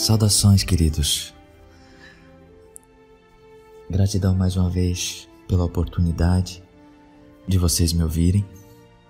Saudações, 0.00 0.64
queridos. 0.64 1.34
Gratidão 3.90 4.34
mais 4.34 4.56
uma 4.56 4.70
vez 4.70 5.28
pela 5.46 5.66
oportunidade 5.66 6.62
de 7.46 7.58
vocês 7.58 7.92
me 7.92 8.02
ouvirem, 8.02 8.42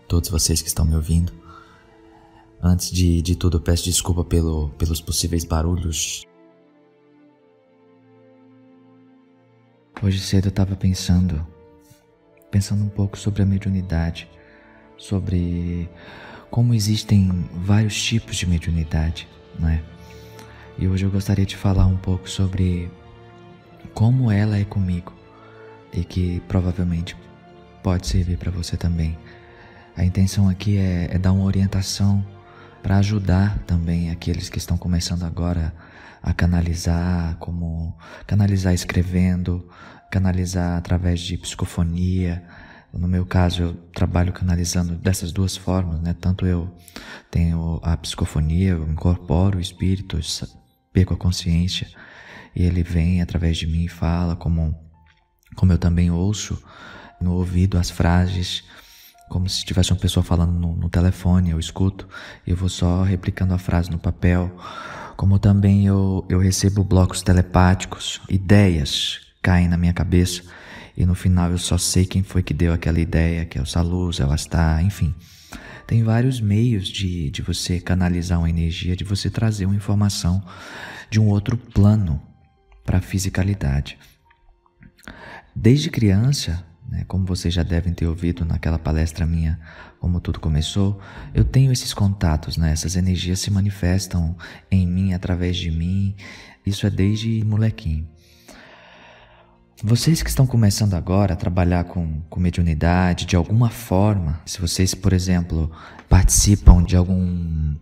todos 0.09 0.29
vocês 0.29 0.61
que 0.61 0.67
estão 0.67 0.85
me 0.85 0.97
ouvindo. 0.97 1.33
Antes 2.61 2.91
de, 2.91 3.23
de 3.23 3.37
tudo, 3.37 3.61
peço 3.61 3.85
desculpa 3.85 4.25
pelo, 4.25 4.71
pelos 4.71 5.01
possíveis 5.01 5.45
barulhos. 5.45 6.27
Hoje 10.03 10.19
cedo 10.19 10.47
eu 10.47 10.51
estava 10.51 10.75
pensando, 10.75 11.47
pensando 12.51 12.83
um 12.83 12.89
pouco 12.89 13.17
sobre 13.17 13.45
a 13.45 13.47
mediunidade, 13.47 14.29
sobre 14.99 15.89
como 16.51 16.75
existem 16.75 17.49
vários 17.63 18.03
tipos 18.03 18.35
de 18.35 18.45
mediunidade, 18.45 19.29
não 19.57 19.69
é? 19.69 20.00
E 20.79 20.87
hoje 20.89 21.05
eu 21.05 21.11
gostaria 21.11 21.45
de 21.45 21.57
falar 21.57 21.87
um 21.87 21.97
pouco 21.97 22.29
sobre 22.29 22.91
como 23.95 24.31
ela 24.31 24.59
é 24.59 24.65
comigo 24.65 25.13
e 25.93 26.05
que 26.05 26.41
provavelmente 26.49 27.17
pode 27.83 28.07
servir 28.07 28.37
para 28.37 28.51
você 28.51 28.77
também. 28.77 29.19
A 29.97 30.05
intenção 30.05 30.49
aqui 30.49 30.79
é, 30.79 31.09
é 31.13 31.19
dar 31.19 31.33
uma 31.33 31.45
orientação 31.45 32.25
para 32.83 32.97
ajudar 32.99 33.59
também 33.67 34.11
aqueles 34.11 34.49
que 34.49 34.59
estão 34.59 34.77
começando 34.77 35.25
agora 35.25 35.75
a 36.23 36.33
canalizar, 36.33 37.37
como 37.37 37.95
canalizar 38.27 38.73
escrevendo, 38.73 39.69
canalizar 40.11 40.79
através 40.79 41.21
de 41.21 41.37
psicofonia. 41.37 42.43
No 42.93 43.07
meu 43.07 43.25
caso, 43.25 43.63
eu 43.63 43.75
trabalho 43.95 44.33
canalizando 44.33 44.95
dessas 44.97 45.31
duas 45.33 45.57
formas, 45.57 46.01
né? 46.01 46.15
Tanto 46.21 46.45
eu 46.45 46.69
tenho 47.31 47.81
a 47.83 47.97
psicofonia, 47.97 48.71
eu 48.71 48.89
incorporo 48.89 49.59
o 49.59 49.61
espírito, 49.61 50.19
perco 50.93 51.15
a 51.15 51.17
consciência 51.17 51.87
e 52.55 52.65
ele 52.65 52.83
vem 52.83 53.23
através 53.23 53.57
de 53.57 53.67
mim 53.67 53.85
e 53.85 53.89
fala 53.89 54.37
como 54.37 54.77
como 55.57 55.73
eu 55.73 55.79
também 55.79 56.11
ouço 56.11 56.63
no 57.21 57.35
ouvido 57.35 57.79
as 57.79 57.91
frases 57.91 58.65
como 59.29 59.49
se 59.49 59.65
tivesse 59.65 59.93
uma 59.93 59.99
pessoa 59.99 60.25
falando 60.25 60.53
no, 60.53 60.75
no 60.75 60.89
telefone, 60.89 61.51
eu 61.51 61.61
escuto 61.61 62.09
eu 62.47 62.57
vou 62.57 62.69
só 62.69 63.03
replicando 63.03 63.55
a 63.55 63.59
frase 63.59 63.91
no 63.91 63.99
papel. 63.99 64.51
Como 65.17 65.39
também 65.39 65.87
eu, 65.87 66.25
eu 66.31 66.39
recebo 66.39 66.83
blocos 66.83 67.23
telepáticos, 67.23 68.21
ideias 68.29 69.21
caem 69.43 69.69
na 69.69 69.77
minha 69.77 69.93
cabeça 69.93 70.43
e 71.01 71.07
no 71.07 71.15
final 71.15 71.51
eu 71.51 71.57
só 71.57 71.79
sei 71.79 72.05
quem 72.05 72.23
foi 72.23 72.43
que 72.43 72.53
deu 72.53 72.75
aquela 72.75 73.01
ideia, 73.01 73.47
que 73.47 73.59
é 73.59 73.63
o 73.63 73.65
Saluz, 73.65 74.19
o 74.19 74.31
Astar, 74.31 74.85
enfim. 74.85 75.15
Tem 75.87 76.05
vários 76.05 76.43
meios 76.43 76.89
de, 76.89 77.31
de 77.31 77.41
você 77.41 77.81
canalizar 77.81 78.39
uma 78.39 78.51
energia, 78.51 78.95
de 78.95 79.03
você 79.03 79.31
trazer 79.31 79.65
uma 79.65 79.75
informação 79.75 80.45
de 81.09 81.19
um 81.19 81.27
outro 81.29 81.57
plano 81.57 82.21
para 82.85 82.99
a 82.99 83.01
fisicalidade. 83.01 83.99
Desde 85.57 85.89
criança, 85.89 86.63
né, 86.87 87.03
como 87.09 87.25
vocês 87.25 87.55
já 87.55 87.63
devem 87.63 87.95
ter 87.95 88.07
ouvido 88.07 88.45
naquela 88.45 88.79
palestra 88.79 89.25
minha, 89.25 89.59
como 89.99 90.21
tudo 90.21 90.39
começou, 90.39 91.01
eu 91.33 91.45
tenho 91.45 91.73
esses 91.73 91.95
contatos, 91.95 92.59
né, 92.59 92.73
essas 92.73 92.95
energias 92.95 93.41
se 93.41 93.51
manifestam 93.51 94.37
em 94.71 94.87
mim, 94.87 95.15
através 95.15 95.57
de 95.57 95.71
mim. 95.71 96.15
Isso 96.67 96.87
é 96.87 96.91
desde 96.91 97.43
molequinho. 97.43 98.07
Vocês 99.83 100.23
que 100.23 100.29
estão 100.29 100.47
começando 100.47 100.93
agora 100.93 101.33
a 101.33 101.37
trabalhar 101.37 101.85
com, 101.85 102.21
com 102.29 102.39
mediunidade 102.39 103.25
de 103.25 103.35
alguma 103.35 103.71
forma, 103.71 104.39
se 104.45 104.61
vocês, 104.61 104.95
por 104.95 105.11
exemplo, 105.11 105.71
participam 106.07 106.83
de 106.85 106.97
algum 106.97 107.75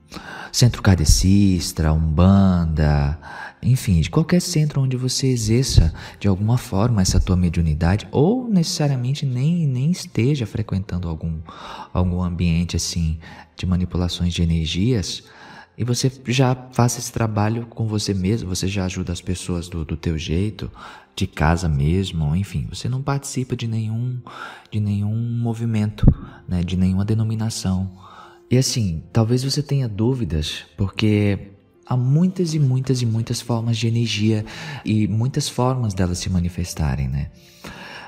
centro 0.52 0.80
kardecista, 0.80 1.92
umbanda, 1.92 3.18
enfim, 3.60 4.00
de 4.00 4.10
qualquer 4.10 4.40
centro 4.40 4.80
onde 4.80 4.96
você 4.96 5.26
exerça 5.26 5.92
de 6.20 6.28
alguma 6.28 6.56
forma 6.56 7.02
essa 7.02 7.18
tua 7.18 7.36
mediunidade, 7.36 8.06
ou 8.12 8.48
necessariamente 8.48 9.26
nem, 9.26 9.66
nem 9.66 9.90
esteja 9.90 10.46
frequentando 10.46 11.08
algum, 11.08 11.40
algum 11.92 12.22
ambiente 12.22 12.76
assim 12.76 13.18
de 13.56 13.66
manipulações 13.66 14.32
de 14.32 14.40
energias, 14.40 15.24
e 15.76 15.84
você 15.84 16.10
já 16.26 16.56
faça 16.72 16.98
esse 16.98 17.12
trabalho 17.12 17.66
com 17.66 17.86
você 17.86 18.12
mesmo, 18.12 18.48
você 18.48 18.66
já 18.66 18.84
ajuda 18.84 19.12
as 19.12 19.20
pessoas 19.20 19.68
do, 19.68 19.84
do 19.84 19.96
teu 19.96 20.18
jeito, 20.18 20.68
de 21.18 21.26
casa 21.26 21.68
mesmo, 21.68 22.36
enfim, 22.36 22.68
você 22.70 22.88
não 22.88 23.02
participa 23.02 23.56
de 23.56 23.66
nenhum, 23.66 24.20
de 24.70 24.78
nenhum 24.78 25.16
movimento, 25.36 26.06
né, 26.46 26.62
de 26.62 26.76
nenhuma 26.76 27.04
denominação. 27.04 27.90
E 28.48 28.56
assim, 28.56 29.02
talvez 29.12 29.42
você 29.42 29.60
tenha 29.60 29.88
dúvidas, 29.88 30.64
porque 30.76 31.50
há 31.84 31.96
muitas 31.96 32.54
e 32.54 32.60
muitas 32.60 33.02
e 33.02 33.06
muitas 33.06 33.40
formas 33.40 33.76
de 33.76 33.88
energia 33.88 34.46
e 34.84 35.08
muitas 35.08 35.48
formas 35.48 35.92
delas 35.92 36.18
se 36.18 36.30
manifestarem, 36.30 37.08
né? 37.08 37.32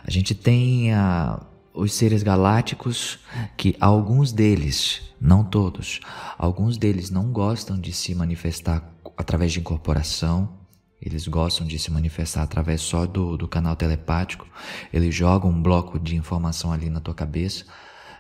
A 0.05 0.11
gente 0.11 0.33
tem 0.33 0.95
a, 0.95 1.45
os 1.75 1.93
seres 1.93 2.23
galácticos, 2.23 3.19
que 3.57 3.75
alguns 3.81 4.31
deles, 4.31 5.03
não 5.21 5.43
todos, 5.43 5.99
alguns 6.39 6.79
deles 6.79 7.11
não 7.11 7.33
gostam 7.33 7.77
de 7.77 7.93
se 7.93 8.15
manifestar 8.15 8.89
através 9.17 9.53
de 9.53 9.59
incorporação, 9.59 10.60
eles 11.01 11.27
gostam 11.27 11.67
de 11.67 11.79
se 11.79 11.91
manifestar 11.91 12.43
através 12.43 12.81
só 12.81 13.07
do, 13.07 13.37
do 13.37 13.49
canal 13.49 13.75
telepático, 13.75 14.47
eles 14.93 15.15
jogam 15.15 15.51
um 15.51 15.63
bloco 15.63 15.99
de 15.99 16.17
informação 16.17 16.73
ali 16.73 16.91
na 16.91 17.01
tua 17.01 17.15
cabeça, 17.15 17.65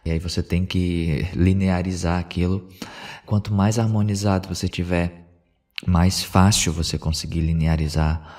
e 0.04 0.10
aí 0.10 0.18
você 0.18 0.42
tem 0.42 0.64
que 0.64 1.26
linearizar 1.34 2.18
aquilo. 2.18 2.66
Quanto 3.26 3.52
mais 3.52 3.78
harmonizado 3.78 4.48
você 4.48 4.66
tiver, 4.66 5.28
mais 5.86 6.22
fácil 6.22 6.72
você 6.72 6.98
conseguir 6.98 7.40
linearizar. 7.40 8.38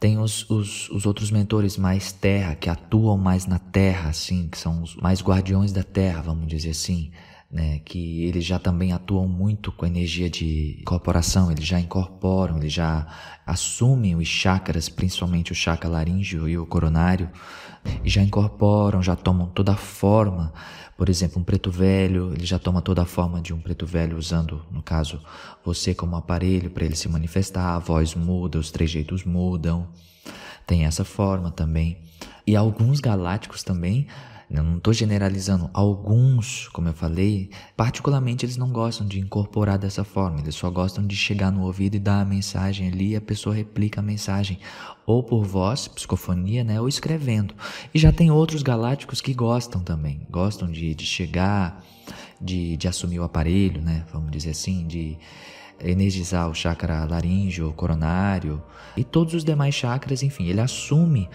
Tem 0.00 0.18
os, 0.18 0.48
os, 0.50 0.88
os, 0.90 1.06
outros 1.06 1.30
mentores 1.30 1.76
mais 1.76 2.12
terra, 2.12 2.54
que 2.54 2.68
atuam 2.68 3.16
mais 3.16 3.46
na 3.46 3.58
terra, 3.58 4.10
assim, 4.10 4.48
que 4.48 4.58
são 4.58 4.82
os 4.82 4.96
mais 4.96 5.22
guardiões 5.22 5.70
da 5.70 5.84
terra, 5.84 6.22
vamos 6.22 6.48
dizer 6.48 6.70
assim, 6.70 7.12
né? 7.52 7.80
Que 7.84 8.24
eles 8.24 8.44
já 8.44 8.58
também 8.58 8.92
atuam 8.92 9.28
muito 9.28 9.70
com 9.70 9.84
energia 9.84 10.30
de 10.30 10.78
incorporação, 10.80 11.52
eles 11.52 11.66
já 11.66 11.78
incorporam, 11.78 12.56
eles 12.56 12.72
já 12.72 13.06
assumem 13.46 14.16
os 14.16 14.26
chakras, 14.26 14.88
principalmente 14.88 15.52
o 15.52 15.54
chakra 15.54 15.90
laríngeo 15.90 16.48
e 16.48 16.56
o 16.56 16.66
coronário, 16.66 17.28
e 18.02 18.08
já 18.08 18.22
incorporam, 18.22 19.02
já 19.02 19.14
tomam 19.14 19.46
toda 19.48 19.72
a 19.72 19.76
forma 19.76 20.52
por 21.02 21.08
exemplo, 21.08 21.40
um 21.40 21.44
preto 21.44 21.68
velho, 21.68 22.32
ele 22.32 22.46
já 22.46 22.60
toma 22.60 22.80
toda 22.80 23.02
a 23.02 23.04
forma 23.04 23.40
de 23.40 23.52
um 23.52 23.60
preto 23.60 23.84
velho 23.84 24.16
usando, 24.16 24.64
no 24.70 24.80
caso, 24.80 25.20
você 25.64 25.92
como 25.92 26.14
aparelho 26.14 26.70
para 26.70 26.84
ele 26.84 26.94
se 26.94 27.08
manifestar, 27.08 27.74
a 27.74 27.78
voz 27.80 28.14
muda, 28.14 28.56
os 28.56 28.70
trejeitos 28.70 29.24
mudam. 29.24 29.88
Tem 30.64 30.84
essa 30.84 31.04
forma 31.04 31.50
também. 31.50 31.98
E 32.46 32.54
alguns 32.54 33.00
galácticos 33.00 33.64
também 33.64 34.06
eu 34.52 34.62
não 34.62 34.76
estou 34.76 34.92
generalizando. 34.92 35.70
Alguns, 35.72 36.68
como 36.68 36.88
eu 36.88 36.92
falei, 36.92 37.50
particularmente 37.76 38.44
eles 38.44 38.56
não 38.56 38.70
gostam 38.70 39.06
de 39.06 39.18
incorporar 39.18 39.78
dessa 39.78 40.04
forma. 40.04 40.40
Eles 40.40 40.54
só 40.54 40.70
gostam 40.70 41.06
de 41.06 41.16
chegar 41.16 41.50
no 41.50 41.62
ouvido 41.62 41.94
e 41.94 41.98
dar 41.98 42.20
a 42.20 42.24
mensagem 42.24 42.88
ali 42.88 43.10
e 43.10 43.16
a 43.16 43.20
pessoa 43.20 43.54
replica 43.54 44.00
a 44.00 44.02
mensagem. 44.02 44.58
Ou 45.06 45.22
por 45.22 45.44
voz, 45.44 45.88
psicofonia, 45.88 46.62
né? 46.62 46.80
Ou 46.80 46.86
escrevendo. 46.86 47.54
E 47.94 47.98
já 47.98 48.12
tem 48.12 48.30
outros 48.30 48.62
galácticos 48.62 49.20
que 49.20 49.32
gostam 49.32 49.82
também. 49.82 50.26
Gostam 50.30 50.70
de, 50.70 50.94
de 50.94 51.06
chegar, 51.06 51.82
de, 52.40 52.76
de 52.76 52.86
assumir 52.86 53.20
o 53.20 53.24
aparelho, 53.24 53.80
né? 53.80 54.04
Vamos 54.12 54.30
dizer 54.30 54.50
assim, 54.50 54.86
de 54.86 55.16
energizar 55.80 56.48
o 56.48 56.54
chakra 56.54 57.04
laríngeo, 57.04 57.72
coronário 57.72 58.62
e 58.96 59.02
todos 59.02 59.34
os 59.34 59.44
demais 59.44 59.74
chakras, 59.74 60.22
enfim, 60.22 60.46
ele 60.46 60.60
assume 60.60 61.28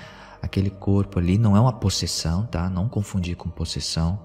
aquele 0.48 0.70
corpo 0.70 1.20
ali 1.20 1.38
não 1.38 1.56
é 1.56 1.60
uma 1.60 1.74
possessão, 1.74 2.46
tá? 2.46 2.70
Não 2.70 2.90
confundir 2.90 3.36
com 3.36 3.50
possessão. 3.50 4.20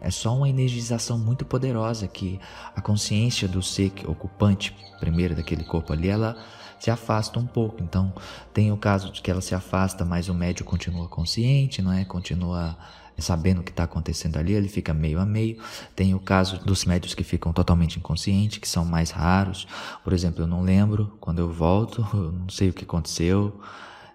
É 0.00 0.10
só 0.10 0.36
uma 0.36 0.48
energização 0.48 1.18
muito 1.18 1.44
poderosa 1.44 2.06
que 2.06 2.38
a 2.76 2.80
consciência 2.80 3.48
do 3.48 3.60
ser 3.60 3.92
ocupante 4.06 4.76
primeiro 5.00 5.34
daquele 5.34 5.64
corpo 5.64 5.92
ali, 5.92 6.08
ela 6.08 6.36
se 6.78 6.90
afasta 6.90 7.38
um 7.40 7.46
pouco. 7.46 7.82
Então, 7.82 8.12
tem 8.54 8.70
o 8.70 8.76
caso 8.76 9.10
de 9.10 9.20
que 9.20 9.30
ela 9.30 9.40
se 9.40 9.54
afasta, 9.54 10.04
mas 10.04 10.28
o 10.28 10.34
médio 10.34 10.64
continua 10.64 11.08
consciente, 11.08 11.82
não 11.82 11.92
é? 11.92 12.04
Continua 12.04 12.78
sabendo 13.18 13.60
o 13.60 13.64
que 13.64 13.70
está 13.70 13.82
acontecendo 13.82 14.36
ali, 14.36 14.52
ele 14.52 14.68
fica 14.68 14.94
meio 14.94 15.18
a 15.18 15.26
meio. 15.26 15.58
Tem 15.96 16.14
o 16.14 16.20
caso 16.20 16.64
dos 16.64 16.84
médios 16.84 17.14
que 17.14 17.24
ficam 17.24 17.52
totalmente 17.52 17.98
inconscientes, 17.98 18.58
que 18.58 18.68
são 18.68 18.84
mais 18.84 19.10
raros. 19.10 19.66
Por 20.04 20.12
exemplo, 20.12 20.44
eu 20.44 20.46
não 20.46 20.62
lembro 20.62 21.16
quando 21.20 21.40
eu 21.40 21.52
volto, 21.52 22.06
eu 22.14 22.30
não 22.30 22.48
sei 22.48 22.68
o 22.68 22.72
que 22.72 22.84
aconteceu, 22.84 23.60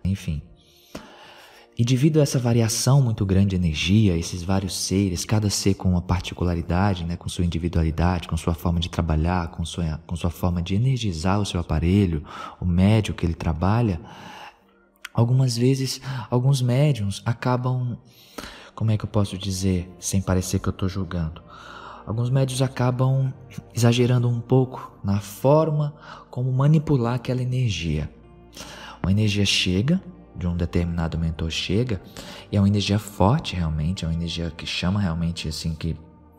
enfim. 0.03 0.41
E 1.75 1.83
devido 1.83 2.19
a 2.19 2.23
essa 2.23 2.37
variação 2.37 3.01
muito 3.01 3.25
grande 3.25 3.49
de 3.49 3.55
energia, 3.55 4.15
esses 4.15 4.43
vários 4.43 4.75
seres, 4.75 5.25
cada 5.25 5.49
ser 5.49 5.73
com 5.73 5.89
uma 5.89 6.01
particularidade, 6.01 7.03
né, 7.03 7.17
com 7.17 7.27
sua 7.27 7.43
individualidade, 7.43 8.27
com 8.27 8.37
sua 8.37 8.53
forma 8.53 8.79
de 8.79 8.89
trabalhar, 8.89 9.47
com 9.47 9.65
sua, 9.65 9.99
com 10.05 10.15
sua 10.15 10.29
forma 10.29 10.61
de 10.61 10.75
energizar 10.75 11.41
o 11.41 11.45
seu 11.45 11.59
aparelho, 11.59 12.23
o 12.61 12.65
médio 12.65 13.15
que 13.15 13.25
ele 13.25 13.33
trabalha, 13.33 13.99
algumas 15.11 15.57
vezes, 15.57 15.99
alguns 16.29 16.61
médiums 16.61 17.23
acabam, 17.25 17.97
como 18.75 18.91
é 18.91 18.97
que 18.97 19.05
eu 19.05 19.09
posso 19.09 19.35
dizer, 19.35 19.91
sem 19.97 20.21
parecer 20.21 20.59
que 20.59 20.69
eu 20.69 20.73
estou 20.73 20.87
julgando, 20.87 21.41
alguns 22.05 22.29
médios 22.29 22.61
acabam 22.61 23.33
exagerando 23.73 24.29
um 24.29 24.39
pouco 24.39 24.95
na 25.03 25.19
forma 25.19 25.95
como 26.29 26.53
manipular 26.53 27.15
aquela 27.15 27.41
energia. 27.41 28.11
Uma 29.01 29.11
energia 29.11 29.45
chega, 29.45 29.99
de 30.35 30.47
um 30.47 30.55
determinado 30.55 31.17
mentor 31.17 31.49
chega, 31.49 32.01
e 32.51 32.57
é 32.57 32.59
uma 32.59 32.67
energia 32.67 32.99
forte 32.99 33.55
realmente, 33.55 34.05
é 34.05 34.07
uma 34.07 34.13
energia 34.13 34.51
que 34.51 34.65
chama 34.65 34.99
realmente 34.99 35.47
assim, 35.47 35.75
que 35.75 35.95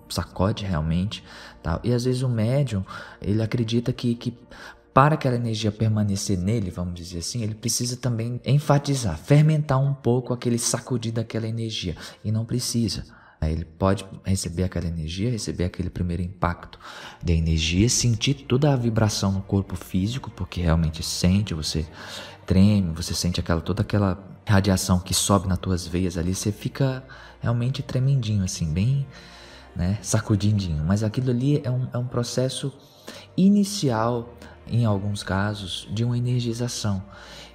sacode 0.08 0.64
realmente, 0.64 1.24
tal. 1.62 1.80
E 1.82 1.92
às 1.92 2.04
vezes 2.04 2.22
o 2.22 2.28
médium, 2.28 2.84
ele 3.20 3.42
acredita 3.42 3.92
que, 3.92 4.14
que 4.14 4.36
para 4.92 5.14
aquela 5.14 5.34
energia 5.34 5.72
permanecer 5.72 6.38
nele, 6.38 6.70
vamos 6.70 6.94
dizer 6.94 7.18
assim, 7.18 7.42
ele 7.42 7.54
precisa 7.54 7.96
também 7.96 8.40
enfatizar, 8.44 9.18
fermentar 9.18 9.80
um 9.80 9.92
pouco 9.92 10.32
aquele 10.32 10.58
sacudir 10.58 11.12
daquela 11.12 11.48
energia. 11.48 11.96
E 12.24 12.30
não 12.30 12.44
precisa. 12.44 13.04
Ele 13.42 13.64
pode 13.64 14.06
receber 14.24 14.62
aquela 14.62 14.86
energia, 14.86 15.30
receber 15.30 15.64
aquele 15.64 15.90
primeiro 15.90 16.22
impacto 16.22 16.78
da 17.22 17.32
energia, 17.32 17.88
sentir 17.88 18.34
toda 18.34 18.72
a 18.72 18.76
vibração 18.76 19.32
no 19.32 19.42
corpo 19.42 19.76
físico, 19.76 20.30
porque 20.30 20.62
realmente 20.62 21.02
sente, 21.02 21.52
você 21.52 21.84
treme, 22.46 22.92
você 22.92 23.14
sente 23.14 23.40
aquela 23.40 23.60
toda 23.60 23.82
aquela 23.82 24.18
radiação 24.46 24.98
que 24.98 25.14
sobe 25.14 25.48
nas 25.48 25.58
tuas 25.58 25.86
veias 25.86 26.18
ali, 26.18 26.34
você 26.34 26.52
fica 26.52 27.02
realmente 27.40 27.82
tremendinho, 27.82 28.44
assim, 28.44 28.72
bem 28.72 29.06
né, 29.74 29.98
sacudindinho. 30.02 30.84
Mas 30.84 31.02
aquilo 31.02 31.30
ali 31.30 31.60
é 31.64 31.70
um, 31.70 31.88
é 31.92 31.98
um 31.98 32.06
processo 32.06 32.72
inicial 33.36 34.34
em 34.66 34.84
alguns 34.84 35.22
casos, 35.22 35.86
de 35.90 36.04
uma 36.04 36.16
energização. 36.16 37.02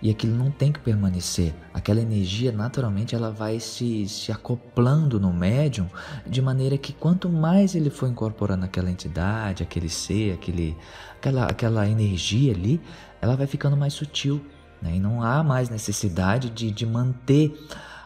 E 0.02 0.10
aquilo 0.10 0.36
não 0.36 0.50
tem 0.50 0.72
que 0.72 0.80
permanecer. 0.80 1.54
Aquela 1.74 2.00
energia, 2.00 2.52
naturalmente, 2.52 3.16
ela 3.16 3.32
vai 3.32 3.60
se, 3.60 4.08
se 4.08 4.32
acoplando 4.32 5.20
no 5.20 5.34
médium, 5.34 5.88
de 6.26 6.42
maneira 6.42 6.78
que 6.78 6.94
quanto 6.94 7.28
mais 7.28 7.76
ele 7.76 7.90
for 7.90 8.08
incorporando 8.08 8.64
aquela 8.64 8.90
entidade, 8.90 9.62
aquele 9.62 9.90
ser, 9.90 10.34
aquele, 10.34 10.78
aquela, 11.18 11.46
aquela 11.46 11.90
energia 11.90 12.54
ali, 12.54 12.80
ela 13.22 13.36
vai 13.36 13.48
ficando 13.48 13.76
mais 13.76 13.94
sutil. 13.94 14.42
Né? 14.82 14.96
E 14.96 15.00
não 15.00 15.22
há 15.22 15.44
mais 15.44 15.70
necessidade 15.70 16.50
de, 16.50 16.72
de 16.72 16.86
manter 16.86 17.54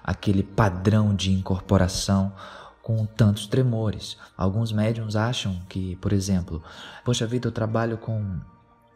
aquele 0.04 0.44
padrão 0.44 1.16
de 1.16 1.32
incorporação 1.32 2.34
com 2.82 3.06
tantos 3.06 3.48
tremores. 3.48 4.18
Alguns 4.38 4.72
médiums 4.72 5.16
acham 5.16 5.62
que, 5.70 5.96
por 5.98 6.12
exemplo, 6.12 6.62
poxa 7.06 7.26
vida, 7.26 7.48
eu 7.48 7.52
trabalho 7.52 7.98
com 7.98 8.40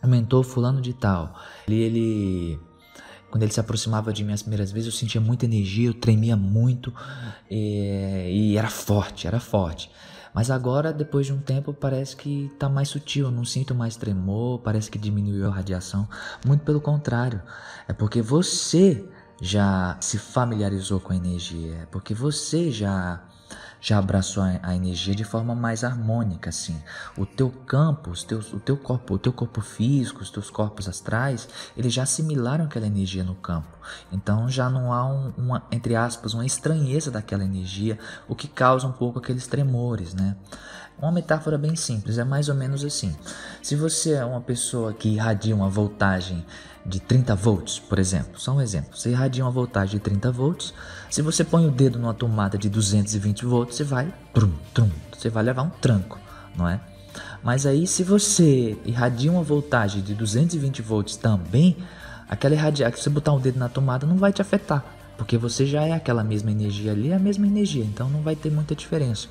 o 0.04 0.08
mentor 0.08 0.44
fulano 0.44 0.82
de 0.82 0.94
tal. 0.94 1.34
Ele, 1.68 1.82
ele 1.82 2.60
quando 3.30 3.44
ele 3.44 3.52
se 3.52 3.60
aproximava 3.60 4.12
de 4.12 4.24
mim 4.24 4.34
as 4.34 4.42
primeiras 4.42 4.72
vezes, 4.72 4.88
eu 4.88 4.98
sentia 4.98 5.22
muita 5.22 5.46
energia, 5.46 5.88
eu 5.88 5.94
tremia 5.94 6.36
muito 6.36 6.94
e, 7.50 8.52
e 8.54 8.58
era 8.58 8.70
forte, 8.70 9.28
era 9.28 9.40
forte. 9.40 9.90
Mas 10.38 10.52
agora, 10.52 10.94
depois 10.94 11.26
de 11.26 11.34
um 11.34 11.40
tempo, 11.40 11.74
parece 11.74 12.16
que 12.16 12.46
está 12.54 12.70
mais 12.70 12.90
sutil, 12.90 13.32
não 13.32 13.44
sinto 13.44 13.74
mais 13.74 13.96
tremor, 13.96 14.60
parece 14.60 14.92
que 14.92 15.00
diminuiu 15.00 15.48
a 15.48 15.52
radiação. 15.52 16.08
Muito 16.46 16.64
pelo 16.64 16.80
contrário, 16.80 17.42
é 17.88 17.92
porque 17.92 18.22
você 18.22 19.04
já 19.42 19.98
se 20.00 20.20
familiarizou 20.20 21.00
com 21.00 21.12
a 21.12 21.16
energia, 21.16 21.78
é 21.78 21.86
porque 21.88 22.14
você 22.14 22.70
já 22.70 23.27
já 23.80 23.98
abraçou 23.98 24.44
a, 24.44 24.76
energia 24.76 25.14
de 25.14 25.24
forma 25.24 25.54
mais 25.56 25.84
harmônica, 25.84 26.50
assim. 26.50 26.82
O 27.18 27.26
teu 27.26 27.50
campo, 27.50 28.10
os 28.10 28.24
teus, 28.24 28.54
o 28.54 28.60
teu 28.60 28.78
corpo, 28.78 29.16
o 29.16 29.20
teu 29.20 29.32
corpo 29.32 29.62
físico, 29.62 30.22
os 30.22 30.30
teus 30.30 30.50
corpos 30.50 30.88
astrais, 30.88 31.48
eles 31.76 31.94
já 31.94 32.04
assimilaram 32.04 32.66
aquela 32.66 32.88
energia 32.88 33.24
no 33.24 33.36
campo. 33.36 33.78
Então 34.12 34.50
já 34.50 34.70
não 34.70 34.92
há 34.92 35.06
um, 35.06 35.34
uma, 35.38 35.64
entre 35.72 35.96
aspas, 35.96 36.34
uma 36.34 36.46
estranheza 36.46 37.12
daquela 37.12 37.44
energia, 37.44 37.98
o 38.28 38.36
que 38.36 38.48
causa 38.48 38.88
um 38.88 38.92
pouco 38.92 39.20
aqueles 39.20 39.48
tremores, 39.48 40.14
né? 40.14 40.36
Uma 41.00 41.12
metáfora 41.12 41.60
bem 41.60 41.76
simples, 41.76 42.18
é 42.18 42.24
mais 42.24 42.50
ou 42.50 42.56
menos 42.56 42.84
assim. 42.84 43.16
Se 43.62 43.76
você 43.76 44.14
é 44.14 44.26
uma 44.26 44.42
pessoa 44.42 44.94
que 44.94 45.10
irradia 45.10 45.56
uma 45.56 45.70
voltagem 45.70 46.44
de 46.84 47.00
30 47.00 47.36
volts, 47.36 47.80
por 47.80 48.00
exemplo, 48.00 48.40
só 48.40 48.54
um 48.54 48.62
exemplo. 48.62 48.98
Você 48.98 49.10
irradia 49.12 49.44
uma 49.44 49.52
voltagem 49.52 49.98
de 49.98 50.04
30 50.04 50.32
volts, 50.32 50.74
se 51.10 51.22
você 51.22 51.44
põe 51.44 51.66
o 51.66 51.72
dedo 51.72 51.98
numa 51.98 52.14
tomada 52.14 52.58
de 52.58 52.70
220 52.70 53.46
volts, 53.46 53.76
você 53.76 53.84
vai 53.84 54.14
trum, 54.34 54.52
trum, 54.74 54.90
você 55.16 55.30
vai 55.30 55.44
levar 55.44 55.64
um 55.64 55.70
tranco, 55.70 56.20
não 56.56 56.68
é? 56.68 56.80
Mas 57.44 57.66
aí 57.66 57.88
se 57.88 58.04
você 58.04 58.78
irradia 58.86 59.32
uma 59.32 59.44
voltagem 59.44 60.02
de 60.02 60.14
220 60.14 60.82
volts 60.82 61.16
também, 61.16 61.78
aquela 62.30 62.56
irradiar 62.56 62.92
que 62.92 63.00
você 63.00 63.10
botar 63.10 63.34
o 63.34 63.40
dedo 63.40 63.58
na 63.58 63.70
tomada 63.70 64.06
não 64.06 64.18
vai 64.18 64.34
te 64.34 64.42
afetar. 64.42 64.84
Porque 65.18 65.36
você 65.36 65.66
já 65.66 65.82
é 65.82 65.94
aquela 65.94 66.24
mesma 66.24 66.52
energia 66.52 66.92
ali, 66.92 67.10
é 67.10 67.16
a 67.16 67.20
mesma 67.20 67.48
energia, 67.48 67.84
então 67.84 68.08
não 68.08 68.22
vai 68.22 68.36
ter 68.36 68.52
muita 68.52 68.76
diferença. 68.76 69.28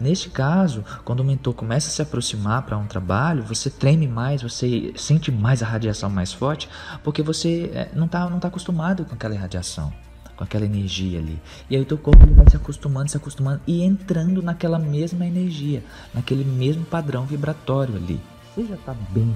Neste 0.00 0.30
caso, 0.30 0.82
quando 1.04 1.20
o 1.20 1.24
mentor 1.24 1.52
começa 1.52 1.88
a 1.88 1.90
se 1.90 2.00
aproximar 2.00 2.62
para 2.62 2.78
um 2.78 2.86
trabalho, 2.86 3.42
você 3.42 3.68
treme 3.68 4.08
mais, 4.08 4.42
você 4.42 4.94
sente 4.96 5.30
mais 5.30 5.62
a 5.62 5.66
radiação 5.66 6.08
mais 6.08 6.32
forte, 6.32 6.70
porque 7.04 7.22
você 7.22 7.70
é, 7.74 7.90
não 7.94 8.06
está 8.06 8.30
não 8.30 8.40
tá 8.40 8.48
acostumado 8.48 9.04
com 9.04 9.14
aquela 9.14 9.36
radiação, 9.36 9.92
com 10.36 10.44
aquela 10.44 10.64
energia 10.64 11.18
ali. 11.18 11.40
E 11.70 11.76
aí 11.76 11.82
o 11.82 11.86
teu 11.86 11.98
corpo 11.98 12.26
vai 12.34 12.48
se 12.48 12.56
acostumando, 12.56 13.10
se 13.10 13.16
acostumando 13.16 13.60
e 13.66 13.82
entrando 13.82 14.42
naquela 14.42 14.78
mesma 14.78 15.26
energia, 15.26 15.82
naquele 16.12 16.44
mesmo 16.44 16.84
padrão 16.84 17.24
vibratório 17.24 17.96
ali. 17.96 18.20
Você 18.54 18.66
já 18.66 18.74
está 18.74 18.94
bem 19.10 19.34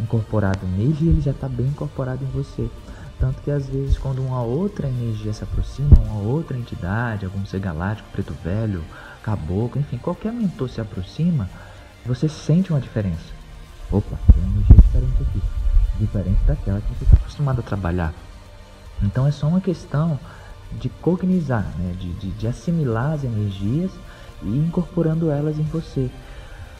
incorporado 0.00 0.66
nele 0.66 0.96
e 1.00 1.08
ele 1.08 1.20
já 1.20 1.30
está 1.32 1.48
bem 1.48 1.66
incorporado 1.66 2.24
em 2.24 2.28
você. 2.28 2.68
Tanto 3.18 3.42
que 3.42 3.50
às 3.50 3.66
vezes 3.66 3.98
quando 3.98 4.22
uma 4.22 4.42
outra 4.42 4.88
energia 4.88 5.32
se 5.32 5.44
aproxima, 5.44 5.90
uma 5.98 6.22
outra 6.22 6.56
entidade, 6.56 7.26
algum 7.26 7.44
ser 7.44 7.60
galáctico, 7.60 8.08
preto 8.10 8.34
velho, 8.42 8.82
caboclo, 9.22 9.78
enfim, 9.78 9.98
qualquer 9.98 10.32
mentor 10.32 10.70
se 10.70 10.80
aproxima, 10.80 11.48
você 12.06 12.30
sente 12.30 12.70
uma 12.70 12.80
diferença. 12.80 13.40
Opa, 13.92 14.16
tem 14.32 14.42
uma 14.42 14.52
energia 14.52 14.76
diferente 14.76 15.22
aqui. 15.22 15.42
Diferente 15.98 16.40
daquela 16.46 16.80
que 16.80 16.88
você 16.94 17.04
está 17.04 17.16
acostumado 17.16 17.60
a 17.60 17.62
trabalhar. 17.62 18.14
Então 19.02 19.26
é 19.26 19.30
só 19.30 19.46
uma 19.46 19.60
questão 19.60 20.18
de 20.72 20.88
cognizar, 20.88 21.66
né? 21.78 21.94
de, 21.98 22.12
de, 22.14 22.30
de 22.30 22.46
assimilar 22.46 23.12
as 23.12 23.24
energias 23.24 23.90
e 24.42 24.48
incorporando 24.48 25.30
elas 25.30 25.58
em 25.58 25.64
você. 25.64 26.10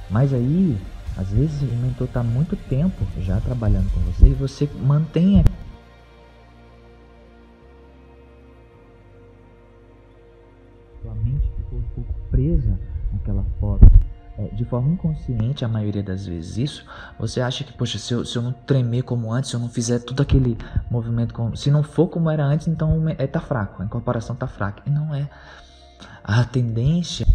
Mas 0.09 0.33
aí, 0.33 0.79
às 1.17 1.31
vezes 1.31 1.63
o 1.63 1.77
mentor 1.77 2.07
está 2.07 2.23
muito 2.23 2.57
tempo 2.57 3.05
já 3.21 3.41
trabalhando 3.41 3.91
com 3.93 4.01
você 4.01 4.29
e 4.29 4.35
você 4.35 4.69
mantém 4.83 5.43
presa 12.31 12.79
naquela 13.13 13.45
foto. 13.59 13.87
É, 14.41 14.55
de 14.55 14.65
forma 14.65 14.91
inconsciente, 14.91 15.65
a 15.65 15.69
maioria 15.69 16.03
das 16.03 16.25
vezes 16.25 16.57
isso, 16.57 16.87
você 17.19 17.43
acha 17.43 17.63
que, 17.63 17.73
poxa, 17.75 17.99
se 17.99 18.15
eu, 18.15 18.25
se 18.25 18.39
eu 18.39 18.43
não 18.43 18.53
tremer 18.53 19.03
como 19.03 19.31
antes, 19.31 19.51
se 19.51 19.57
eu 19.57 19.61
não 19.61 19.69
fizer 19.69 19.99
todo 19.99 20.23
aquele 20.23 20.57
movimento, 20.91 21.35
como, 21.35 21.55
se 21.57 21.71
não 21.71 21.83
for 21.83 22.09
como 22.09 22.31
era 22.31 22.45
antes, 22.45 22.67
então 22.67 23.07
é, 23.09 23.27
tá 23.27 23.41
fraco, 23.41 23.83
a 23.83 23.85
incorporação 23.85 24.35
tá 24.35 24.47
fraca. 24.47 24.83
E 24.87 24.91
não 24.91 25.15
é. 25.15 25.29
A 26.25 26.43
tendência 26.45 27.27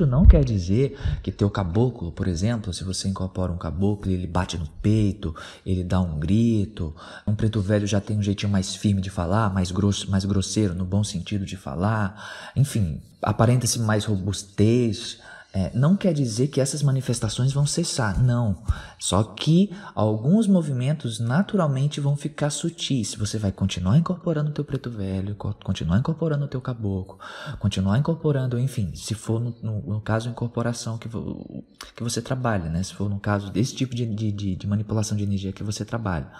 isso 0.00 0.06
não 0.06 0.24
quer 0.24 0.42
dizer 0.42 0.98
que 1.22 1.30
teu 1.30 1.50
caboclo, 1.50 2.10
por 2.10 2.26
exemplo, 2.26 2.72
se 2.72 2.82
você 2.82 3.06
incorpora 3.06 3.52
um 3.52 3.58
caboclo, 3.58 4.10
ele 4.10 4.26
bate 4.26 4.56
no 4.56 4.66
peito, 4.80 5.34
ele 5.64 5.84
dá 5.84 6.00
um 6.00 6.18
grito. 6.18 6.94
Um 7.26 7.34
preto 7.34 7.60
velho 7.60 7.86
já 7.86 8.00
tem 8.00 8.16
um 8.16 8.22
jeitinho 8.22 8.50
mais 8.50 8.74
firme 8.74 9.02
de 9.02 9.10
falar, 9.10 9.52
mais 9.52 9.70
grosso, 9.70 10.10
mais 10.10 10.24
grosseiro 10.24 10.74
no 10.74 10.86
bom 10.86 11.04
sentido 11.04 11.44
de 11.44 11.56
falar. 11.56 12.50
Enfim, 12.56 13.02
aparenta-se 13.20 13.78
mais 13.78 14.06
robustez, 14.06 15.18
é, 15.52 15.70
não 15.74 15.96
quer 15.96 16.12
dizer 16.12 16.46
que 16.46 16.60
essas 16.60 16.80
manifestações 16.80 17.52
vão 17.52 17.66
cessar, 17.66 18.22
não. 18.22 18.62
Só 19.00 19.22
que 19.24 19.74
alguns 19.96 20.46
movimentos 20.46 21.18
naturalmente 21.18 22.00
vão 22.00 22.16
ficar 22.16 22.50
sutis. 22.50 23.16
Você 23.16 23.36
vai 23.36 23.50
continuar 23.50 23.98
incorporando 23.98 24.50
o 24.50 24.52
teu 24.52 24.64
preto 24.64 24.88
velho, 24.88 25.34
continuar 25.34 25.98
incorporando 25.98 26.44
o 26.44 26.48
teu 26.48 26.60
caboclo, 26.60 27.18
continuar 27.58 27.98
incorporando, 27.98 28.60
enfim, 28.60 28.94
se 28.94 29.14
for 29.14 29.40
no, 29.40 29.54
no, 29.60 29.80
no 29.94 30.00
caso 30.00 30.28
incorporação 30.28 30.96
que, 30.96 31.08
que 31.08 32.02
você 32.02 32.22
trabalha, 32.22 32.70
né? 32.70 32.82
Se 32.84 32.94
for 32.94 33.10
no 33.10 33.18
caso 33.18 33.50
desse 33.50 33.74
tipo 33.74 33.94
de, 33.94 34.06
de, 34.06 34.54
de 34.54 34.66
manipulação 34.68 35.16
de 35.16 35.24
energia 35.24 35.52
que 35.52 35.64
você 35.64 35.84
trabalha, 35.84 36.30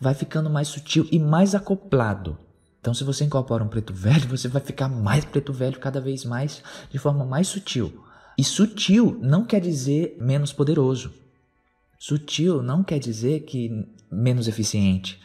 vai 0.00 0.12
ficando 0.14 0.50
mais 0.50 0.66
sutil 0.66 1.06
e 1.12 1.20
mais 1.20 1.54
acoplado. 1.54 2.36
Então, 2.80 2.92
se 2.92 3.04
você 3.04 3.24
incorpora 3.24 3.62
um 3.62 3.68
preto 3.68 3.92
velho, 3.92 4.26
você 4.30 4.48
vai 4.48 4.60
ficar 4.60 4.88
mais 4.88 5.24
preto 5.24 5.52
velho 5.52 5.78
cada 5.78 6.00
vez 6.00 6.24
mais, 6.24 6.64
de 6.90 6.98
forma 6.98 7.24
mais 7.24 7.46
sutil. 7.46 8.05
E 8.38 8.44
sutil 8.44 9.18
não 9.20 9.44
quer 9.44 9.60
dizer 9.60 10.16
menos 10.20 10.52
poderoso. 10.52 11.12
Sutil 11.98 12.62
não 12.62 12.82
quer 12.84 12.98
dizer 12.98 13.40
que 13.40 13.86
menos 14.10 14.46
eficiente. 14.46 15.20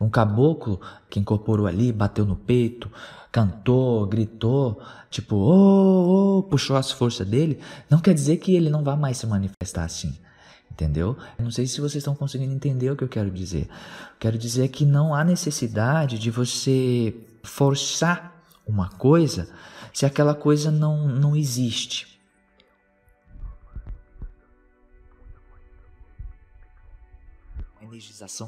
Um 0.00 0.08
caboclo 0.08 0.80
que 1.08 1.20
incorporou 1.20 1.66
ali, 1.66 1.92
bateu 1.92 2.24
no 2.24 2.36
peito, 2.36 2.90
cantou, 3.30 4.06
gritou, 4.06 4.80
tipo, 5.10 5.36
oh, 5.36 6.38
oh, 6.38 6.42
puxou 6.44 6.76
as 6.76 6.90
forças 6.90 7.26
dele, 7.26 7.58
não 7.90 7.98
quer 7.98 8.14
dizer 8.14 8.38
que 8.38 8.54
ele 8.54 8.70
não 8.70 8.82
vá 8.82 8.96
mais 8.96 9.18
se 9.18 9.26
manifestar 9.26 9.84
assim. 9.84 10.16
Entendeu? 10.70 11.16
Não 11.38 11.50
sei 11.50 11.66
se 11.66 11.80
vocês 11.80 11.96
estão 11.96 12.16
conseguindo 12.16 12.52
entender 12.52 12.90
o 12.90 12.96
que 12.96 13.04
eu 13.04 13.08
quero 13.08 13.30
dizer. 13.30 13.68
Quero 14.18 14.36
dizer 14.36 14.68
que 14.68 14.84
não 14.84 15.14
há 15.14 15.22
necessidade 15.22 16.18
de 16.18 16.30
você 16.30 17.14
forçar 17.44 18.42
uma 18.66 18.88
coisa 18.88 19.48
se 19.92 20.04
aquela 20.04 20.34
coisa 20.34 20.72
não, 20.72 21.06
não 21.06 21.36
existe. 21.36 22.13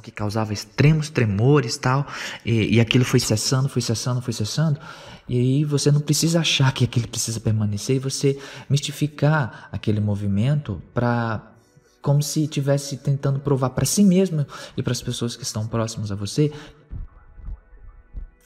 Que 0.00 0.10
causava 0.10 0.52
extremos 0.52 1.10
tremores 1.10 1.76
tal, 1.76 2.06
e, 2.44 2.76
e 2.76 2.80
aquilo 2.80 3.04
foi 3.04 3.20
cessando, 3.20 3.68
foi 3.68 3.82
cessando, 3.82 4.20
foi 4.22 4.32
cessando, 4.32 4.80
e 5.28 5.38
aí 5.38 5.64
você 5.64 5.90
não 5.90 6.00
precisa 6.00 6.40
achar 6.40 6.72
que 6.72 6.84
aquilo 6.84 7.08
precisa 7.08 7.40
permanecer 7.40 7.96
e 7.96 7.98
você 7.98 8.38
mistificar 8.70 9.68
aquele 9.72 10.00
movimento 10.00 10.80
para 10.94 11.52
como 12.00 12.22
se 12.22 12.44
estivesse 12.44 12.98
tentando 12.98 13.40
provar 13.40 13.70
para 13.70 13.84
si 13.84 14.04
mesmo 14.04 14.46
e 14.76 14.82
para 14.82 14.92
as 14.92 15.02
pessoas 15.02 15.34
que 15.34 15.42
estão 15.42 15.66
próximas 15.66 16.12
a 16.12 16.14
você. 16.14 16.52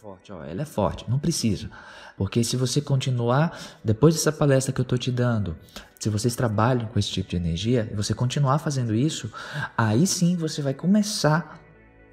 Forte, 0.01 0.33
ó, 0.33 0.43
ela 0.43 0.63
é 0.63 0.65
forte, 0.65 1.05
não 1.11 1.19
precisa. 1.19 1.71
Porque 2.21 2.45
se 2.45 2.55
você 2.55 2.83
continuar, 2.83 3.59
depois 3.83 4.15
dessa 4.15 4.31
palestra 4.31 4.75
que 4.75 4.79
eu 4.79 4.83
estou 4.83 4.99
te 4.99 5.11
dando, 5.11 5.57
se 5.99 6.11
vocês 6.11 6.37
trabalham 6.37 6.87
com 6.87 6.99
esse 6.99 7.09
tipo 7.09 7.31
de 7.31 7.37
energia 7.37 7.89
e 7.91 7.95
você 7.95 8.13
continuar 8.13 8.59
fazendo 8.59 8.95
isso, 8.95 9.33
aí 9.75 10.07
sim 10.07 10.37
você 10.37 10.61
vai 10.61 10.75
começar 10.75 11.59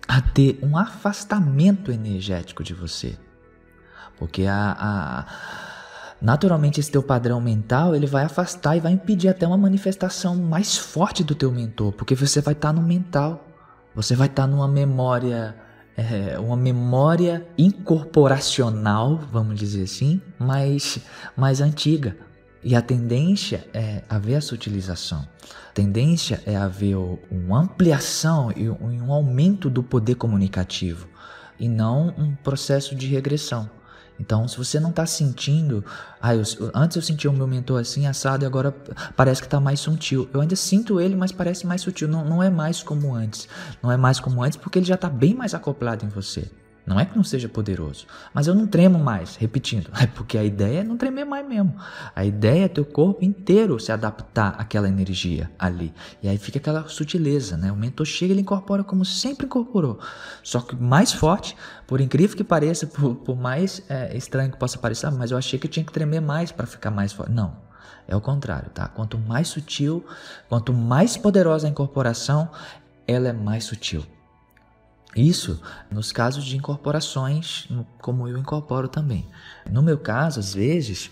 a 0.08 0.22
ter 0.22 0.60
um 0.64 0.78
afastamento 0.78 1.92
energético 1.92 2.64
de 2.64 2.74
você. 2.74 3.18
Porque 4.18 4.46
a, 4.46 4.78
a 4.80 5.26
naturalmente 6.22 6.80
esse 6.80 6.90
teu 6.90 7.04
padrão 7.04 7.42
mental 7.42 7.94
ele 7.94 8.08
vai 8.08 8.24
afastar 8.24 8.78
e 8.78 8.80
vai 8.80 8.94
impedir 8.94 9.28
até 9.28 9.46
uma 9.46 9.58
manifestação 9.58 10.38
mais 10.38 10.78
forte 10.78 11.22
do 11.22 11.36
teu 11.36 11.52
mentor, 11.52 11.92
porque 11.92 12.16
você 12.16 12.40
vai 12.40 12.54
estar 12.54 12.70
tá 12.70 12.74
no 12.74 12.82
mental, 12.82 13.46
você 13.94 14.16
vai 14.16 14.28
estar 14.28 14.44
tá 14.44 14.48
numa 14.48 14.70
memória, 14.70 15.54
é, 15.98 16.38
uma 16.38 16.56
memória 16.56 17.46
incorporacional, 17.58 19.18
vamos 19.32 19.60
dizer 19.60 19.84
assim, 19.84 20.22
mais, 20.38 21.00
mais 21.36 21.60
antiga. 21.60 22.16
E 22.64 22.76
a 22.76 22.82
tendência 22.82 23.68
é 23.74 24.04
haver 24.08 24.34
essa 24.34 24.54
utilização. 24.54 25.28
A 25.70 25.74
tendência 25.74 26.42
é 26.46 26.56
haver 26.56 26.96
uma 27.32 27.62
ampliação 27.62 28.52
e 28.56 28.70
um 28.70 29.12
aumento 29.12 29.70
do 29.70 29.82
poder 29.82 30.16
comunicativo, 30.16 31.08
e 31.60 31.68
não 31.68 32.14
um 32.18 32.36
processo 32.36 32.96
de 32.96 33.08
regressão. 33.08 33.70
Então, 34.20 34.48
se 34.48 34.58
você 34.58 34.80
não 34.80 34.90
está 34.90 35.06
sentindo, 35.06 35.84
ah, 36.22 36.36
eu, 36.36 36.44
antes 36.74 36.96
eu 36.96 37.02
sentia 37.02 37.30
o 37.30 37.34
meu 37.34 37.48
mentor 37.48 37.82
assim, 37.82 38.08
assado, 38.08 38.44
e 38.44 38.48
agora 38.48 38.76
parece 39.16 39.42
que 39.42 39.48
está 39.48 39.60
mais 39.60 39.80
sutil. 39.80 40.30
Eu 40.34 40.42
ainda 40.42 40.56
sinto 40.56 41.00
ele, 41.00 41.16
mas 41.16 41.32
parece 41.32 41.68
mais 41.68 41.82
sutil. 41.82 42.08
Não, 42.08 42.26
não 42.26 42.42
é 42.42 42.50
mais 42.50 42.82
como 42.82 43.14
antes. 43.14 43.48
Não 43.82 43.92
é 43.92 43.98
mais 43.98 44.20
como 44.20 44.44
antes 44.44 44.58
porque 44.58 44.80
ele 44.80 44.86
já 44.86 44.96
está 44.96 45.10
bem 45.10 45.34
mais 45.34 45.54
acoplado 45.54 46.06
em 46.06 46.10
você. 46.10 46.50
Não 46.88 46.98
é 46.98 47.04
que 47.04 47.18
não 47.18 47.24
seja 47.24 47.50
poderoso, 47.50 48.08
mas 48.34 48.48
eu 48.48 48.56
não 48.56 48.66
tremo 48.66 48.98
mais, 48.98 49.36
repetindo. 49.36 49.92
É 50.00 50.06
porque 50.06 50.38
a 50.38 50.44
ideia 50.44 50.80
é 50.80 50.84
não 50.84 50.96
tremer 50.96 51.26
mais 51.26 51.46
mesmo. 51.46 51.76
A 52.16 52.24
ideia 52.24 52.66
é 52.66 52.68
teu 52.70 52.86
corpo 52.86 53.26
inteiro 53.26 53.78
se 53.78 53.92
adaptar 53.92 54.56
àquela 54.58 54.88
energia 54.88 55.52
ali. 55.60 55.94
E 56.24 56.30
aí 56.30 56.38
fica 56.38 56.60
aquela 56.60 56.88
sutileza, 56.88 57.58
né? 57.58 57.72
O 57.72 57.76
mentor 57.76 58.06
chega 58.06 58.32
ele 58.32 58.42
incorpora 58.42 58.86
como 58.86 59.04
sempre 59.04 59.48
incorporou. 59.48 60.00
Só 60.42 60.62
que 60.62 60.76
mais 60.78 61.12
forte, 61.12 61.58
por 61.86 62.00
incrível 62.00 62.38
que 62.38 62.44
pareça, 62.44 62.88
por, 62.88 63.16
por 63.16 63.36
mais 63.36 63.82
é, 63.90 64.16
estranho 64.16 64.52
que 64.52 64.58
possa 64.58 64.78
parecer, 64.78 65.12
mas 65.12 65.32
eu 65.32 65.38
achei 65.38 65.60
que 65.60 65.68
eu 65.68 65.72
tinha 65.72 65.84
que 65.84 65.92
tremer 65.92 66.22
mais 66.22 66.54
para 66.54 66.66
ficar 66.66 66.92
mais 66.92 67.12
forte. 67.12 67.34
Não. 67.34 67.68
É 68.08 68.16
o 68.16 68.22
contrário, 68.22 68.70
tá? 68.70 68.88
Quanto 68.88 69.18
mais 69.18 69.50
sutil, 69.50 70.06
quanto 70.48 70.72
mais 70.72 71.18
poderosa 71.18 71.68
a 71.68 71.70
incorporação, 71.70 72.50
ela 73.06 73.28
é 73.28 73.34
mais 73.34 73.66
sutil. 73.66 74.06
Isso 75.16 75.62
nos 75.90 76.12
casos 76.12 76.44
de 76.44 76.56
incorporações, 76.56 77.68
como 78.02 78.28
eu 78.28 78.38
incorporo 78.38 78.88
também. 78.88 79.28
No 79.70 79.82
meu 79.82 79.98
caso, 79.98 80.40
às 80.40 80.54
vezes, 80.54 81.10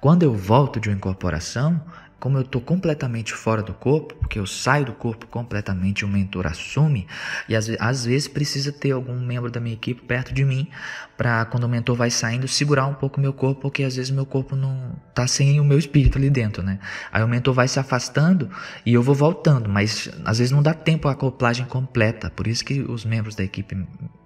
quando 0.00 0.22
eu 0.22 0.34
volto 0.34 0.80
de 0.80 0.88
uma 0.88 0.96
incorporação, 0.96 1.80
como 2.18 2.38
eu 2.38 2.42
estou 2.42 2.60
completamente 2.60 3.32
fora 3.32 3.62
do 3.62 3.74
corpo, 3.74 4.14
porque 4.14 4.38
eu 4.38 4.46
saio 4.46 4.86
do 4.86 4.92
corpo 4.92 5.26
completamente, 5.26 6.04
o 6.04 6.08
mentor 6.08 6.46
assume, 6.46 7.06
e 7.48 7.54
às, 7.54 7.68
às 7.78 8.04
vezes 8.04 8.28
precisa 8.28 8.72
ter 8.72 8.92
algum 8.92 9.18
membro 9.18 9.50
da 9.50 9.60
minha 9.60 9.74
equipe 9.74 10.02
perto 10.02 10.32
de 10.32 10.44
mim, 10.44 10.68
para 11.16 11.44
quando 11.44 11.64
o 11.64 11.68
mentor 11.68 11.96
vai 11.96 12.10
saindo, 12.10 12.48
segurar 12.48 12.86
um 12.86 12.94
pouco 12.94 13.20
meu 13.20 13.32
corpo, 13.32 13.62
porque 13.62 13.82
às 13.84 13.96
vezes 13.96 14.10
meu 14.10 14.26
corpo 14.26 14.56
não 14.56 14.96
está 15.10 15.26
sem 15.26 15.60
o 15.60 15.64
meu 15.64 15.78
espírito 15.78 16.18
ali 16.18 16.30
dentro, 16.30 16.62
né? 16.62 16.78
Aí 17.12 17.22
o 17.22 17.28
mentor 17.28 17.54
vai 17.54 17.68
se 17.68 17.78
afastando 17.78 18.50
e 18.84 18.94
eu 18.94 19.02
vou 19.02 19.14
voltando, 19.14 19.68
mas 19.68 20.08
às 20.24 20.38
vezes 20.38 20.50
não 20.50 20.62
dá 20.62 20.74
tempo 20.74 21.08
a 21.08 21.12
acoplagem 21.12 21.66
completa, 21.66 22.30
por 22.30 22.46
isso 22.46 22.64
que 22.64 22.80
os 22.80 23.04
membros 23.04 23.34
da 23.34 23.44
equipe 23.44 23.76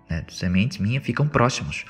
né, 0.08 0.24
sementes 0.28 0.78
minhas 0.78 1.04
ficam 1.04 1.28
próximos. 1.28 1.84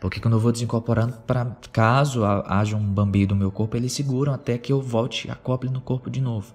Porque 0.00 0.20
quando 0.20 0.34
eu 0.34 0.40
vou 0.40 0.52
desincorporando, 0.52 1.14
para 1.26 1.44
caso 1.72 2.24
haja 2.24 2.76
um 2.76 2.84
bambi 2.84 3.26
do 3.26 3.36
meu 3.36 3.50
corpo, 3.50 3.76
eles 3.76 3.92
seguram 3.92 4.32
até 4.32 4.58
que 4.58 4.72
eu 4.72 4.80
volte 4.80 5.30
a 5.30 5.34
acople 5.34 5.70
no 5.70 5.80
corpo 5.80 6.10
de 6.10 6.20
novo. 6.20 6.52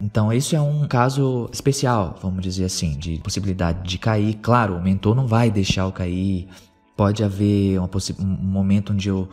Então, 0.00 0.32
esse 0.32 0.54
é 0.54 0.60
um 0.60 0.86
caso 0.86 1.50
especial, 1.52 2.16
vamos 2.22 2.40
dizer 2.42 2.64
assim, 2.64 2.96
de 2.96 3.18
possibilidade 3.18 3.82
de 3.88 3.98
cair. 3.98 4.34
Claro, 4.34 4.76
o 4.76 4.82
mentor 4.82 5.14
não 5.14 5.26
vai 5.26 5.50
deixar 5.50 5.82
eu 5.82 5.92
cair. 5.92 6.48
Pode 6.96 7.24
haver 7.24 7.80
um 7.80 8.26
momento 8.26 8.92
onde 8.92 9.08
eu 9.08 9.28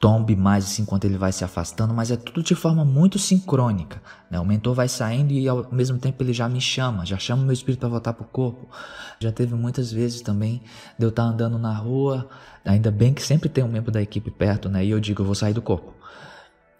tombe 0.00 0.34
mais 0.34 0.64
assim 0.64 0.82
enquanto 0.82 1.04
ele 1.04 1.18
vai 1.18 1.30
se 1.30 1.44
afastando, 1.44 1.92
mas 1.92 2.10
é 2.10 2.16
tudo 2.16 2.42
de 2.42 2.54
forma 2.54 2.84
muito 2.86 3.18
sincrônica. 3.18 4.00
Né? 4.30 4.40
O 4.40 4.46
mentor 4.46 4.74
vai 4.74 4.88
saindo 4.88 5.32
e 5.32 5.46
ao 5.46 5.68
mesmo 5.70 5.98
tempo 5.98 6.22
ele 6.22 6.32
já 6.32 6.48
me 6.48 6.60
chama, 6.60 7.04
já 7.04 7.18
chama 7.18 7.42
o 7.42 7.44
meu 7.44 7.52
espírito 7.52 7.80
para 7.80 7.90
voltar 7.90 8.14
para 8.14 8.24
o 8.24 8.28
corpo. 8.28 8.66
Já 9.20 9.30
teve 9.30 9.54
muitas 9.54 9.92
vezes 9.92 10.22
também 10.22 10.62
de 10.98 11.04
eu 11.04 11.10
estar 11.10 11.24
tá 11.24 11.28
andando 11.28 11.58
na 11.58 11.74
rua, 11.74 12.26
ainda 12.64 12.90
bem 12.90 13.12
que 13.12 13.22
sempre 13.22 13.50
tem 13.50 13.62
um 13.62 13.68
membro 13.68 13.92
da 13.92 14.00
equipe 14.00 14.30
perto, 14.30 14.70
né? 14.70 14.82
E 14.82 14.90
eu 14.90 14.98
digo, 14.98 15.20
eu 15.20 15.26
vou 15.26 15.34
sair 15.34 15.52
do 15.52 15.60
corpo. 15.60 15.92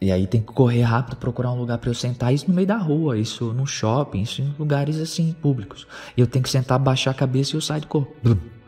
E 0.01 0.11
aí 0.11 0.27
tem 0.27 0.41
que 0.41 0.51
correr 0.51 0.81
rápido, 0.81 1.17
procurar 1.17 1.53
um 1.53 1.59
lugar 1.59 1.77
para 1.77 1.91
eu 1.91 1.95
sentar, 1.95 2.33
isso 2.33 2.49
no 2.49 2.55
meio 2.55 2.67
da 2.67 2.79
rua, 2.79 3.19
isso 3.19 3.53
no 3.53 3.67
shopping, 3.67 4.23
isso 4.23 4.41
em 4.41 4.55
lugares 4.59 4.99
assim 4.99 5.31
públicos. 5.35 5.87
E 6.17 6.23
eu 6.23 6.27
tenho 6.27 6.43
que 6.43 6.49
sentar, 6.49 6.79
baixar 6.79 7.11
a 7.11 7.15
cabeça 7.15 7.55
e 7.55 7.57
eu 7.59 7.61
saio 7.61 7.83
do 7.83 7.87
corpo. 7.87 8.17
Blum 8.23 8.60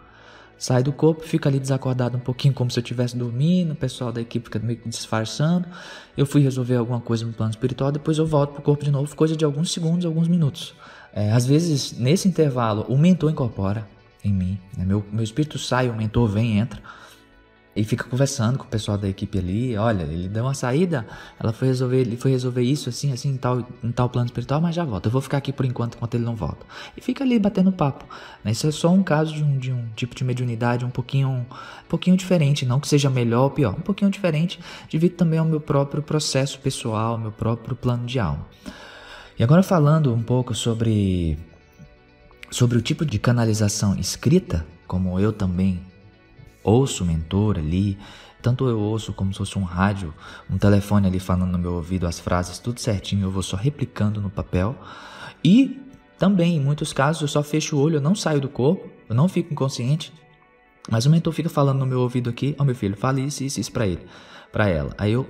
sai 0.63 0.81
do 0.81 0.93
corpo, 0.93 1.25
fica 1.25 1.49
ali 1.49 1.59
desacordado 1.59 2.17
um 2.17 2.21
pouquinho, 2.21 2.55
como 2.55 2.71
se 2.71 2.79
eu 2.79 2.83
estivesse 2.83 3.17
dormindo, 3.17 3.73
o 3.73 3.75
pessoal 3.75 4.13
da 4.13 4.21
equipe 4.21 4.45
fica 4.45 4.61
meio 4.61 4.79
que 4.79 4.89
disfarçando. 4.89 5.67
Eu 6.17 6.25
fui 6.25 6.41
resolver 6.41 6.77
alguma 6.77 7.01
coisa 7.01 7.27
no 7.27 7.33
plano 7.33 7.51
espiritual, 7.51 7.91
depois 7.91 8.17
eu 8.17 8.25
volto 8.25 8.53
pro 8.53 8.63
corpo 8.63 8.85
de 8.85 8.93
novo, 8.93 9.13
coisa 9.17 9.37
de 9.37 9.45
alguns 9.45 9.73
segundos, 9.73 10.07
alguns 10.07 10.29
minutos. 10.29 10.73
É, 11.13 11.33
às 11.33 11.45
vezes, 11.45 11.99
nesse 11.99 12.29
intervalo, 12.29 12.87
o 12.89 12.97
mentor 12.97 13.33
incorpora 13.33 13.89
em 14.25 14.33
mim, 14.33 14.57
né? 14.79 14.85
meu, 14.85 15.05
meu 15.11 15.25
espírito 15.25 15.59
sai, 15.59 15.91
o 15.91 15.97
mentor 15.97 16.29
vem, 16.29 16.61
entra 16.61 16.81
e 17.75 17.85
fica 17.85 18.05
conversando 18.05 18.59
com 18.59 18.65
o 18.65 18.69
pessoal 18.69 18.99
da 18.99 19.09
equipe 19.09 19.39
ali. 19.39 19.77
Olha, 19.77 20.03
ele 20.03 20.29
deu 20.29 20.45
uma 20.45 20.55
saída, 20.55 21.07
ela 21.41 21.53
foi 21.53 21.69
resolver, 21.69 22.01
ele 22.01 22.17
foi 22.17 22.31
resolver 22.31 22.63
isso 22.63 22.89
assim, 22.89 23.13
assim, 23.13 23.31
em 23.31 23.37
tal, 23.37 23.67
em 23.83 23.91
tal 23.91 24.09
plano 24.11 24.27
espiritual, 24.27 24.61
mas 24.61 24.75
já 24.75 24.85
volta. 24.85 25.09
Eu 25.09 25.13
vou 25.13 25.23
ficar 25.23 25.39
aqui 25.39 25.53
por 25.53 25.65
enquanto, 25.65 25.97
enquanto 25.97 26.15
ele 26.15 26.25
não 26.25 26.37
volta. 26.37 26.67
E 26.97 27.01
fica 27.01 27.25
ali 27.25 27.39
batendo 27.39 27.73
papo. 27.73 28.05
Né? 28.45 28.53
Isso 28.53 28.67
é 28.67 28.71
só 28.71 28.91
um 28.91 29.03
caso 29.03 29.33
de 29.33 29.43
um, 29.43 29.59
de 29.59 29.73
um 29.73 29.89
tipo 29.97 30.15
de 30.15 30.23
mediunidade 30.23 30.85
um 30.85 30.91
pouquinho, 30.91 31.31
um 31.31 31.47
pouquinho 31.89 32.17
diferente, 32.17 32.67
não 32.67 32.79
que 32.79 32.89
seja 32.89 33.09
melhor 33.09 33.45
ou 33.45 33.51
pior, 33.51 33.75
um 33.75 33.81
pouquinho 33.81 34.11
diferente, 34.11 34.61
devido 34.91 35.15
também 35.15 35.39
ao 35.39 35.47
meu 35.47 35.61
próprio 35.61 36.03
processo 36.03 36.59
pessoal, 36.59 37.17
meu 37.17 37.33
próprio 37.33 37.75
plano 37.75 38.05
de 38.05 38.19
alma. 38.19 38.47
E 39.39 39.43
agora 39.43 39.63
falando 39.63 40.13
um 40.13 40.23
pouco 40.23 40.55
sobre 40.55 41.39
sobre 42.51 42.77
o 42.77 42.83
tipo 42.83 43.07
de 43.07 43.19
canalização 43.19 43.99
escrita, 43.99 44.67
como 44.87 45.19
eu 45.19 45.33
também 45.33 45.81
ouço 46.63 47.05
o 47.05 47.07
mentor 47.07 47.59
ali, 47.59 47.99
tanto 48.41 48.67
eu 48.69 48.79
ouço 48.79 49.13
como 49.13 49.33
se 49.33 49.39
fosse 49.39 49.59
um 49.59 49.63
rádio, 49.63 50.13
um 50.51 50.59
telefone 50.59 51.07
ali 51.07 51.21
falando 51.21 51.53
no 51.53 51.59
meu 51.59 51.75
ouvido 51.75 52.07
as 52.07 52.19
frases, 52.19 52.59
tudo 52.59 52.81
certinho, 52.81 53.27
eu 53.27 53.31
vou 53.31 53.43
só 53.43 53.57
replicando 53.57 54.21
no 54.21 54.29
papel. 54.29 54.77
E 55.45 55.81
também, 56.19 56.57
em 56.57 56.61
muitos 56.61 56.93
casos, 56.93 57.23
eu 57.23 57.29
só 57.29 57.43
fecho 57.43 57.77
o 57.77 57.81
olho, 57.81 57.97
eu 57.97 58.01
não 58.01 58.15
saio 58.15 58.41
do 58.41 58.49
corpo, 58.49 58.89
eu 59.09 59.15
não 59.15 59.29
fico 59.29 59.53
inconsciente, 59.53 60.13
mas 60.91 61.07
o 61.07 61.11
mentor 61.11 61.33
fica 61.33 61.49
falando 61.49 61.79
no 61.79 61.87
meu 61.87 62.01
ouvido 62.01 62.29
aqui, 62.31 62.55
ó 62.59 62.63
oh, 62.63 62.65
meu 62.65 62.75
filho, 62.75 62.97
fale 62.97 63.23
isso, 63.23 63.45
isso, 63.45 63.61
isso 63.61 63.73
pra 63.73 63.87
ele, 63.87 64.05
pra 64.51 64.69
ela. 64.69 64.93
Aí 64.99 65.13
eu 65.13 65.27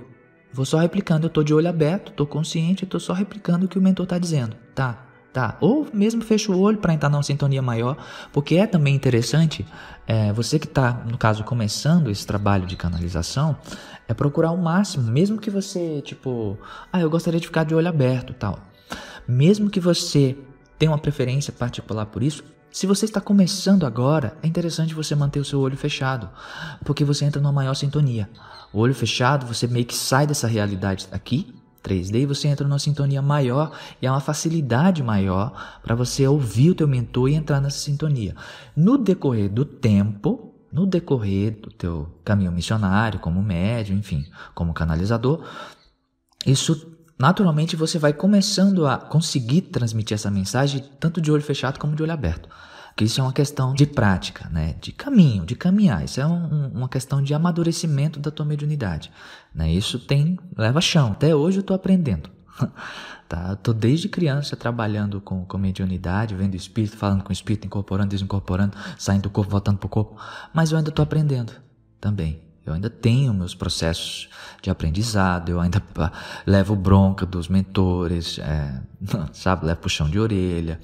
vou 0.51 0.65
só 0.65 0.79
replicando, 0.79 1.27
eu 1.27 1.29
tô 1.29 1.43
de 1.43 1.53
olho 1.53 1.69
aberto, 1.69 2.11
tô 2.11 2.25
consciente, 2.25 2.83
eu 2.83 2.89
tô 2.89 2.99
só 2.99 3.13
replicando 3.13 3.65
o 3.65 3.67
que 3.67 3.77
o 3.77 3.81
mentor 3.81 4.05
tá 4.05 4.17
dizendo, 4.17 4.55
tá? 4.73 5.12
Tá? 5.33 5.57
Ou 5.59 5.87
mesmo 5.91 6.21
fecha 6.21 6.51
o 6.51 6.59
olho 6.59 6.77
para 6.77 6.93
entrar 6.93 7.09
numa 7.09 7.23
sintonia 7.23 7.61
maior, 7.61 7.97
porque 8.31 8.55
é 8.55 8.67
também 8.67 8.93
interessante, 8.93 9.65
é, 10.05 10.31
você 10.31 10.59
que 10.59 10.67
está, 10.67 11.03
no 11.09 11.17
caso, 11.17 11.43
começando 11.43 12.11
esse 12.11 12.25
trabalho 12.25 12.67
de 12.67 12.75
canalização, 12.75 13.57
é 14.07 14.13
procurar 14.13 14.51
o 14.51 14.57
máximo, 14.57 15.11
mesmo 15.11 15.39
que 15.39 15.49
você, 15.49 16.03
tipo, 16.03 16.55
ah, 16.91 17.01
eu 17.01 17.09
gostaria 17.09 17.39
de 17.39 17.47
ficar 17.47 17.63
de 17.63 17.73
olho 17.73 17.87
aberto 17.87 18.31
tal. 18.31 18.59
Mesmo 19.27 19.71
que 19.71 19.79
você 19.79 20.37
tenha 20.77 20.91
uma 20.91 20.99
preferência 20.99 21.51
particular 21.51 22.05
por 22.05 22.21
isso, 22.21 22.43
se 22.71 22.85
você 22.85 23.05
está 23.05 23.19
começando 23.19 23.87
agora, 23.87 24.37
é 24.43 24.47
interessante 24.47 24.93
você 24.93 25.15
manter 25.15 25.39
o 25.39 25.45
seu 25.45 25.59
olho 25.59 25.77
fechado, 25.77 26.29
porque 26.85 27.03
você 27.03 27.25
entra 27.25 27.41
numa 27.41 27.51
maior 27.51 27.73
sintonia. 27.73 28.29
O 28.71 28.79
olho 28.79 28.93
fechado, 28.93 29.47
você 29.47 29.65
meio 29.65 29.85
que 29.85 29.95
sai 29.95 30.27
dessa 30.27 30.47
realidade 30.47 31.07
aqui 31.11 31.55
3D 31.83 32.21
e 32.21 32.25
você 32.25 32.47
entra 32.47 32.67
numa 32.67 32.79
sintonia 32.79 33.21
maior 33.21 33.71
e 34.01 34.07
é 34.07 34.11
uma 34.11 34.21
facilidade 34.21 35.03
maior 35.03 35.79
para 35.83 35.93
você 35.93 36.25
ouvir 36.25 36.71
o 36.71 36.75
teu 36.75 36.87
mentor 36.87 37.29
e 37.29 37.35
entrar 37.35 37.59
nessa 37.59 37.79
sintonia. 37.79 38.35
No 38.75 38.97
decorrer 38.97 39.49
do 39.49 39.65
tempo, 39.65 40.55
no 40.71 40.85
decorrer 40.85 41.59
do 41.59 41.69
teu 41.69 42.19
caminho 42.23 42.51
missionário, 42.51 43.19
como 43.19 43.43
médium, 43.43 43.97
enfim, 43.97 44.25
como 44.55 44.73
canalizador, 44.73 45.43
isso 46.45 46.93
naturalmente 47.19 47.75
você 47.75 47.99
vai 47.99 48.13
começando 48.13 48.87
a 48.87 48.97
conseguir 48.97 49.61
transmitir 49.61 50.15
essa 50.15 50.31
mensagem 50.31 50.83
tanto 50.99 51.21
de 51.21 51.31
olho 51.31 51.43
fechado 51.43 51.79
como 51.79 51.95
de 51.95 52.01
olho 52.01 52.11
aberto. 52.11 52.49
Que 52.95 53.05
isso 53.05 53.19
é 53.19 53.23
uma 53.23 53.33
questão 53.33 53.73
de 53.73 53.85
prática, 53.85 54.47
né? 54.49 54.75
de 54.79 54.91
caminho, 54.91 55.45
de 55.45 55.55
caminhar. 55.55 56.03
Isso 56.05 56.21
é 56.21 56.27
um, 56.27 56.67
uma 56.67 56.89
questão 56.89 57.21
de 57.21 57.33
amadurecimento 57.33 58.19
da 58.19 58.29
tua 58.29 58.45
mediunidade. 58.45 59.11
Né? 59.53 59.71
Isso 59.71 59.97
tem 59.97 60.37
leva 60.55 60.79
chão. 60.79 61.11
Até 61.11 61.35
hoje 61.35 61.57
eu 61.57 61.61
estou 61.61 61.75
aprendendo. 61.75 62.29
tá? 63.27 63.55
Tô 63.55 63.73
desde 63.73 64.07
criança 64.07 64.55
trabalhando 64.55 65.19
com, 65.19 65.43
com 65.45 65.57
mediunidade, 65.57 66.35
vendo 66.35 66.55
espírito, 66.55 66.97
falando 66.97 67.23
com 67.23 67.33
espírito, 67.33 67.65
incorporando, 67.65 68.09
desincorporando, 68.09 68.77
saindo 68.97 69.23
do 69.23 69.29
corpo, 69.29 69.51
voltando 69.51 69.77
para 69.77 69.87
o 69.87 69.89
corpo. 69.89 70.15
Mas 70.53 70.71
eu 70.71 70.77
ainda 70.77 70.89
estou 70.89 71.03
aprendendo 71.03 71.53
também. 71.99 72.41
Eu 72.65 72.73
ainda 72.73 72.89
tenho 72.89 73.33
meus 73.33 73.53
processos 73.53 74.29
de 74.61 74.69
aprendizado, 74.69 75.49
eu 75.49 75.59
ainda 75.59 75.83
levo 76.45 76.75
bronca 76.75 77.25
dos 77.25 77.49
mentores, 77.49 78.39
é, 78.39 78.81
sabe, 79.33 79.65
levo 79.65 79.81
puxão 79.81 80.09
de 80.09 80.17
orelha. 80.17 80.79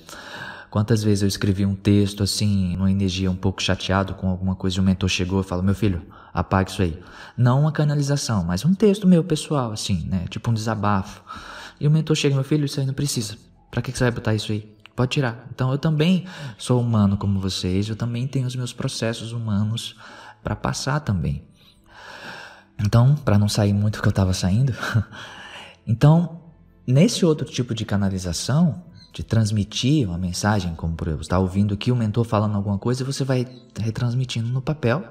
Quantas 0.70 1.04
vezes 1.04 1.24
eu 1.24 1.28
escrevi 1.28 1.66
um 1.66 1.76
texto 1.76 2.22
assim, 2.22 2.76
numa 2.78 2.92
energia 2.92 3.30
um 3.32 3.36
pouco 3.36 3.62
chateado 3.62 4.14
com 4.14 4.30
alguma 4.30 4.56
coisa 4.56 4.78
e 4.78 4.80
o 4.80 4.84
mentor 4.84 5.10
chegou 5.10 5.42
e 5.42 5.44
falou: 5.44 5.64
Meu 5.64 5.74
filho, 5.74 6.02
apague 6.34 6.70
isso 6.70 6.82
aí. 6.82 7.02
Não 7.36 7.62
uma 7.62 7.72
canalização, 7.72 8.44
mas 8.44 8.64
um 8.64 8.74
texto 8.74 9.08
meu 9.08 9.24
pessoal, 9.24 9.72
assim, 9.72 10.06
né? 10.08 10.26
Tipo 10.30 10.52
um 10.52 10.54
desabafo. 10.54 11.24
E 11.80 11.88
o 11.88 11.92
mentor 11.92 12.16
chega: 12.16 12.36
Meu 12.36 12.44
filho, 12.44 12.66
isso 12.66 12.80
aí 12.80 12.86
não 12.86 12.94
precisa. 12.94 13.36
Pra 13.72 13.82
que 13.82 13.92
você 13.92 14.04
vai 14.04 14.12
botar 14.12 14.36
isso 14.36 14.52
aí? 14.52 14.72
Pode 14.96 15.12
tirar. 15.12 15.48
Então 15.52 15.72
eu 15.72 15.78
também 15.78 16.26
sou 16.58 16.82
humano 16.82 17.18
como 17.18 17.40
vocês, 17.40 17.90
eu 17.90 17.96
também 17.96 18.28
tenho 18.28 18.46
os 18.46 18.56
meus 18.56 18.74
processos 18.74 19.32
humanos 19.32 19.96
para 20.44 20.56
passar 20.56 21.00
também. 21.00 21.44
Então, 22.78 23.16
para 23.16 23.38
não 23.38 23.50
sair 23.50 23.74
muito 23.74 24.02
que 24.02 24.08
eu 24.08 24.12
estava 24.12 24.34
saindo, 24.34 24.74
então, 25.86 26.42
nesse 26.88 27.26
outro 27.26 27.46
tipo 27.46 27.74
de 27.74 27.84
canalização, 27.84 28.84
de 29.12 29.24
transmitir 29.24 30.08
uma 30.08 30.18
mensagem, 30.18 30.75
como 30.75 30.96
por 30.96 31.08
exemplo, 31.08 31.24
está 31.24 31.39
ouvindo 31.39 31.74
aqui 31.74 31.92
o 31.92 31.96
mentor 31.96 32.24
falando 32.24 32.56
alguma 32.56 32.78
coisa 32.78 33.04
e 33.04 33.06
você 33.06 33.24
vai 33.24 33.48
retransmitindo 33.78 34.50
no 34.50 34.62
papel 34.62 35.04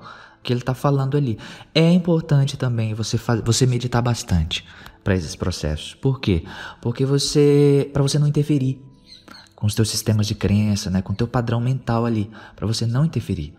que 0.42 0.52
ele 0.52 0.60
está 0.60 0.74
falando 0.74 1.16
ali. 1.16 1.38
É 1.74 1.90
importante 1.92 2.56
também 2.56 2.94
você, 2.94 3.18
você 3.44 3.66
meditar 3.66 4.00
bastante 4.00 4.64
para 5.02 5.14
esses 5.14 5.34
processos. 5.34 5.94
Por 5.94 6.20
quê? 6.20 6.44
Porque 6.80 7.04
você, 7.04 7.90
para 7.92 8.02
você 8.02 8.18
não 8.18 8.26
interferir 8.26 8.80
com 9.54 9.66
os 9.66 9.74
teus 9.74 9.90
sistemas 9.90 10.26
de 10.26 10.36
crença, 10.36 10.88
né, 10.88 11.02
com 11.02 11.12
o 11.12 11.16
teu 11.16 11.26
padrão 11.26 11.60
mental 11.60 12.06
ali, 12.06 12.30
para 12.54 12.66
você 12.66 12.86
não 12.86 13.04
interferir. 13.04 13.57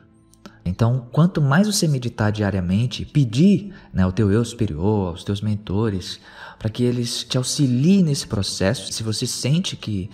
Então, 0.69 1.07
quanto 1.11 1.41
mais 1.41 1.67
você 1.67 1.87
meditar 1.87 2.31
diariamente, 2.31 3.03
pedir 3.03 3.73
né, 3.91 4.03
ao 4.03 4.11
teu 4.11 4.31
eu 4.31 4.45
superior, 4.45 5.09
aos 5.09 5.23
teus 5.23 5.41
mentores, 5.41 6.19
para 6.57 6.69
que 6.69 6.83
eles 6.83 7.23
te 7.23 7.37
auxiliem 7.37 8.03
nesse 8.03 8.27
processo, 8.27 8.91
se 8.93 9.01
você 9.01 9.25
sente 9.25 9.75
que, 9.75 10.09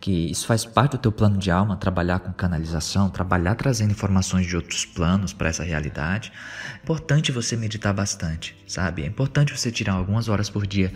que 0.00 0.30
isso 0.30 0.46
faz 0.46 0.64
parte 0.64 0.92
do 0.92 0.98
teu 0.98 1.12
plano 1.12 1.36
de 1.36 1.50
alma, 1.50 1.76
trabalhar 1.76 2.20
com 2.20 2.32
canalização, 2.32 3.10
trabalhar 3.10 3.54
trazendo 3.54 3.90
informações 3.90 4.46
de 4.46 4.56
outros 4.56 4.86
planos 4.86 5.32
para 5.32 5.48
essa 5.48 5.62
realidade, 5.62 6.32
é 6.74 6.82
importante 6.82 7.30
você 7.30 7.56
meditar 7.56 7.92
bastante, 7.92 8.56
sabe? 8.66 9.02
É 9.02 9.06
importante 9.06 9.56
você 9.56 9.70
tirar 9.70 9.94
algumas 9.94 10.28
horas 10.28 10.48
por 10.48 10.66
dia 10.66 10.92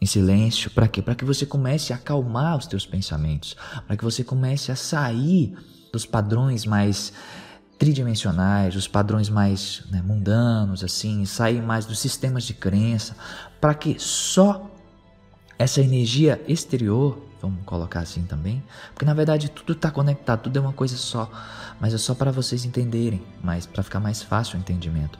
em 0.00 0.06
silêncio, 0.06 0.70
para 0.70 0.88
quê? 0.88 1.02
Para 1.02 1.14
que 1.14 1.24
você 1.24 1.44
comece 1.44 1.92
a 1.92 1.96
acalmar 1.96 2.56
os 2.56 2.66
teus 2.66 2.86
pensamentos, 2.86 3.56
para 3.86 3.96
que 3.96 4.04
você 4.04 4.24
comece 4.24 4.70
a 4.70 4.76
sair 4.76 5.54
dos 5.92 6.06
padrões 6.06 6.64
mais 6.64 7.12
tridimensionais, 7.78 8.74
os 8.74 8.88
padrões 8.88 9.28
mais 9.28 9.84
né, 9.90 10.02
mundanos, 10.02 10.82
assim, 10.82 11.24
sair 11.24 11.62
mais 11.62 11.86
dos 11.86 11.98
sistemas 11.98 12.44
de 12.44 12.52
crença, 12.52 13.16
para 13.60 13.72
que 13.74 13.96
só 13.98 14.68
essa 15.58 15.80
energia 15.80 16.42
exterior, 16.48 17.22
vamos 17.40 17.64
colocar 17.64 18.00
assim 18.00 18.22
também, 18.22 18.62
porque 18.92 19.04
na 19.04 19.14
verdade 19.14 19.48
tudo 19.48 19.72
está 19.72 19.90
conectado, 19.90 20.42
tudo 20.42 20.58
é 20.58 20.60
uma 20.60 20.72
coisa 20.72 20.96
só, 20.96 21.30
mas 21.80 21.94
é 21.94 21.98
só 21.98 22.14
para 22.14 22.32
vocês 22.32 22.64
entenderem, 22.64 23.22
mas 23.42 23.64
para 23.64 23.82
ficar 23.82 24.00
mais 24.00 24.22
fácil 24.22 24.56
o 24.56 24.60
entendimento 24.60 25.18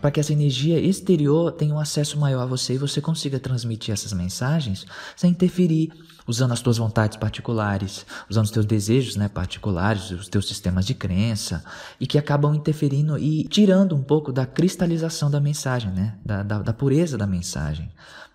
para 0.00 0.10
que 0.10 0.20
essa 0.20 0.32
energia 0.32 0.78
exterior 0.78 1.52
tenha 1.52 1.74
um 1.74 1.78
acesso 1.78 2.18
maior 2.18 2.42
a 2.42 2.46
você 2.46 2.74
e 2.74 2.78
você 2.78 3.00
consiga 3.00 3.38
transmitir 3.38 3.92
essas 3.92 4.12
mensagens 4.12 4.86
sem 5.14 5.30
interferir, 5.30 5.92
usando 6.26 6.52
as 6.52 6.60
tuas 6.60 6.78
vontades 6.78 7.16
particulares, 7.16 8.04
usando 8.28 8.44
os 8.44 8.50
teus 8.50 8.66
desejos 8.66 9.16
né, 9.16 9.28
particulares, 9.28 10.10
os 10.10 10.28
teus 10.28 10.48
sistemas 10.48 10.84
de 10.84 10.94
crença, 10.94 11.64
e 12.00 12.06
que 12.06 12.18
acabam 12.18 12.54
interferindo 12.54 13.18
e 13.18 13.44
tirando 13.44 13.94
um 13.94 14.02
pouco 14.02 14.32
da 14.32 14.44
cristalização 14.44 15.30
da 15.30 15.40
mensagem, 15.40 15.90
né, 15.92 16.14
da, 16.24 16.42
da, 16.42 16.58
da 16.60 16.72
pureza 16.72 17.16
da 17.16 17.26
mensagem. 17.26 17.90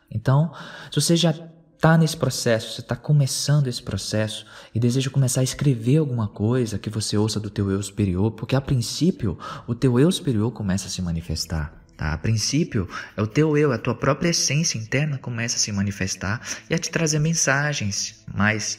Então, 0.10 0.52
se 0.92 1.00
você 1.00 1.16
já 1.16 1.34
está 1.82 1.98
nesse 1.98 2.16
processo, 2.16 2.76
você 2.76 2.82
está 2.82 2.96
começando 2.96 3.66
esse 3.66 3.82
processo 3.82 4.46
e 4.74 4.80
deseja 4.80 5.10
começar 5.10 5.42
a 5.42 5.44
escrever 5.44 5.98
alguma 5.98 6.28
coisa 6.28 6.78
que 6.78 6.92
você 6.92 7.18
ouça 7.18 7.40
do 7.40 7.50
teu 7.50 7.72
eu 7.72 7.82
superior, 7.82 8.30
porque 8.34 8.56
a 8.56 8.62
princípio 8.62 9.36
o 9.66 9.74
teu 9.74 10.00
eu 10.00 10.12
superior 10.12 10.52
começa 10.52 10.86
a 10.86 10.92
se 10.92 11.02
manifestar. 11.02 11.74
Tá? 11.98 12.14
A 12.14 12.18
princípio, 12.20 12.88
é 13.18 13.22
o 13.24 13.26
teu 13.26 13.58
eu, 13.58 13.72
a 13.72 13.80
tua 13.80 13.96
própria 13.96 14.30
essência 14.30 14.78
interna 14.78 15.18
começa 15.18 15.56
a 15.56 15.60
se 15.60 15.72
manifestar 15.72 16.40
e 16.70 16.76
a 16.76 16.78
te 16.78 16.92
trazer 16.92 17.18
mensagens, 17.18 18.24
mas 18.32 18.78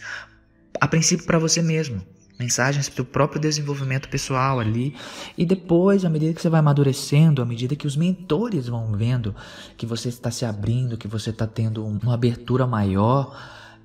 a 0.80 0.86
princípio 0.86 1.26
para 1.26 1.40
você 1.40 1.60
mesmo 1.60 2.06
mensagens 2.42 2.88
para 2.88 3.02
o 3.02 3.04
próprio 3.04 3.40
desenvolvimento 3.40 4.08
pessoal 4.08 4.58
ali. 4.58 4.94
E 5.38 5.44
depois, 5.44 6.04
à 6.04 6.10
medida 6.10 6.34
que 6.34 6.42
você 6.42 6.48
vai 6.48 6.60
amadurecendo, 6.60 7.40
à 7.40 7.44
medida 7.44 7.76
que 7.76 7.86
os 7.86 7.96
mentores 7.96 8.66
vão 8.66 8.92
vendo 8.92 9.34
que 9.76 9.86
você 9.86 10.08
está 10.08 10.30
se 10.30 10.44
abrindo, 10.44 10.98
que 10.98 11.06
você 11.06 11.30
está 11.30 11.46
tendo 11.46 11.84
uma 11.86 12.14
abertura 12.14 12.66
maior, 12.66 13.36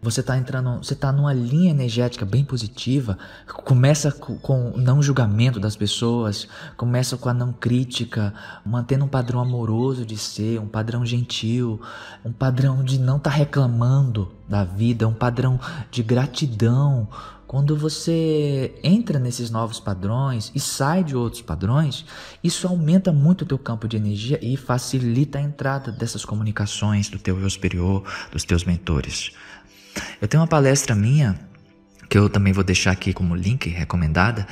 você 0.10 0.22
está 0.22 0.38
entrando, 0.38 0.78
você 0.78 0.93
está 0.93 1.12
numa 1.12 1.34
linha 1.34 1.70
energética 1.70 2.26
bem 2.26 2.46
positiva, 2.46 3.17
começa 3.46 4.12
com 4.12 4.72
o 4.72 4.78
não 4.78 5.02
julgamento 5.02 5.60
das 5.60 5.76
pessoas, 5.76 6.48
começa 6.78 7.17
com 7.17 7.28
a 7.28 7.34
não 7.34 7.52
crítica, 7.52 8.34
mantendo 8.65 9.04
um 9.04 9.10
padrão 9.10 9.41
amoroso 9.41 10.06
de 10.06 10.17
ser, 10.17 10.60
um 10.60 10.67
padrão 10.67 11.06
gentil, 11.06 11.82
um 12.24 12.32
padrão 12.32 12.84
de 12.84 12.98
não 12.98 13.17
estar 13.17 13.32
tá 13.32 13.36
reclamando 13.36 14.32
da 14.48 14.63
vida, 14.63 15.08
um 15.08 15.13
padrão 15.13 15.60
de 15.91 16.02
gratidão, 16.02 17.10
quando 17.48 17.78
você 17.78 18.76
entra 18.84 19.17
nesses 19.17 19.50
novos 19.50 19.80
padrões 19.80 20.52
e 20.54 20.60
sai 20.60 21.02
de 21.02 21.15
outros 21.15 21.41
padrões, 21.41 22.06
isso 22.43 22.67
aumenta 22.67 23.13
muito 23.13 23.43
o 23.43 23.46
teu 23.46 23.58
campo 23.58 23.88
de 23.88 23.96
energia 23.96 24.38
e 24.41 24.58
facilita 24.58 25.39
a 25.39 25.41
entrada 25.41 25.89
dessas 25.89 26.26
comunicações 26.26 27.08
do 27.10 27.17
teu 27.17 27.39
eu 27.39 27.50
superior, 27.50 28.04
dos 28.34 28.43
teus 28.43 28.65
mentores. 28.65 29.32
Eu 30.22 30.28
tenho 30.28 30.42
uma 30.42 30.48
palestra 30.48 30.96
minha 30.96 31.40
que 32.10 32.18
eu 32.18 32.30
também 32.30 32.54
vou 32.54 32.64
deixar 32.64 32.92
aqui 32.92 33.14
como 33.14 33.36
link 33.36 33.70
recomendada, 33.70 34.48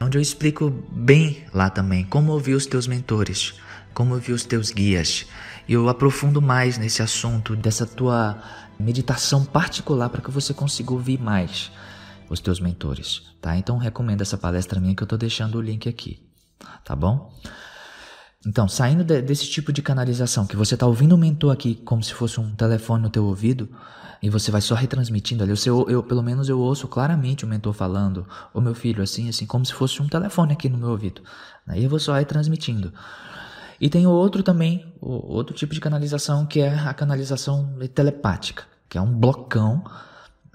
onde 0.00 0.16
eu 0.16 0.22
explico 0.22 0.70
bem 0.90 1.44
lá 1.52 1.68
também 1.68 2.04
como 2.04 2.32
ouvir 2.32 2.54
os 2.54 2.66
teus 2.66 2.86
mentores, 2.86 3.54
como 3.92 4.14
ouvir 4.14 4.32
os 4.32 4.44
teus 4.44 4.70
guias. 4.70 5.26
E 5.68 5.72
eu 5.74 5.88
aprofundo 5.88 6.40
mais 6.40 6.78
nesse 6.78 7.02
assunto 7.02 7.54
dessa 7.54 7.86
tua 7.86 8.42
meditação 8.78 9.44
particular 9.44 10.08
para 10.08 10.22
que 10.22 10.30
você 10.30 10.52
consiga 10.52 10.92
ouvir 10.92 11.20
mais 11.20 11.70
os 12.28 12.40
teus 12.40 12.58
mentores, 12.58 13.22
tá? 13.40 13.56
Então 13.56 13.76
recomendo 13.76 14.22
essa 14.22 14.36
palestra 14.36 14.80
minha 14.80 14.94
que 14.94 15.02
eu 15.02 15.06
tô 15.06 15.16
deixando 15.16 15.58
o 15.58 15.60
link 15.60 15.88
aqui, 15.88 16.22
tá 16.84 16.96
bom? 16.96 17.32
Então, 18.46 18.68
saindo 18.68 19.02
de, 19.02 19.22
desse 19.22 19.48
tipo 19.50 19.72
de 19.72 19.80
canalização, 19.80 20.46
que 20.46 20.56
você 20.56 20.76
tá 20.76 20.86
ouvindo 20.86 21.14
o 21.14 21.18
mentor 21.18 21.52
aqui 21.52 21.76
como 21.76 22.02
se 22.02 22.12
fosse 22.12 22.38
um 22.38 22.54
telefone 22.54 23.02
no 23.02 23.08
teu 23.08 23.24
ouvido, 23.24 23.68
e 24.24 24.30
você 24.30 24.50
vai 24.50 24.62
só 24.62 24.74
retransmitindo 24.74 25.44
ali. 25.44 25.52
Eu, 25.66 25.86
eu, 25.86 26.02
pelo 26.02 26.22
menos 26.22 26.48
eu 26.48 26.58
ouço 26.58 26.88
claramente 26.88 27.44
o 27.44 27.46
mentor 27.46 27.74
falando, 27.74 28.26
o 28.54 28.60
meu 28.60 28.74
filho, 28.74 29.02
assim, 29.02 29.28
assim, 29.28 29.44
como 29.44 29.66
se 29.66 29.74
fosse 29.74 30.00
um 30.00 30.08
telefone 30.08 30.54
aqui 30.54 30.66
no 30.66 30.78
meu 30.78 30.88
ouvido. 30.88 31.20
Aí 31.66 31.84
eu 31.84 31.90
vou 31.90 31.98
só 31.98 32.14
retransmitindo. 32.14 32.90
E 33.78 33.90
tem 33.90 34.06
outro 34.06 34.42
também, 34.42 34.90
outro 34.98 35.54
tipo 35.54 35.74
de 35.74 35.80
canalização, 35.80 36.46
que 36.46 36.60
é 36.60 36.74
a 36.74 36.94
canalização 36.94 37.76
telepática, 37.94 38.64
que 38.88 38.96
é 38.96 39.00
um 39.00 39.12
blocão 39.12 39.84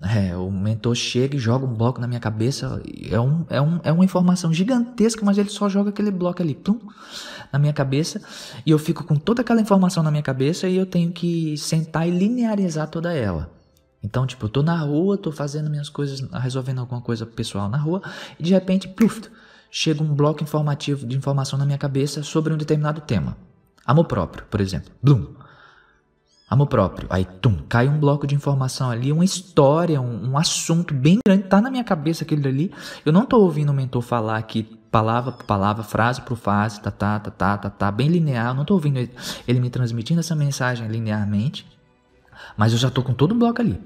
é, 0.02 0.36
o 0.36 0.50
mentor 0.50 0.96
chega 0.96 1.36
e 1.36 1.40
joga 1.40 1.66
um 1.66 1.74
bloco 1.74 2.00
na 2.00 2.08
minha 2.08 2.20
cabeça. 2.20 2.82
É, 3.12 3.20
um, 3.20 3.46
é, 3.50 3.62
um, 3.62 3.80
é 3.84 3.92
uma 3.92 4.06
informação 4.06 4.52
gigantesca, 4.54 5.24
mas 5.24 5.38
ele 5.38 5.50
só 5.50 5.68
joga 5.68 5.90
aquele 5.90 6.10
bloco 6.10 6.42
ali, 6.42 6.56
plum, 6.56 6.80
na 7.52 7.60
minha 7.60 7.74
cabeça. 7.74 8.22
E 8.66 8.72
eu 8.72 8.80
fico 8.80 9.04
com 9.04 9.16
toda 9.16 9.42
aquela 9.42 9.62
informação 9.62 10.02
na 10.02 10.10
minha 10.10 10.24
cabeça 10.24 10.68
e 10.68 10.78
eu 10.78 10.86
tenho 10.86 11.12
que 11.12 11.58
sentar 11.58 12.08
e 12.08 12.12
linearizar 12.12 12.88
toda 12.88 13.14
ela. 13.14 13.59
Então, 14.04 14.26
tipo, 14.26 14.46
eu 14.46 14.50
tô 14.50 14.64
na 14.64 14.78
rua, 14.78 15.18
tô 15.18 15.32
fazendo 15.32 15.70
minhas 15.70 15.90
coisas, 15.90 16.22
resolvendo 16.32 16.80
alguma 16.80 17.02
coisa 17.02 17.26
pessoal 17.26 17.68
na 17.68 17.78
rua, 17.78 18.02
e 18.40 18.44
de 18.44 18.54
repente, 18.54 18.88
pluf, 18.88 19.30
chega 19.70 20.02
um 20.02 20.14
bloco 20.14 20.44
informativo 20.44 21.06
de 21.06 21.18
informação 21.18 21.60
na 21.60 21.66
minha 21.66 21.78
cabeça 21.78 22.24
sobre 22.24 22.54
um 22.54 22.58
determinado 22.58 23.02
tema. 23.02 23.38
Amor 23.86 24.06
próprio, 24.06 24.46
por 24.50 24.62
exemplo. 24.62 24.92
Blum. 25.02 25.34
Amor 26.50 26.66
próprio. 26.66 27.08
Aí, 27.12 27.26
tum, 27.26 27.58
cai 27.70 27.88
um 27.88 28.00
bloco 28.00 28.26
de 28.26 28.34
informação 28.34 28.90
ali, 28.90 29.12
uma 29.12 29.24
história, 29.24 30.02
um, 30.02 30.32
um 30.32 30.38
assunto 30.38 30.94
bem 30.94 31.20
grande. 31.24 31.44
Tá 31.44 31.62
na 31.62 31.70
minha 31.70 31.84
cabeça 31.84 32.24
aquele 32.24 32.42
dali. 32.42 32.74
Eu 33.06 33.14
não 33.14 33.26
tô 33.26 33.40
ouvindo 33.40 33.70
o 33.70 33.74
mentor 33.74 34.02
falar 34.02 34.38
aqui 34.38 34.64
palavra 34.90 35.32
por 35.32 35.46
palavra, 35.46 35.84
frase 35.84 36.22
por 36.22 36.36
frase, 36.36 36.82
tá, 36.82 36.90
tá, 36.90 37.20
tá, 37.20 37.30
tá, 37.30 37.58
tá, 37.58 37.70
tá, 37.70 37.92
bem 37.92 38.08
linear. 38.08 38.48
Eu 38.48 38.54
não 38.56 38.66
tô 38.66 38.74
ouvindo 38.74 38.98
ele, 38.98 39.12
ele 39.48 39.60
me 39.60 39.70
transmitindo 39.70 40.20
essa 40.20 40.36
mensagem 40.36 40.88
linearmente. 40.88 41.68
Mas 42.60 42.74
eu 42.74 42.78
já 42.78 42.90
tô 42.90 43.02
com 43.02 43.14
todo 43.14 43.32
o 43.32 43.36
bloco 43.36 43.62
ali. 43.62 43.82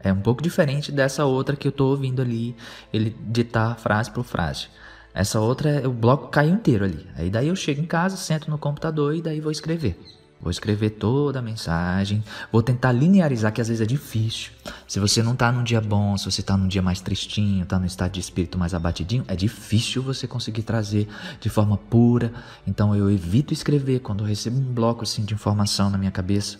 É 0.00 0.12
um 0.12 0.20
pouco 0.20 0.42
diferente 0.42 0.92
dessa 0.92 1.24
outra 1.24 1.56
que 1.56 1.66
eu 1.66 1.72
tô 1.72 1.86
ouvindo 1.86 2.20
ali, 2.20 2.54
ele 2.92 3.16
ditar 3.26 3.78
frase 3.78 4.10
por 4.10 4.22
frase. 4.22 4.66
Essa 5.14 5.40
outra, 5.40 5.88
o 5.88 5.92
bloco 5.94 6.28
caiu 6.28 6.52
inteiro 6.52 6.84
ali. 6.84 7.06
Aí 7.16 7.30
daí 7.30 7.48
eu 7.48 7.56
chego 7.56 7.80
em 7.80 7.86
casa, 7.86 8.18
sento 8.18 8.50
no 8.50 8.58
computador 8.58 9.16
e 9.16 9.22
daí 9.22 9.40
vou 9.40 9.50
escrever. 9.50 9.98
Vou 10.42 10.50
escrever 10.50 10.90
toda 10.90 11.38
a 11.38 11.42
mensagem, 11.42 12.22
vou 12.52 12.62
tentar 12.62 12.92
linearizar, 12.92 13.50
que 13.50 13.62
às 13.62 13.68
vezes 13.68 13.80
é 13.80 13.86
difícil. 13.86 14.52
Se 14.86 15.00
você 15.00 15.22
não 15.22 15.34
tá 15.34 15.50
num 15.50 15.64
dia 15.64 15.80
bom, 15.80 16.16
se 16.18 16.30
você 16.30 16.42
tá 16.42 16.54
num 16.54 16.68
dia 16.68 16.82
mais 16.82 17.00
tristinho, 17.00 17.64
tá 17.64 17.78
num 17.78 17.86
estado 17.86 18.12
de 18.12 18.20
espírito 18.20 18.58
mais 18.58 18.74
abatidinho, 18.74 19.24
é 19.26 19.34
difícil 19.34 20.02
você 20.02 20.28
conseguir 20.28 20.64
trazer 20.64 21.08
de 21.40 21.48
forma 21.48 21.78
pura. 21.78 22.30
Então 22.66 22.94
eu 22.94 23.10
evito 23.10 23.54
escrever 23.54 24.00
quando 24.00 24.22
eu 24.22 24.28
recebo 24.28 24.58
um 24.58 24.72
bloco 24.72 25.02
assim 25.02 25.24
de 25.24 25.32
informação 25.32 25.88
na 25.88 25.96
minha 25.96 26.12
cabeça, 26.12 26.58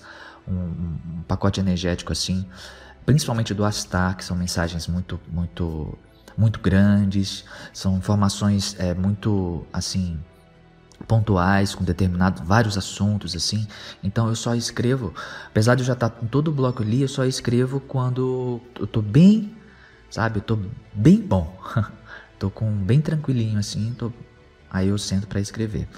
um, 0.49 1.19
um 1.19 1.23
pacote 1.27 1.61
energético 1.61 2.13
assim, 2.13 2.47
principalmente 3.05 3.55
do 3.55 3.65
Astar, 3.65 4.17
que 4.17 4.25
são 4.25 4.37
mensagens 4.37 4.87
muito, 4.87 5.21
muito, 5.29 5.99
muito 6.37 6.61
grandes, 6.61 7.45
são 7.73 7.97
informações 7.97 8.77
é, 8.79 8.95
muito 8.95 9.67
assim 9.73 10.19
pontuais 11.07 11.75
com 11.75 11.85
determinados 11.85 12.43
vários 12.45 12.77
assuntos 12.77 13.35
assim. 13.37 13.67
Então 14.03 14.29
eu 14.29 14.35
só 14.35 14.55
escrevo, 14.55 15.15
apesar 15.47 15.75
de 15.75 15.83
eu 15.83 15.87
já 15.87 15.93
estar 15.93 16.11
com 16.11 16.27
todo 16.27 16.49
o 16.49 16.53
bloco 16.53 16.83
ali, 16.83 17.03
eu 17.03 17.09
só 17.09 17.25
escrevo 17.25 17.81
quando 17.81 18.61
eu 18.79 18.87
tô 18.87 19.01
bem, 19.01 19.57
sabe? 20.11 20.39
Eu 20.39 20.43
tô 20.43 20.59
bem 20.93 21.21
bom. 21.21 21.57
tô 22.39 22.51
com 22.51 22.71
bem 22.71 23.01
tranquilinho 23.01 23.59
assim, 23.59 23.95
tô 23.99 24.13
aí 24.71 24.89
eu 24.89 24.99
sento 24.99 25.27
para 25.27 25.41
escrever. 25.41 25.89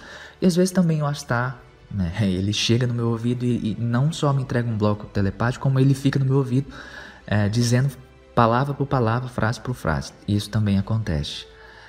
E 0.40 0.46
às 0.46 0.56
vezes 0.56 0.70
também 0.70 1.02
o 1.02 1.06
Astar, 1.06 1.60
né, 1.90 2.12
ele 2.22 2.52
chega 2.52 2.86
no 2.86 2.94
meu 2.94 3.08
ouvido 3.08 3.44
e, 3.44 3.72
e, 3.72 3.76
não 3.78 4.12
só 4.12 4.32
me 4.32 4.42
entrega 4.42 4.68
um 4.68 4.76
bloco 4.76 5.06
telepático, 5.06 5.62
como 5.62 5.78
ele 5.78 5.94
fica 5.94 6.18
no 6.18 6.24
meu 6.24 6.36
ouvido 6.36 6.72
é, 7.26 7.48
dizendo 7.48 7.90
palavra 8.34 8.72
por 8.72 8.86
palavra, 8.86 9.28
frase 9.28 9.60
por 9.60 9.74
frase. 9.74 10.12
Isso 10.26 10.48
também 10.50 10.78
acontece 10.78 11.46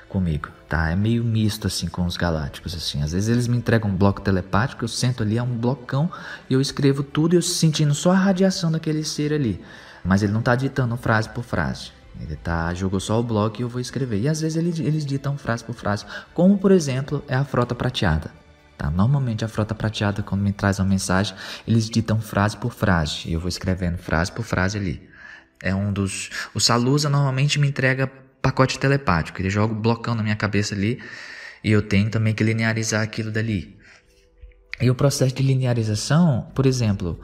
comigo, 0.09 0.49
tá? 0.67 0.89
É 0.89 0.95
meio 0.95 1.23
misto 1.23 1.67
assim 1.67 1.87
com 1.87 2.05
os 2.05 2.17
galácticos 2.17 2.75
assim. 2.75 3.01
Às 3.01 3.13
vezes 3.13 3.29
eles 3.29 3.47
me 3.47 3.57
entregam 3.57 3.89
um 3.89 3.95
bloco 3.95 4.21
telepático, 4.21 4.83
eu 4.83 4.87
sento 4.89 5.23
ali 5.23 5.37
é 5.37 5.43
um 5.43 5.57
blocão 5.57 6.11
e 6.49 6.53
eu 6.53 6.59
escrevo 6.59 7.01
tudo 7.01 7.33
e 7.33 7.37
eu 7.37 7.41
sentindo 7.41 7.93
só 7.93 8.11
a 8.11 8.15
radiação 8.15 8.71
daquele 8.71 9.03
ser 9.03 9.31
ali. 9.31 9.61
Mas 10.03 10.21
ele 10.21 10.33
não 10.33 10.39
está 10.39 10.55
ditando 10.55 10.97
frase 10.97 11.29
por 11.29 11.43
frase. 11.43 11.91
Ele 12.19 12.35
tá 12.35 12.73
jogou 12.73 12.99
só 12.99 13.19
o 13.19 13.23
bloco 13.23 13.61
e 13.61 13.63
eu 13.63 13.69
vou 13.69 13.79
escrever. 13.79 14.19
E 14.19 14.27
às 14.27 14.41
vezes 14.41 14.57
eles, 14.57 14.79
eles 14.79 15.05
ditam 15.05 15.37
frase 15.37 15.63
por 15.63 15.73
frase, 15.73 16.05
como 16.33 16.57
por 16.57 16.71
exemplo 16.71 17.23
é 17.27 17.35
a 17.35 17.45
frota 17.45 17.73
prateada. 17.73 18.40
Tá? 18.81 18.89
Normalmente 18.89 19.45
a 19.45 19.47
frota 19.47 19.75
prateada 19.75 20.23
quando 20.23 20.41
me 20.41 20.51
traz 20.51 20.79
uma 20.79 20.87
mensagem, 20.87 21.35
eles 21.67 21.87
ditam 21.87 22.19
frase 22.19 22.57
por 22.57 22.73
frase 22.73 23.27
e 23.27 23.33
eu 23.33 23.39
vou 23.39 23.47
escrevendo 23.47 23.99
frase 23.99 24.31
por 24.31 24.43
frase 24.43 24.75
ali. 24.75 25.07
É 25.61 25.75
um 25.75 25.93
dos 25.93 26.31
o 26.51 26.59
Salusa 26.59 27.07
normalmente 27.07 27.59
me 27.59 27.67
entrega 27.67 28.07
pacote 28.41 28.79
telepático. 28.79 29.39
Ele 29.39 29.51
joga 29.51 29.71
um 29.71 29.79
blocão 29.79 30.15
na 30.15 30.23
minha 30.23 30.35
cabeça 30.35 30.73
ali 30.73 30.99
e 31.63 31.69
eu 31.69 31.83
tenho 31.83 32.09
também 32.09 32.33
que 32.33 32.43
linearizar 32.43 33.03
aquilo 33.03 33.29
dali. 33.29 33.77
E 34.81 34.89
o 34.89 34.95
processo 34.95 35.35
de 35.35 35.43
linearização, 35.43 36.49
por 36.55 36.65
exemplo, 36.65 37.19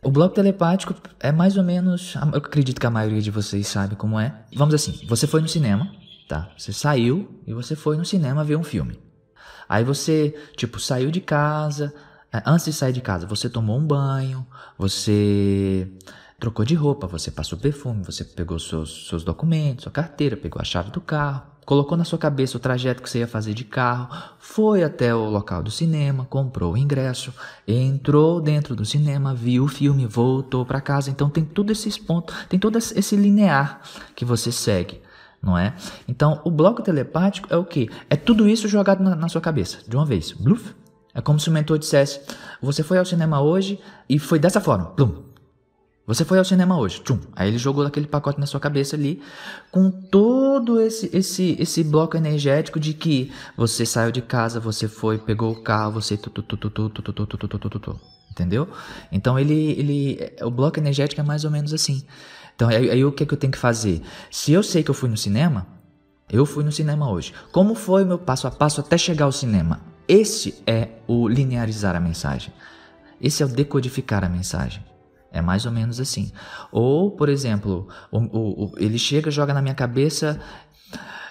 o 0.00 0.12
bloco 0.12 0.32
telepático 0.32 0.94
é 1.18 1.32
mais 1.32 1.56
ou 1.56 1.64
menos. 1.64 2.14
Eu 2.14 2.38
acredito 2.38 2.80
que 2.80 2.86
a 2.86 2.90
maioria 2.90 3.20
de 3.20 3.32
vocês 3.32 3.66
sabe 3.66 3.96
como 3.96 4.20
é. 4.20 4.32
Vamos 4.54 4.76
assim: 4.76 5.04
você 5.08 5.26
foi 5.26 5.40
no 5.40 5.48
cinema, 5.48 5.90
tá? 6.28 6.52
Você 6.56 6.72
saiu 6.72 7.42
e 7.44 7.52
você 7.52 7.74
foi 7.74 7.96
no 7.96 8.04
cinema 8.04 8.44
ver 8.44 8.54
um 8.54 8.62
filme. 8.62 9.04
Aí 9.68 9.84
você, 9.84 10.34
tipo, 10.56 10.78
saiu 10.78 11.10
de 11.10 11.20
casa. 11.20 11.94
É, 12.32 12.42
antes 12.46 12.66
de 12.66 12.72
sair 12.72 12.92
de 12.92 13.00
casa, 13.00 13.26
você 13.26 13.48
tomou 13.48 13.78
um 13.78 13.86
banho, 13.86 14.46
você 14.76 15.88
trocou 16.38 16.64
de 16.64 16.74
roupa, 16.74 17.06
você 17.06 17.30
passou 17.30 17.58
perfume, 17.58 18.04
você 18.04 18.24
pegou 18.24 18.58
seus, 18.58 19.08
seus 19.08 19.24
documentos, 19.24 19.84
sua 19.84 19.92
carteira, 19.92 20.36
pegou 20.36 20.60
a 20.60 20.64
chave 20.64 20.90
do 20.90 21.00
carro, 21.00 21.42
colocou 21.64 21.96
na 21.96 22.04
sua 22.04 22.18
cabeça 22.18 22.56
o 22.56 22.60
trajeto 22.60 23.02
que 23.02 23.08
você 23.08 23.20
ia 23.20 23.26
fazer 23.26 23.54
de 23.54 23.64
carro, 23.64 24.08
foi 24.38 24.84
até 24.84 25.14
o 25.14 25.28
local 25.30 25.62
do 25.62 25.70
cinema, 25.70 26.26
comprou 26.26 26.74
o 26.74 26.76
ingresso, 26.76 27.32
entrou 27.66 28.40
dentro 28.40 28.76
do 28.76 28.84
cinema, 28.84 29.34
viu 29.34 29.64
o 29.64 29.68
filme, 29.68 30.06
voltou 30.06 30.64
para 30.64 30.80
casa. 30.80 31.10
Então 31.10 31.28
tem 31.30 31.44
todos 31.44 31.78
esses 31.78 31.98
pontos, 31.98 32.34
tem 32.48 32.58
todo 32.58 32.76
esse 32.76 33.16
linear 33.16 33.80
que 34.14 34.24
você 34.24 34.52
segue. 34.52 35.00
Não 35.46 35.56
é? 35.56 35.76
Então, 36.08 36.40
o 36.44 36.50
bloco 36.50 36.82
telepático 36.82 37.46
é 37.48 37.56
o 37.56 37.64
que? 37.64 37.88
É 38.10 38.16
tudo 38.16 38.48
isso 38.48 38.66
jogado 38.66 39.00
na, 39.00 39.14
na 39.14 39.28
sua 39.28 39.40
cabeça, 39.40 39.78
de 39.86 39.94
uma 39.94 40.04
vez. 40.04 40.32
Bluf. 40.32 40.74
É 41.14 41.20
como 41.20 41.38
se 41.38 41.48
o 41.48 41.52
mentor 41.52 41.78
dissesse: 41.78 42.20
Você 42.60 42.82
foi 42.82 42.98
ao 42.98 43.04
cinema 43.04 43.40
hoje 43.40 43.78
e 44.08 44.18
foi 44.18 44.40
dessa 44.40 44.60
forma. 44.60 44.86
Plum. 44.86 45.22
Você 46.04 46.24
foi 46.24 46.38
ao 46.38 46.44
cinema 46.44 46.76
hoje, 46.76 47.00
tchum. 47.00 47.18
Aí 47.34 47.48
ele 47.48 47.58
jogou 47.58 47.86
aquele 47.86 48.06
pacote 48.06 48.40
na 48.40 48.46
sua 48.46 48.60
cabeça 48.60 48.96
ali, 48.96 49.22
com 49.70 49.88
todo 49.90 50.80
esse 50.80 51.10
esse 51.16 51.56
esse 51.60 51.84
bloco 51.84 52.16
energético 52.16 52.80
de 52.80 52.92
que 52.92 53.32
você 53.56 53.86
saiu 53.86 54.10
de 54.10 54.22
casa, 54.22 54.58
você 54.58 54.88
foi, 54.88 55.16
pegou 55.16 55.52
o 55.52 55.62
carro, 55.62 55.92
você 55.92 56.18
entendeu? 58.30 58.68
Então 59.10 59.38
ele 59.38 59.70
ele 59.72 60.32
o 60.42 60.50
bloco 60.50 60.78
energético 60.78 61.20
é 61.20 61.24
mais 61.24 61.44
ou 61.44 61.50
menos 61.50 61.72
assim. 61.72 62.04
Então 62.56 62.68
aí, 62.68 62.90
aí 62.90 63.04
o 63.04 63.12
que 63.12 63.22
é 63.22 63.26
que 63.26 63.34
eu 63.34 63.38
tenho 63.38 63.52
que 63.52 63.58
fazer? 63.58 64.02
Se 64.30 64.50
eu 64.50 64.62
sei 64.62 64.82
que 64.82 64.90
eu 64.90 64.94
fui 64.94 65.08
no 65.08 65.16
cinema, 65.16 65.66
eu 66.28 66.44
fui 66.44 66.64
no 66.64 66.72
cinema 66.72 67.08
hoje. 67.08 67.32
Como 67.52 67.74
foi 67.74 68.02
o 68.02 68.06
meu 68.06 68.18
passo 68.18 68.48
a 68.48 68.50
passo 68.50 68.80
até 68.80 68.98
chegar 68.98 69.26
ao 69.26 69.32
cinema? 69.32 69.80
Esse 70.08 70.62
é 70.66 70.88
o 71.06 71.28
linearizar 71.28 71.94
a 71.94 72.00
mensagem. 72.00 72.52
Esse 73.20 73.42
é 73.42 73.46
o 73.46 73.48
decodificar 73.48 74.24
a 74.24 74.28
mensagem. 74.28 74.82
É 75.30 75.42
mais 75.42 75.66
ou 75.66 75.72
menos 75.72 76.00
assim. 76.00 76.32
Ou, 76.72 77.10
por 77.10 77.28
exemplo, 77.28 77.88
o, 78.10 78.18
o, 78.18 78.64
o, 78.64 78.72
ele 78.78 78.98
chega, 78.98 79.30
joga 79.30 79.52
na 79.52 79.60
minha 79.60 79.74
cabeça. 79.74 80.40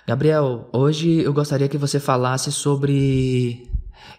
Gabriel, 0.06 0.70
hoje 0.72 1.22
eu 1.22 1.34
gostaria 1.34 1.68
que 1.68 1.78
você 1.78 2.00
falasse 2.00 2.52
sobre. 2.52 3.68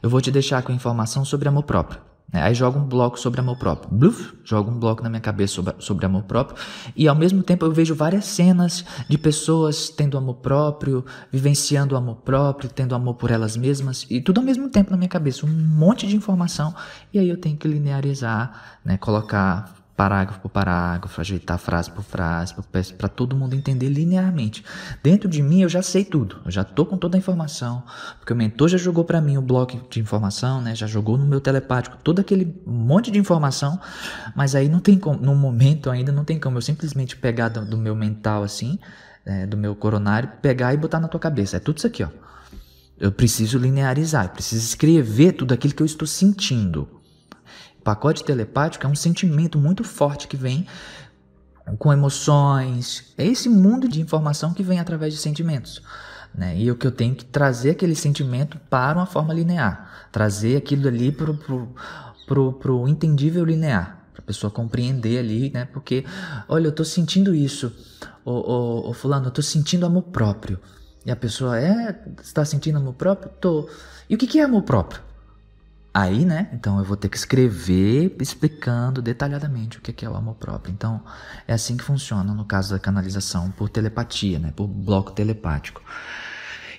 Eu 0.03 0.11
vou 0.11 0.21
te 0.21 0.31
deixar 0.31 0.62
com 0.62 0.73
informação 0.73 1.25
sobre 1.25 1.49
amor 1.49 1.62
próprio. 1.62 2.01
Né? 2.33 2.43
Aí 2.43 2.55
joga 2.55 2.79
um 2.79 2.85
bloco 2.85 3.19
sobre 3.19 3.41
amor 3.41 3.57
próprio. 3.57 3.91
Bluf, 3.91 4.35
joga 4.45 4.71
um 4.71 4.79
bloco 4.79 5.03
na 5.03 5.09
minha 5.09 5.21
cabeça 5.21 5.55
sobre, 5.55 5.75
sobre 5.79 6.07
amor 6.07 6.25
próprio. 6.25 6.57
E 6.95 7.07
ao 7.09 7.15
mesmo 7.15 7.43
tempo 7.43 7.65
eu 7.65 7.73
vejo 7.73 7.95
várias 7.95 8.25
cenas 8.27 8.85
de 9.09 9.17
pessoas 9.17 9.89
tendo 9.89 10.19
amor 10.19 10.37
próprio, 10.37 11.05
vivenciando 11.31 11.95
o 11.95 11.99
amor 11.99 12.17
próprio, 12.17 12.69
tendo 12.69 12.95
amor 12.95 13.15
por 13.15 13.31
elas 13.31 13.57
mesmas. 13.57 14.07
E 14.11 14.21
tudo 14.21 14.41
ao 14.41 14.45
mesmo 14.45 14.69
tempo 14.69 14.91
na 14.91 14.97
minha 14.97 15.09
cabeça. 15.09 15.47
Um 15.47 15.51
monte 15.51 16.07
de 16.07 16.17
informação. 16.17 16.75
E 17.12 17.19
aí 17.19 17.29
eu 17.29 17.37
tenho 17.37 17.57
que 17.57 17.69
linearizar, 17.69 18.79
né? 18.85 18.97
colocar 18.97 19.86
parágrafo 19.97 20.41
por 20.41 20.51
parágrafo, 20.51 21.21
ajeitar 21.21 21.59
frase 21.59 21.91
por 21.91 22.05
frase, 22.05 22.55
para 22.97 23.09
todo 23.09 23.35
mundo 23.35 23.55
entender 23.55 23.89
linearmente. 23.89 24.63
Dentro 25.03 25.29
de 25.29 25.43
mim 25.43 25.63
eu 25.63 25.69
já 25.69 25.81
sei 25.81 26.05
tudo, 26.05 26.37
eu 26.45 26.51
já 26.51 26.63
tô 26.63 26.85
com 26.85 26.99
toda 26.99 27.17
a 27.17 27.19
informação, 27.19 27.83
porque 28.19 28.33
o 28.33 28.37
mentor 28.37 28.69
já 28.69 28.77
jogou 28.77 29.05
para 29.05 29.21
mim 29.21 29.39
o 29.39 29.43
bloco 29.43 29.81
de 29.89 29.99
informação, 29.99 30.61
né? 30.61 30.75
Já 30.75 30.87
jogou 30.87 31.17
no 31.17 31.25
meu 31.25 31.41
telepático 31.41 31.97
todo 32.05 32.21
aquele 32.21 32.61
monte 32.67 33.11
de 33.11 33.19
informação, 33.19 33.81
mas 34.35 34.55
aí 34.55 34.69
não 34.69 34.81
tem 34.81 34.99
como, 34.99 35.19
no 35.19 35.35
momento 35.35 35.91
ainda 35.91 36.13
não 36.13 36.25
tem 36.25 36.39
como 36.39 36.59
eu 36.59 36.63
simplesmente 36.63 37.17
pegar 37.17 37.49
do, 37.49 37.65
do 37.65 37.79
meu 37.79 37.97
mental 37.97 38.43
assim, 38.43 38.79
é, 39.25 39.47
do 39.47 39.57
meu 39.57 39.75
coronário, 39.75 40.31
pegar 40.43 40.75
e 40.75 40.77
botar 40.77 41.01
na 41.01 41.09
tua 41.09 41.21
cabeça. 41.21 41.57
É 41.57 41.61
tudo 41.61 41.79
isso 41.79 41.87
aqui, 41.87 42.05
ó. 42.05 42.09
Eu 42.99 43.13
preciso 43.13 43.59
linearizar, 43.59 44.27
eu 44.27 44.31
preciso 44.31 44.65
escrever 44.65 45.33
tudo 45.33 45.53
aquilo 45.53 45.75
que 45.75 45.83
eu 45.83 45.87
estou 45.87 46.07
sentindo 46.07 46.96
pacote 47.87 48.25
telepático 48.25 48.85
é 48.85 48.90
um 48.90 48.96
sentimento 48.96 49.57
muito 49.57 49.85
forte 49.85 50.27
que 50.27 50.37
vem 50.37 50.66
com 51.79 51.92
emoções. 51.92 53.14
É 53.16 53.25
esse 53.25 53.49
mundo 53.49 53.88
de 53.88 54.01
informação 54.01 54.53
que 54.53 54.64
vem 54.64 54.81
através 54.81 55.14
de 55.14 55.20
sentimentos. 55.20 55.81
Né? 56.35 56.59
E 56.59 56.68
o 56.68 56.75
que 56.75 56.85
eu 56.85 56.90
tenho 56.90 57.14
que 57.14 57.25
trazer 57.25 57.70
aquele 57.70 57.94
sentimento 57.94 58.59
para 58.68 58.99
uma 58.99 59.07
forma 59.07 59.33
linear. 59.33 60.09
Trazer 60.11 60.57
aquilo 60.57 60.88
ali 60.88 61.12
para 61.12 61.31
o 61.31 61.37
pro, 61.37 61.75
pro, 62.27 62.53
pro 62.55 62.88
entendível 62.88 63.44
linear. 63.44 64.05
Para 64.12 64.20
a 64.20 64.27
pessoa 64.27 64.51
compreender 64.51 65.20
ali, 65.20 65.51
né? 65.55 65.66
Porque, 65.66 66.05
olha, 66.49 66.66
eu 66.66 66.70
estou 66.70 66.85
sentindo 66.85 67.33
isso. 67.37 67.72
Ô, 68.25 68.88
ô, 68.88 68.92
fulano, 68.94 69.27
eu 69.27 69.29
estou 69.29 69.44
sentindo 69.44 69.87
amor 69.87 70.03
próprio. 70.03 70.59
E 71.05 71.11
a 71.12 71.14
pessoa, 71.14 71.57
é, 71.57 71.96
está 72.20 72.44
sentindo 72.44 72.79
amor 72.79 72.94
próprio? 72.94 73.31
Tô. 73.40 73.68
E 74.11 74.16
o 74.16 74.18
que, 74.18 74.27
que 74.27 74.40
é 74.40 74.42
amor 74.42 74.62
próprio? 74.62 75.06
Aí, 75.99 76.27
né? 76.27 76.51
Então 76.53 76.79
eu 76.79 76.85
vou 76.85 76.95
ter 76.95 77.09
que 77.09 77.17
escrever 77.17 78.15
explicando 78.21 79.01
detalhadamente 79.01 79.79
o 79.79 79.81
que 79.81 80.05
é 80.05 80.11
o 80.11 80.15
amor 80.15 80.35
próprio. 80.35 80.71
Então 80.71 81.03
é 81.49 81.55
assim 81.55 81.75
que 81.75 81.83
funciona 81.83 82.35
no 82.35 82.45
caso 82.45 82.75
da 82.75 82.79
canalização 82.79 83.51
por 83.51 83.71
telepatia, 83.71 84.39
né? 84.39 84.53
Por 84.55 84.67
bloco 84.67 85.13
telepático. 85.13 85.83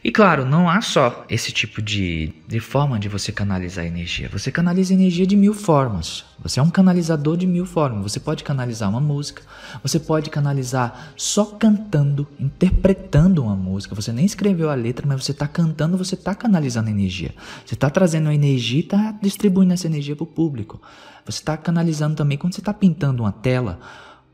E 0.08 0.12
claro, 0.12 0.46
não 0.46 0.70
há 0.70 0.80
só 0.80 1.26
esse 1.30 1.52
tipo 1.52 1.82
de, 1.82 2.34
de 2.48 2.62
forma 2.62 2.98
de 2.98 3.10
você 3.10 3.30
canalizar 3.30 3.86
energia. 3.86 4.30
Você 4.32 4.50
canaliza 4.50 4.93
energia 4.93 5.28
de 5.28 5.36
mil 5.36 5.54
formas. 5.54 6.24
Você 6.39 6.62
é 6.62 6.63
um 6.63 6.70
canalizador 6.70 7.36
de 7.36 7.46
mil 7.46 7.65
formas. 7.65 8.04
Você 8.04 8.17
pode 8.17 8.41
canalizar 8.41 8.89
uma 8.89 9.02
música, 9.02 9.43
você 9.84 10.00
pode 10.00 10.30
canalizar 10.30 11.12
só 11.17 11.43
cantando, 11.43 12.26
interpretando 12.39 13.43
uma 13.43 13.54
música. 13.54 13.93
Você 13.96 14.13
nem 14.13 14.24
escreveu 14.24 14.70
a 14.70 14.76
letra, 14.76 15.06
mas 15.06 15.26
você 15.26 15.34
está 15.34 15.46
cantando, 15.46 15.98
você 15.98 16.15
está 16.15 16.34
canalizando 16.34 16.89
energia. 16.89 17.36
Você 17.65 17.74
está 17.74 17.89
trazendo 17.89 18.32
energia 18.32 18.80
e 18.80 18.84
está 18.84 19.12
distribuindo 19.22 19.74
essa 19.74 19.88
energia 19.88 20.15
para 20.15 20.24
o 20.24 20.28
público. 20.28 20.82
Você 21.26 21.39
está 21.39 21.58
canalizando 21.58 22.15
também 22.15 22.38
quando 22.38 22.54
você 22.54 22.62
está 22.62 22.74
pintando 22.74 23.24
uma 23.24 23.34
tela, 23.34 23.78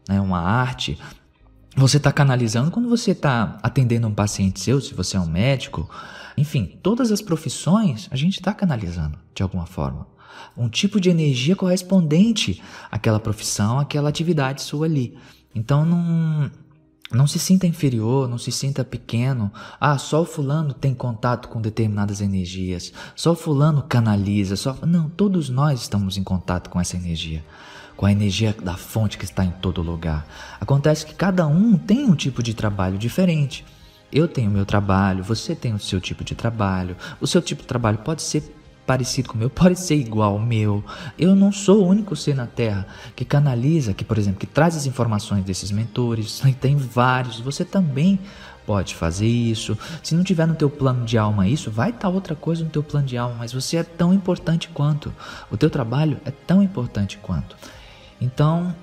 né, 0.07 0.21
uma 0.21 0.39
arte, 0.39 0.99
você 1.75 1.97
está 1.97 2.12
canalizando 2.12 2.69
quando 2.69 2.88
você 2.88 3.12
está 3.12 3.57
atendendo 3.63 4.07
um 4.07 4.13
paciente 4.13 4.59
seu, 4.59 4.79
se 4.79 4.93
você 4.93 5.17
é 5.17 5.19
um 5.19 5.25
médico, 5.25 5.89
enfim, 6.38 6.77
todas 6.83 7.12
as 7.12 7.21
profissões 7.21 8.07
a 8.12 8.15
gente 8.15 8.36
está 8.36 8.53
canalizando 8.53 9.17
de 9.33 9.41
alguma 9.41 9.65
forma. 9.65 10.07
Um 10.55 10.69
tipo 10.69 10.99
de 10.99 11.09
energia 11.09 11.55
correspondente 11.55 12.62
àquela 12.91 13.19
profissão, 13.19 13.79
àquela 13.79 14.09
atividade 14.09 14.62
sua 14.62 14.86
ali. 14.86 15.17
Então 15.55 15.83
não, 15.83 16.51
não 17.12 17.25
se 17.25 17.39
sinta 17.39 17.65
inferior, 17.65 18.27
não 18.27 18.38
se 18.38 18.51
sinta 18.51 18.83
pequeno. 18.83 19.51
Ah, 19.79 19.97
só 19.97 20.21
o 20.21 20.25
fulano 20.25 20.73
tem 20.73 20.93
contato 20.93 21.49
com 21.49 21.59
determinadas 21.59 22.21
energias. 22.21 22.93
Só 23.15 23.31
o 23.31 23.36
fulano 23.36 23.83
canaliza. 23.83 24.55
Só... 24.55 24.77
Não, 24.86 25.09
todos 25.09 25.49
nós 25.49 25.81
estamos 25.81 26.17
em 26.17 26.23
contato 26.23 26.69
com 26.69 26.79
essa 26.79 26.97
energia 26.97 27.43
com 27.95 28.06
a 28.06 28.12
energia 28.12 28.56
da 28.63 28.75
fonte 28.75 29.17
que 29.17 29.25
está 29.25 29.43
em 29.45 29.51
todo 29.51 29.82
lugar. 29.82 30.25
Acontece 30.60 31.06
que 31.06 31.13
cada 31.13 31.47
um 31.47 31.77
tem 31.77 32.06
um 32.06 32.15
tipo 32.15 32.41
de 32.41 32.53
trabalho 32.53 32.97
diferente. 32.97 33.65
Eu 34.12 34.27
tenho 34.27 34.51
meu 34.51 34.65
trabalho, 34.65 35.23
você 35.23 35.56
tem 35.56 35.73
o 35.73 35.79
seu 35.79 35.99
tipo 35.99 36.23
de 36.23 36.36
trabalho. 36.36 36.95
O 37.19 37.25
seu 37.25 37.41
tipo 37.41 37.62
de 37.62 37.67
trabalho 37.67 37.97
pode 37.99 38.21
ser 38.21 38.43
parecido 38.86 39.29
com 39.29 39.36
o 39.36 39.38
meu, 39.38 39.49
pode 39.51 39.79
ser 39.79 39.95
igual 39.95 40.34
ao 40.34 40.39
meu. 40.39 40.84
Eu 41.17 41.36
não 41.36 41.51
sou 41.51 41.84
o 41.84 41.88
único 41.88 42.15
ser 42.15 42.36
na 42.36 42.45
Terra 42.45 42.86
que 43.15 43.25
canaliza, 43.25 43.93
que, 43.93 44.03
por 44.03 44.17
exemplo, 44.17 44.39
que 44.39 44.45
traz 44.45 44.75
as 44.75 44.86
informações 44.86 45.43
desses 45.43 45.71
mentores. 45.71 46.41
Tem 46.62 46.75
vários. 46.75 47.39
Você 47.39 47.65
também 47.65 48.19
pode 48.65 48.95
fazer 48.95 49.27
isso. 49.27 49.77
Se 50.01 50.15
não 50.15 50.23
tiver 50.23 50.47
no 50.47 50.56
teu 50.56 50.69
plano 50.69 51.06
de 51.06 51.17
alma 51.17 51.47
isso, 51.47 51.71
vai 51.71 51.89
estar 51.89 52.01
tá 52.01 52.10
outra 52.10 52.36
coisa 52.36 52.63
no 52.63 52.69
teu 52.69 52.84
plano 52.84 53.06
de 53.06 53.17
alma, 53.17 53.36
mas 53.39 53.51
você 53.51 53.77
é 53.77 53.84
tão 53.84 54.13
importante 54.13 54.69
quanto. 54.69 55.13
O 55.51 55.58
teu 55.58 55.69
trabalho 55.69 56.19
é 56.25 56.32
tão 56.32 56.62
importante 56.63 57.17
quanto. 57.17 57.56
Então, 58.23 58.73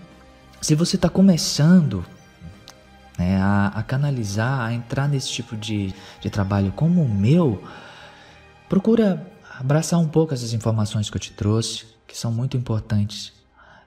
se 0.60 0.74
você 0.74 0.96
está 0.96 1.08
começando 1.08 2.04
né, 3.18 3.40
a, 3.40 3.68
a, 3.68 3.82
canalizar, 3.82 4.60
a 4.60 4.74
entrar 4.74 5.08
nesse 5.08 5.30
tipo 5.30 5.56
de, 5.56 5.94
de 6.20 6.28
trabalho 6.28 6.70
como 6.72 7.02
o 7.02 7.08
meu, 7.08 7.64
procura 8.68 9.26
abraçar 9.58 9.98
um 9.98 10.06
pouco 10.06 10.34
essas 10.34 10.52
informações 10.52 11.08
que 11.08 11.16
eu 11.16 11.20
te 11.20 11.32
trouxe, 11.32 11.86
que 12.06 12.16
são 12.16 12.30
muito 12.30 12.54
importantes, 12.54 13.32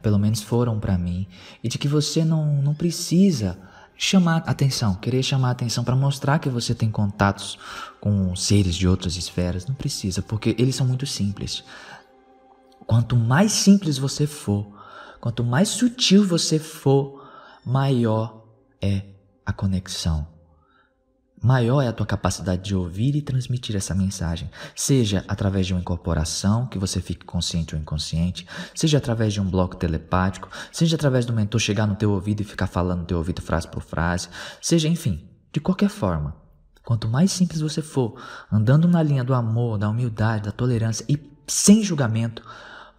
pelo 0.01 0.17
menos 0.17 0.41
foram 0.41 0.79
para 0.79 0.97
mim, 0.97 1.27
e 1.63 1.69
de 1.69 1.77
que 1.77 1.87
você 1.87 2.25
não, 2.25 2.55
não 2.63 2.73
precisa 2.73 3.55
chamar 3.95 4.37
atenção, 4.47 4.95
querer 4.95 5.21
chamar 5.21 5.51
atenção 5.51 5.83
para 5.83 5.95
mostrar 5.95 6.39
que 6.39 6.49
você 6.49 6.73
tem 6.73 6.89
contatos 6.89 7.59
com 8.01 8.35
seres 8.35 8.73
de 8.73 8.87
outras 8.87 9.17
esferas. 9.17 9.67
Não 9.67 9.75
precisa, 9.75 10.23
porque 10.23 10.55
eles 10.57 10.75
são 10.75 10.87
muito 10.87 11.05
simples. 11.05 11.63
Quanto 12.87 13.15
mais 13.15 13.51
simples 13.51 13.99
você 13.99 14.25
for, 14.25 14.81
Quanto 15.23 15.41
mais 15.41 15.69
sutil 15.69 16.27
você 16.27 16.59
for, 16.59 17.25
maior 17.65 18.45
é 18.81 19.03
a 19.45 19.53
conexão. 19.53 20.27
Maior 21.41 21.81
é 21.81 21.87
a 21.87 21.93
tua 21.93 22.05
capacidade 22.05 22.61
de 22.61 22.75
ouvir 22.75 23.15
e 23.15 23.21
transmitir 23.21 23.73
essa 23.77 23.95
mensagem, 23.95 24.51
seja 24.75 25.23
através 25.25 25.65
de 25.65 25.73
uma 25.73 25.79
incorporação, 25.79 26.67
que 26.67 26.77
você 26.77 26.99
fique 26.99 27.23
consciente 27.23 27.73
ou 27.73 27.79
inconsciente, 27.79 28.45
seja 28.75 28.97
através 28.97 29.31
de 29.31 29.39
um 29.39 29.49
bloco 29.49 29.77
telepático, 29.77 30.49
seja 30.73 30.97
através 30.97 31.25
do 31.25 31.31
mentor 31.31 31.61
chegar 31.61 31.87
no 31.87 31.95
teu 31.95 32.11
ouvido 32.11 32.41
e 32.41 32.43
ficar 32.43 32.67
falando 32.67 32.99
no 32.99 33.05
teu 33.05 33.17
ouvido 33.17 33.41
frase 33.41 33.69
por 33.69 33.81
frase, 33.81 34.27
seja, 34.61 34.89
enfim, 34.89 35.25
de 35.53 35.61
qualquer 35.61 35.89
forma. 35.89 36.35
Quanto 36.83 37.07
mais 37.07 37.31
simples 37.31 37.61
você 37.61 37.81
for, 37.81 38.21
andando 38.51 38.89
na 38.89 39.01
linha 39.01 39.23
do 39.23 39.33
amor, 39.33 39.77
da 39.77 39.87
humildade, 39.87 40.43
da 40.43 40.51
tolerância 40.51 41.05
e 41.07 41.17
sem 41.47 41.81
julgamento, 41.81 42.43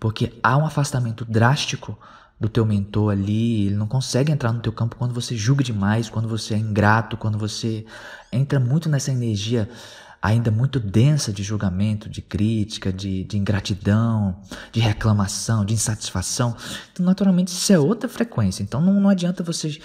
porque 0.04 0.34
há 0.42 0.54
um 0.58 0.66
afastamento 0.66 1.24
drástico 1.24 1.98
do 2.38 2.46
teu 2.46 2.66
mentor 2.66 3.12
ali, 3.12 3.68
ele 3.68 3.74
não 3.74 3.86
consegue 3.86 4.30
entrar 4.30 4.52
no 4.52 4.60
teu 4.60 4.70
campo 4.70 4.96
quando 4.96 5.14
você 5.14 5.34
julga 5.34 5.64
demais, 5.64 6.10
quando 6.10 6.28
você 6.28 6.52
é 6.52 6.58
ingrato, 6.58 7.16
quando 7.16 7.38
você 7.38 7.86
entra 8.30 8.60
muito 8.60 8.86
nessa 8.86 9.10
energia 9.10 9.66
ainda 10.24 10.50
muito 10.50 10.80
densa 10.80 11.30
de 11.30 11.42
julgamento, 11.42 12.08
de 12.08 12.22
crítica, 12.22 12.90
de, 12.90 13.24
de 13.24 13.36
ingratidão, 13.36 14.34
de 14.72 14.80
reclamação, 14.80 15.66
de 15.66 15.74
insatisfação. 15.74 16.56
Então, 16.90 17.04
naturalmente, 17.04 17.48
isso 17.48 17.70
é 17.70 17.78
outra 17.78 18.08
frequência. 18.08 18.62
Então, 18.62 18.80
não, 18.80 18.98
não 18.98 19.10
adianta 19.10 19.42
você 19.42 19.78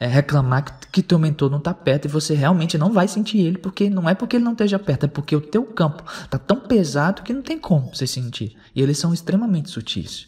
é, 0.00 0.08
reclamar 0.08 0.64
que, 0.64 0.88
que 0.88 1.00
teu 1.00 1.16
mentor 1.16 1.48
não 1.48 1.58
está 1.58 1.72
perto 1.72 2.06
e 2.06 2.08
você 2.08 2.34
realmente 2.34 2.76
não 2.76 2.92
vai 2.92 3.06
sentir 3.06 3.38
ele, 3.38 3.56
porque 3.56 3.88
não 3.88 4.08
é 4.08 4.16
porque 4.16 4.34
ele 4.34 4.44
não 4.44 4.50
esteja 4.50 4.80
perto, 4.80 5.04
é 5.04 5.08
porque 5.08 5.36
o 5.36 5.40
teu 5.40 5.62
campo 5.62 6.02
está 6.24 6.38
tão 6.38 6.58
pesado 6.58 7.22
que 7.22 7.32
não 7.32 7.42
tem 7.42 7.56
como 7.56 7.94
você 7.94 8.04
sentir. 8.04 8.56
E 8.74 8.82
eles 8.82 8.98
são 8.98 9.14
extremamente 9.14 9.70
sutis. 9.70 10.26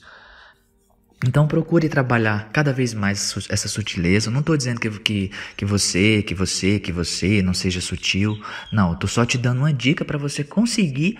Então 1.24 1.46
procure 1.48 1.88
trabalhar 1.88 2.50
cada 2.52 2.72
vez 2.72 2.92
mais 2.92 3.34
essa 3.48 3.68
sutileza. 3.68 4.30
Não 4.30 4.40
estou 4.40 4.56
dizendo 4.56 4.78
que, 4.78 4.90
que, 4.90 5.30
que 5.56 5.64
você, 5.64 6.22
que 6.22 6.34
você, 6.34 6.78
que 6.78 6.92
você 6.92 7.40
não 7.42 7.54
seja 7.54 7.80
sutil. 7.80 8.38
Não, 8.70 8.92
estou 8.92 9.08
só 9.08 9.24
te 9.24 9.38
dando 9.38 9.58
uma 9.58 9.72
dica 9.72 10.04
para 10.04 10.18
você 10.18 10.44
conseguir 10.44 11.18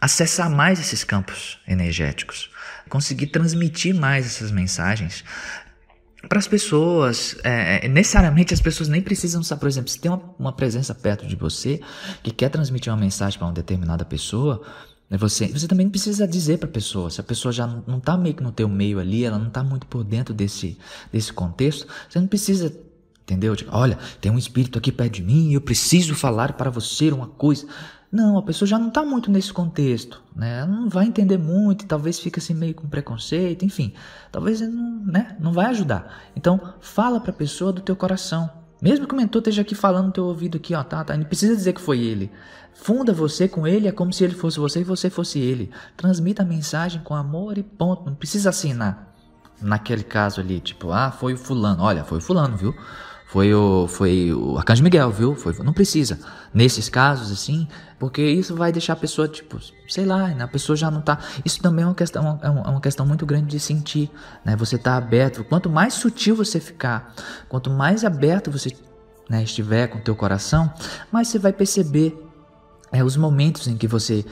acessar 0.00 0.50
mais 0.50 0.78
esses 0.78 1.04
campos 1.04 1.58
energéticos, 1.66 2.50
conseguir 2.88 3.26
transmitir 3.26 3.94
mais 3.94 4.26
essas 4.26 4.50
mensagens 4.50 5.24
para 6.28 6.38
as 6.38 6.46
pessoas. 6.46 7.36
É, 7.42 7.86
é, 7.86 7.88
necessariamente 7.88 8.52
as 8.52 8.60
pessoas 8.60 8.88
nem 8.88 9.00
precisam 9.00 9.42
saber, 9.42 9.60
por 9.60 9.68
exemplo, 9.68 9.90
se 9.90 9.98
tem 9.98 10.10
uma, 10.10 10.22
uma 10.38 10.52
presença 10.52 10.94
perto 10.94 11.26
de 11.26 11.36
você 11.36 11.80
que 12.22 12.30
quer 12.30 12.50
transmitir 12.50 12.92
uma 12.92 12.98
mensagem 12.98 13.38
para 13.38 13.48
uma 13.48 13.54
determinada 13.54 14.04
pessoa, 14.04 14.62
você, 15.18 15.48
você 15.48 15.66
também 15.66 15.86
não 15.86 15.90
precisa 15.90 16.26
dizer 16.26 16.58
para 16.58 16.68
a 16.68 16.72
pessoa, 16.72 17.10
se 17.10 17.20
a 17.20 17.24
pessoa 17.24 17.50
já 17.50 17.66
não 17.66 17.98
está 17.98 18.16
meio 18.16 18.34
que 18.34 18.42
no 18.42 18.52
teu 18.52 18.68
meio 18.68 19.00
ali, 19.00 19.24
ela 19.24 19.38
não 19.38 19.48
está 19.48 19.62
muito 19.62 19.86
por 19.86 20.04
dentro 20.04 20.32
desse, 20.32 20.78
desse 21.12 21.32
contexto, 21.32 21.86
você 22.08 22.20
não 22.20 22.28
precisa, 22.28 22.72
entendeu? 23.22 23.56
Tipo, 23.56 23.74
olha, 23.74 23.98
tem 24.20 24.30
um 24.30 24.38
espírito 24.38 24.78
aqui 24.78 24.92
perto 24.92 25.14
de 25.14 25.22
mim 25.22 25.52
eu 25.52 25.60
preciso 25.60 26.14
falar 26.14 26.52
para 26.52 26.70
você 26.70 27.10
uma 27.10 27.26
coisa. 27.26 27.66
Não, 28.12 28.38
a 28.38 28.42
pessoa 28.42 28.68
já 28.68 28.78
não 28.78 28.88
está 28.88 29.04
muito 29.04 29.30
nesse 29.30 29.52
contexto, 29.52 30.20
né? 30.34 30.58
Ela 30.58 30.66
não 30.66 30.88
vai 30.88 31.06
entender 31.06 31.38
muito, 31.38 31.86
talvez 31.86 32.18
fique 32.18 32.40
assim 32.40 32.54
meio 32.54 32.74
com 32.74 32.88
preconceito, 32.88 33.64
enfim, 33.64 33.92
talvez 34.32 34.60
não, 34.60 35.04
né? 35.06 35.36
não 35.38 35.52
vai 35.52 35.66
ajudar. 35.66 36.22
Então, 36.34 36.74
fala 36.80 37.20
para 37.20 37.30
a 37.30 37.34
pessoa 37.34 37.72
do 37.72 37.80
teu 37.80 37.94
coração, 37.94 38.50
mesmo 38.80 39.06
que 39.06 39.14
o 39.14 39.16
mentor 39.16 39.40
esteja 39.40 39.62
aqui 39.62 39.74
falando 39.74 40.06
no 40.06 40.12
teu 40.12 40.24
ouvido 40.24 40.56
aqui, 40.56 40.74
ó, 40.74 40.82
tá, 40.82 41.04
tá, 41.04 41.16
não 41.16 41.24
precisa 41.24 41.54
dizer 41.54 41.72
que 41.72 41.80
foi 41.80 42.00
ele. 42.00 42.30
Funda 42.72 43.12
você 43.12 43.46
com 43.46 43.66
ele, 43.66 43.88
é 43.88 43.92
como 43.92 44.12
se 44.12 44.24
ele 44.24 44.34
fosse 44.34 44.58
você 44.58 44.80
e 44.80 44.84
você 44.84 45.10
fosse 45.10 45.38
ele. 45.38 45.70
Transmita 45.96 46.42
a 46.42 46.46
mensagem 46.46 47.02
com 47.02 47.14
amor 47.14 47.58
e 47.58 47.62
ponto. 47.62 48.06
Não 48.06 48.14
precisa 48.14 48.50
assinar. 48.50 49.12
Naquele 49.60 50.02
caso 50.02 50.40
ali, 50.40 50.60
tipo, 50.60 50.90
ah, 50.90 51.10
foi 51.10 51.34
o 51.34 51.36
fulano. 51.36 51.82
Olha, 51.82 52.04
foi 52.04 52.18
o 52.18 52.20
fulano, 52.22 52.56
viu? 52.56 52.74
Foi 53.30 53.54
o, 53.54 53.86
foi 53.86 54.32
o 54.32 54.58
Arcanjo 54.58 54.82
Miguel, 54.82 55.08
viu? 55.12 55.36
Foi, 55.36 55.54
não 55.62 55.72
precisa. 55.72 56.18
Nesses 56.52 56.88
casos, 56.88 57.30
assim, 57.30 57.68
porque 57.96 58.20
isso 58.20 58.56
vai 58.56 58.72
deixar 58.72 58.94
a 58.94 58.96
pessoa, 58.96 59.28
tipo, 59.28 59.56
sei 59.88 60.04
lá, 60.04 60.26
né? 60.26 60.42
a 60.42 60.48
pessoa 60.48 60.74
já 60.76 60.90
não 60.90 61.00
tá. 61.00 61.16
Isso 61.44 61.62
também 61.62 61.84
é 61.84 61.86
uma 61.86 61.94
questão, 61.94 62.40
é 62.42 62.50
uma 62.50 62.78
é 62.78 62.80
questão 62.80 63.06
muito 63.06 63.24
grande 63.24 63.46
de 63.46 63.60
sentir, 63.60 64.10
né? 64.44 64.56
Você 64.56 64.76
tá 64.76 64.96
aberto. 64.96 65.44
Quanto 65.44 65.70
mais 65.70 65.94
sutil 65.94 66.34
você 66.34 66.58
ficar, 66.58 67.14
quanto 67.48 67.70
mais 67.70 68.04
aberto 68.04 68.50
você 68.50 68.76
né, 69.28 69.44
estiver 69.44 69.86
com 69.86 69.98
o 69.98 70.02
teu 70.02 70.16
coração, 70.16 70.68
mais 71.12 71.28
você 71.28 71.38
vai 71.38 71.52
perceber 71.52 72.29
é 72.92 73.04
os 73.04 73.16
momentos 73.16 73.68
em 73.68 73.76
que 73.76 73.86
você 73.86 74.24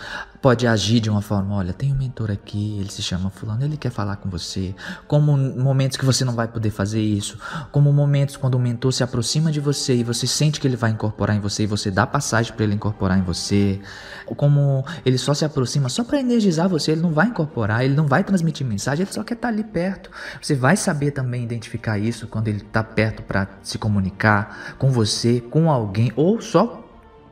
pode 0.42 0.66
agir 0.66 1.00
de 1.00 1.08
uma 1.10 1.22
forma, 1.22 1.54
olha, 1.54 1.72
tem 1.72 1.92
um 1.92 1.96
mentor 1.96 2.30
aqui, 2.30 2.78
ele 2.78 2.90
se 2.90 3.02
chama 3.02 3.30
fulano, 3.30 3.64
ele 3.64 3.76
quer 3.76 3.90
falar 3.90 4.16
com 4.16 4.28
você. 4.28 4.74
Como 5.06 5.36
momentos 5.36 5.96
que 5.96 6.04
você 6.04 6.24
não 6.24 6.34
vai 6.34 6.48
poder 6.48 6.70
fazer 6.70 7.00
isso, 7.00 7.38
como 7.70 7.92
momentos 7.92 8.36
quando 8.36 8.54
o 8.54 8.58
mentor 8.58 8.92
se 8.92 9.02
aproxima 9.02 9.52
de 9.52 9.60
você 9.60 9.96
e 9.96 10.04
você 10.04 10.26
sente 10.26 10.60
que 10.60 10.66
ele 10.66 10.76
vai 10.76 10.90
incorporar 10.90 11.36
em 11.36 11.40
você 11.40 11.64
e 11.64 11.66
você 11.66 11.90
dá 11.90 12.06
passagem 12.06 12.52
para 12.52 12.64
ele 12.64 12.74
incorporar 12.74 13.18
em 13.18 13.22
você. 13.22 13.80
Como 14.26 14.84
ele 15.04 15.18
só 15.18 15.34
se 15.34 15.44
aproxima 15.44 15.88
só 15.88 16.02
para 16.02 16.20
energizar 16.20 16.68
você, 16.68 16.92
ele 16.92 17.00
não 17.00 17.12
vai 17.12 17.28
incorporar, 17.28 17.84
ele 17.84 17.94
não 17.94 18.06
vai 18.06 18.24
transmitir 18.24 18.66
mensagem, 18.66 19.04
ele 19.04 19.12
só 19.12 19.22
quer 19.22 19.34
estar 19.34 19.48
tá 19.48 19.54
ali 19.54 19.62
perto. 19.62 20.10
Você 20.40 20.54
vai 20.54 20.76
saber 20.76 21.12
também 21.12 21.44
identificar 21.44 21.98
isso 21.98 22.26
quando 22.26 22.48
ele 22.48 22.58
está 22.58 22.82
perto 22.82 23.22
para 23.22 23.48
se 23.62 23.78
comunicar 23.78 24.74
com 24.78 24.90
você, 24.90 25.40
com 25.40 25.70
alguém 25.70 26.12
ou 26.16 26.40
só 26.40 26.87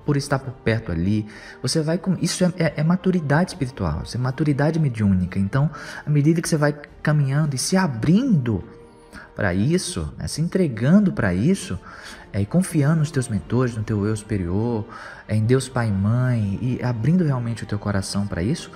por 0.07 0.17
estar 0.17 0.39
por 0.39 0.53
perto 0.53 0.93
ali, 0.93 1.27
você 1.61 1.83
vai 1.83 1.99
com 1.99 2.17
isso 2.23 2.45
é, 2.45 2.53
é, 2.57 2.75
é, 2.77 2.85
maturidade 2.85 3.51
espiritual, 3.51 4.03
isso 4.05 4.17
é 4.17 4.21
maturidade 4.21 4.79
mediúnica. 4.79 5.39
Então, 5.39 5.69
à 6.07 6.09
medida 6.09 6.41
que 6.41 6.49
você 6.49 6.57
vai 6.57 6.75
caminhando 7.03 7.57
e 7.57 7.59
se 7.59 7.77
abrindo 7.77 8.63
para 9.35 9.53
isso, 9.53 10.11
né, 10.17 10.29
se 10.29 10.41
entregando 10.41 11.13
para 11.13 11.35
isso, 11.35 11.79
é, 12.33 12.41
e 12.41 12.47
confiando 12.47 13.01
nos 13.01 13.11
teus 13.11 13.29
mentores, 13.29 13.77
no 13.77 13.83
teu 13.83 14.07
eu 14.07 14.17
superior, 14.17 14.87
é, 15.27 15.35
em 15.35 15.45
Deus 15.45 15.69
Pai 15.69 15.89
e 15.89 15.93
Mãe, 15.93 16.59
e 16.63 16.83
abrindo 16.83 17.25
realmente 17.25 17.65
o 17.65 17.67
teu 17.67 17.79
coração 17.79 18.27
para 18.27 18.43
isso, 18.43 18.71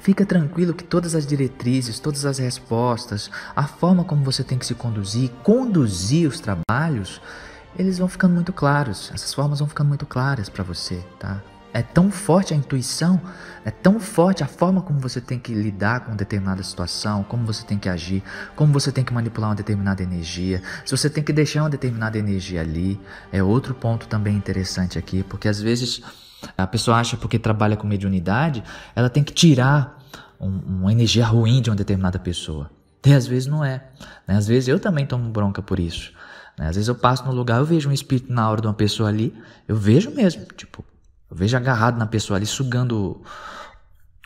Fica 0.00 0.24
tranquilo 0.24 0.74
que 0.74 0.82
todas 0.82 1.14
as 1.14 1.26
diretrizes, 1.26 2.00
todas 2.00 2.24
as 2.24 2.38
respostas, 2.38 3.30
a 3.54 3.68
forma 3.68 4.02
como 4.02 4.24
você 4.24 4.42
tem 4.42 4.58
que 4.58 4.66
se 4.66 4.74
conduzir, 4.74 5.30
conduzir 5.44 6.26
os 6.26 6.40
trabalhos, 6.40 7.20
eles 7.78 7.98
vão 7.98 8.08
ficando 8.08 8.34
muito 8.34 8.52
claros. 8.52 9.10
Essas 9.14 9.32
formas 9.32 9.58
vão 9.58 9.68
ficando 9.68 9.88
muito 9.88 10.06
claras 10.06 10.48
para 10.48 10.62
você, 10.64 11.02
tá? 11.18 11.40
É 11.74 11.80
tão 11.80 12.10
forte 12.10 12.52
a 12.52 12.56
intuição, 12.56 13.18
é 13.64 13.70
tão 13.70 13.98
forte 13.98 14.42
a 14.42 14.46
forma 14.46 14.82
como 14.82 15.00
você 15.00 15.22
tem 15.22 15.38
que 15.38 15.54
lidar 15.54 16.00
com 16.00 16.14
determinada 16.14 16.62
situação, 16.62 17.24
como 17.24 17.46
você 17.46 17.64
tem 17.64 17.78
que 17.78 17.88
agir, 17.88 18.22
como 18.54 18.72
você 18.74 18.92
tem 18.92 19.02
que 19.02 19.12
manipular 19.12 19.48
uma 19.48 19.56
determinada 19.56 20.02
energia, 20.02 20.62
se 20.84 20.94
você 20.94 21.08
tem 21.08 21.24
que 21.24 21.32
deixar 21.32 21.62
uma 21.62 21.70
determinada 21.70 22.18
energia 22.18 22.60
ali. 22.60 23.00
É 23.32 23.42
outro 23.42 23.74
ponto 23.74 24.06
também 24.06 24.36
interessante 24.36 24.98
aqui, 24.98 25.22
porque 25.22 25.48
às 25.48 25.60
vezes 25.60 26.02
a 26.58 26.66
pessoa 26.66 26.98
acha 26.98 27.16
porque 27.16 27.38
trabalha 27.38 27.76
com 27.76 27.86
mediunidade, 27.86 28.62
ela 28.94 29.08
tem 29.08 29.24
que 29.24 29.32
tirar 29.32 29.98
um, 30.38 30.58
uma 30.80 30.92
energia 30.92 31.24
ruim 31.24 31.62
de 31.62 31.70
uma 31.70 31.76
determinada 31.76 32.18
pessoa. 32.18 32.70
E 33.04 33.14
às 33.14 33.26
vezes 33.26 33.46
não 33.46 33.64
é. 33.64 33.82
Né? 34.28 34.36
Às 34.36 34.46
vezes 34.46 34.68
eu 34.68 34.78
também 34.78 35.06
tomo 35.06 35.30
bronca 35.30 35.62
por 35.62 35.80
isso. 35.80 36.12
Né? 36.62 36.68
Às 36.68 36.76
vezes 36.76 36.88
eu 36.88 36.94
passo 36.94 37.24
no 37.24 37.32
lugar, 37.32 37.58
eu 37.58 37.64
vejo 37.64 37.88
um 37.88 37.92
espírito 37.92 38.32
na 38.32 38.48
hora 38.48 38.60
de 38.60 38.68
uma 38.68 38.74
pessoa 38.74 39.08
ali, 39.08 39.34
eu 39.66 39.74
vejo 39.74 40.12
mesmo, 40.12 40.44
tipo, 40.56 40.84
eu 41.28 41.36
vejo 41.36 41.56
agarrado 41.56 41.98
na 41.98 42.06
pessoa 42.06 42.36
ali, 42.36 42.46
sugando 42.46 43.20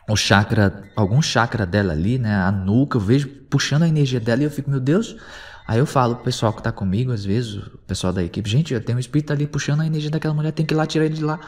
o 0.07 0.14
chakra, 0.14 0.85
algum 0.94 1.22
chakra 1.22 1.64
dela 1.64 1.94
ali, 1.94 2.18
né, 2.18 2.35
a 2.35 2.53
nuca, 2.53 2.99
eu 2.99 3.01
vejo 3.01 3.29
puxando 3.49 3.85
a 3.85 3.88
energia 3.88 4.20
dela 4.20 4.42
e 4.42 4.44
eu 4.44 4.51
fico, 4.51 4.70
meu 4.70 4.81
Deus. 4.81 5.16
Aí 5.66 5.79
eu 5.79 5.87
falo 5.87 6.14
pro 6.16 6.25
pessoal 6.25 6.53
que 6.53 6.62
tá 6.62 6.70
comigo, 6.70 7.11
às 7.11 7.25
vezes, 7.25 7.55
o 7.55 7.79
pessoal 7.87 8.12
da 8.12 8.22
equipe, 8.22 8.49
gente, 8.49 8.72
eu 8.72 8.85
tenho 8.85 8.99
um 8.99 9.01
espírito 9.01 9.33
ali 9.33 9.46
puxando 9.46 9.81
a 9.81 9.87
energia 9.87 10.11
daquela 10.11 10.35
mulher, 10.35 10.53
tem 10.53 10.64
que 10.64 10.75
ir 10.75 10.77
lá 10.77 10.87
tirar 10.87 11.07
ele 11.07 11.14
de 11.14 11.25
lá. 11.25 11.40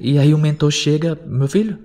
E 0.00 0.18
aí 0.18 0.34
o 0.34 0.38
mentor 0.38 0.70
chega, 0.70 1.18
meu 1.24 1.46
filho, 1.46 1.78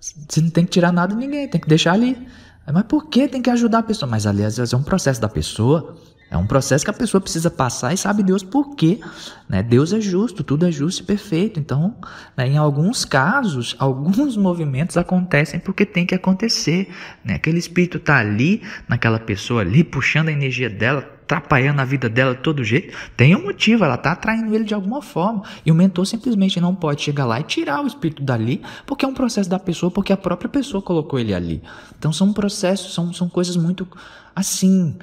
você 0.00 0.40
não 0.40 0.50
tem 0.50 0.64
que 0.64 0.70
tirar 0.70 0.92
nada 0.92 1.14
de 1.14 1.20
ninguém, 1.20 1.48
tem 1.48 1.60
que 1.60 1.68
deixar 1.68 1.94
ali. 1.94 2.28
Mas 2.72 2.84
por 2.84 3.08
que 3.08 3.26
tem 3.26 3.42
que 3.42 3.50
ajudar 3.50 3.80
a 3.80 3.82
pessoa? 3.82 4.08
Mas 4.08 4.24
ali 4.24 4.44
às 4.44 4.56
vezes 4.56 4.72
é 4.72 4.76
um 4.76 4.82
processo 4.82 5.20
da 5.20 5.28
pessoa 5.28 5.96
é 6.30 6.36
um 6.36 6.46
processo 6.46 6.84
que 6.84 6.90
a 6.90 6.94
pessoa 6.94 7.20
precisa 7.20 7.50
passar 7.50 7.94
e 7.94 7.96
sabe 7.96 8.22
Deus 8.22 8.42
por 8.42 8.76
quê. 8.76 9.00
Né? 9.48 9.62
Deus 9.62 9.94
é 9.94 10.00
justo, 10.00 10.44
tudo 10.44 10.66
é 10.66 10.70
justo 10.70 11.02
e 11.02 11.06
perfeito. 11.06 11.58
Então, 11.58 11.96
né, 12.36 12.46
em 12.46 12.58
alguns 12.58 13.04
casos, 13.04 13.74
alguns 13.78 14.36
movimentos 14.36 14.98
acontecem 14.98 15.58
porque 15.58 15.86
tem 15.86 16.04
que 16.04 16.14
acontecer. 16.14 16.90
Né? 17.24 17.34
Aquele 17.34 17.58
espírito 17.58 17.96
está 17.96 18.18
ali, 18.18 18.62
naquela 18.86 19.18
pessoa 19.18 19.62
ali, 19.62 19.82
puxando 19.82 20.28
a 20.28 20.32
energia 20.32 20.68
dela, 20.68 21.00
atrapalhando 21.22 21.80
a 21.80 21.84
vida 21.86 22.10
dela 22.10 22.34
de 22.34 22.42
todo 22.42 22.62
jeito. 22.62 22.94
Tem 23.16 23.34
um 23.34 23.44
motivo, 23.44 23.84
ela 23.84 23.94
está 23.94 24.12
atraindo 24.12 24.54
ele 24.54 24.64
de 24.64 24.74
alguma 24.74 25.00
forma. 25.00 25.44
E 25.64 25.72
o 25.72 25.74
mentor 25.74 26.06
simplesmente 26.06 26.60
não 26.60 26.74
pode 26.74 27.00
chegar 27.00 27.24
lá 27.24 27.40
e 27.40 27.44
tirar 27.44 27.82
o 27.82 27.86
espírito 27.86 28.22
dali, 28.22 28.60
porque 28.86 29.04
é 29.04 29.08
um 29.08 29.14
processo 29.14 29.48
da 29.48 29.58
pessoa, 29.58 29.90
porque 29.90 30.12
a 30.12 30.16
própria 30.16 30.50
pessoa 30.50 30.82
colocou 30.82 31.18
ele 31.18 31.32
ali. 31.32 31.62
Então, 31.98 32.12
são 32.12 32.34
processos, 32.34 32.92
são, 32.92 33.14
são 33.14 33.30
coisas 33.30 33.56
muito 33.56 33.88
assim 34.36 34.94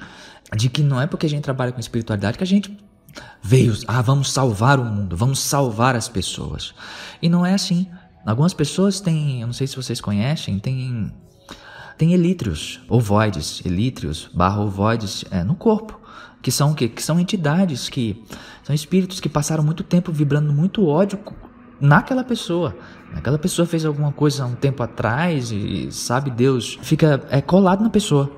de 0.54 0.68
que 0.68 0.82
não 0.82 1.00
é 1.00 1.06
porque 1.06 1.26
a 1.26 1.28
gente 1.28 1.42
trabalha 1.42 1.72
com 1.72 1.80
espiritualidade 1.80 2.38
que 2.38 2.44
a 2.44 2.46
gente 2.46 2.76
veio, 3.42 3.74
ah, 3.86 4.02
vamos 4.02 4.30
salvar 4.30 4.78
o 4.78 4.84
mundo, 4.84 5.16
vamos 5.16 5.38
salvar 5.38 5.96
as 5.96 6.08
pessoas. 6.08 6.74
E 7.20 7.28
não 7.28 7.44
é 7.44 7.54
assim. 7.54 7.88
Algumas 8.24 8.52
pessoas 8.52 9.00
têm, 9.00 9.40
eu 9.40 9.46
não 9.46 9.54
sei 9.54 9.66
se 9.66 9.76
vocês 9.76 10.00
conhecem, 10.00 10.58
tem 10.58 11.12
tem 11.96 12.12
elítrios, 12.12 12.80
ovoides, 12.90 13.64
elítrios, 13.64 14.28
barra 14.34 14.60
ovoides 14.60 15.24
é, 15.30 15.42
no 15.42 15.54
corpo, 15.54 15.98
que 16.42 16.50
são 16.50 16.74
que, 16.74 16.88
que 16.88 17.02
são 17.02 17.18
entidades 17.18 17.88
que 17.88 18.22
são 18.62 18.74
espíritos 18.74 19.18
que 19.18 19.28
passaram 19.28 19.64
muito 19.64 19.82
tempo 19.82 20.12
vibrando 20.12 20.52
muito 20.52 20.86
ódio 20.86 21.18
naquela 21.80 22.22
pessoa. 22.22 22.76
Aquela 23.14 23.38
pessoa 23.38 23.64
fez 23.64 23.84
alguma 23.84 24.12
coisa 24.12 24.42
há 24.42 24.46
um 24.46 24.54
tempo 24.54 24.82
atrás 24.82 25.50
e 25.50 25.90
sabe 25.90 26.30
Deus 26.30 26.78
fica 26.82 27.24
é 27.30 27.40
colado 27.40 27.82
na 27.82 27.90
pessoa. 27.90 28.30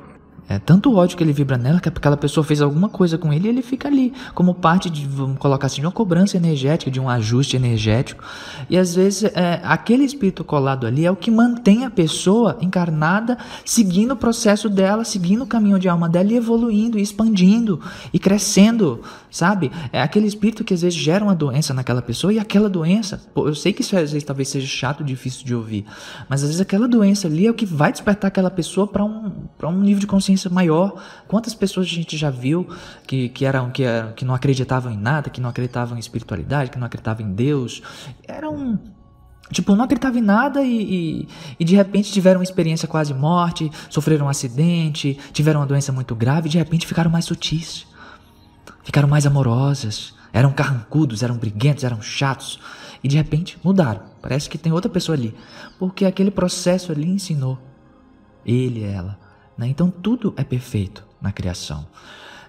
É 0.49 0.59
tanto 0.59 0.97
ódio 0.97 1.15
que 1.15 1.23
ele 1.23 1.33
vibra 1.33 1.59
nela 1.59 1.79
que 1.79 1.91
aquela 1.91 2.17
pessoa 2.17 2.43
fez 2.43 2.63
alguma 2.63 2.89
coisa 2.89 3.19
com 3.19 3.31
ele 3.31 3.49
e 3.49 3.51
ele 3.51 3.61
fica 3.61 3.87
ali, 3.87 4.15
como 4.35 4.55
parte 4.55 4.89
de, 4.89 5.07
vamos 5.07 5.37
colocar 5.39 5.67
assim, 5.67 5.83
de 5.83 5.87
uma 5.87 5.93
cobrança 5.93 6.39
energética, 6.39 6.91
de 6.91 6.99
um 6.99 7.07
ajuste 7.09 7.55
energético. 7.55 8.25
E 8.71 8.79
às 8.79 8.95
vezes 8.95 9.25
é, 9.25 9.61
aquele 9.63 10.05
espírito 10.05 10.43
colado 10.43 10.87
ali 10.87 11.05
é 11.05 11.11
o 11.11 11.17
que 11.17 11.31
mantém 11.31 11.85
a 11.85 11.91
pessoa 11.91 12.57
encarnada, 12.63 13.37
seguindo 13.63 14.13
o 14.13 14.17
processo 14.17 14.71
dela, 14.71 15.05
seguindo 15.05 15.43
o 15.43 15.47
caminho 15.47 15.79
de 15.79 15.87
alma 15.87 16.09
dela 16.09 16.33
e 16.33 16.37
evoluindo, 16.37 16.99
e 16.99 17.03
expandindo 17.03 17.79
e 18.11 18.19
crescendo, 18.19 19.03
sabe? 19.31 19.71
É 19.93 20.01
aquele 20.01 20.27
espírito 20.27 20.65
que 20.65 20.73
às 20.73 20.81
vezes 20.81 20.99
gera 20.99 21.23
uma 21.23 21.35
doença 21.35 21.75
naquela 21.75 22.01
pessoa 22.01 22.33
e 22.33 22.39
aquela 22.39 22.71
doença, 22.71 23.21
eu 23.37 23.55
sei 23.55 23.75
que 23.75 23.83
isso 23.83 23.95
às 23.95 24.13
vezes 24.13 24.25
talvez 24.25 24.49
seja 24.49 24.67
chato, 24.67 25.05
difícil 25.05 25.45
de 25.45 25.55
ouvir, 25.55 25.85
mas 26.27 26.43
às 26.43 26.49
vezes 26.49 26.61
aquela 26.61 26.89
doença 26.89 27.29
ali 27.29 27.47
é 27.47 27.51
o 27.51 27.55
que 27.55 27.67
vai 27.67 27.93
despertar 27.93 28.29
aquela 28.29 28.51
pessoa 28.51 28.87
para 28.87 29.05
um, 29.05 29.31
um 29.63 29.81
nível 29.81 30.01
de 30.01 30.07
consciência 30.07 30.38
consciência 30.39 30.51
maior. 30.51 31.03
Quantas 31.27 31.55
pessoas 31.55 31.87
a 31.87 31.91
gente 31.91 32.17
já 32.17 32.31
viu 32.31 32.69
que, 33.07 33.29
que, 33.31 33.45
eram, 33.45 33.71
que, 33.71 33.83
que 34.15 34.25
não 34.25 34.35
acreditavam 34.35 34.93
em 34.93 34.97
nada, 34.97 35.29
que 35.29 35.41
não 35.41 35.51
acreditavam 35.51 35.97
em 35.97 36.01
espiritualidade, 36.01 36.71
que 36.71 36.79
não 36.79 36.87
acreditavam 36.87 37.27
em 37.27 37.33
Deus? 37.33 37.83
Eram 38.27 38.79
Tipo, 39.51 39.75
não 39.75 39.85
acreditavam 39.87 40.19
em 40.19 40.23
nada 40.23 40.63
e, 40.63 41.23
e, 41.23 41.29
e, 41.59 41.65
de 41.65 41.75
repente 41.75 42.13
tiveram 42.13 42.39
uma 42.39 42.45
experiência 42.45 42.87
quase 42.87 43.15
morte, 43.15 43.71
sofreram 43.89 44.27
um 44.27 44.29
acidente, 44.29 45.19
tiveram 45.33 45.61
uma 45.61 45.67
doença 45.67 45.91
muito 45.91 46.15
grave 46.15 46.49
e 46.49 46.51
de 46.51 46.59
repente 46.59 46.87
ficaram 46.87 47.11
mais 47.11 47.25
sutis, 47.25 47.87
ficaram 48.85 49.09
mais 49.09 49.25
amorosas, 49.25 50.13
eram 50.35 50.53
carrancudos, 50.53 51.23
eram 51.23 51.39
briguentos, 51.39 51.83
eram 51.83 52.03
chatos 52.03 52.61
e 53.03 53.09
de 53.09 53.17
repente 53.17 53.59
mudaram. 53.65 54.03
Parece 54.21 54.51
que 54.51 54.59
tem 54.59 54.71
outra 54.71 54.91
pessoa 54.91 55.17
ali, 55.17 55.35
porque 55.79 56.05
aquele 56.05 56.31
processo 56.31 56.93
ali 56.93 57.09
ensinou 57.09 57.59
ele 58.45 58.85
ela 58.85 59.19
né? 59.59 59.67
Então 59.67 59.91
tudo 59.91 60.33
é 60.37 60.45
perfeito 60.45 61.05
na 61.21 61.33
criação. 61.33 61.87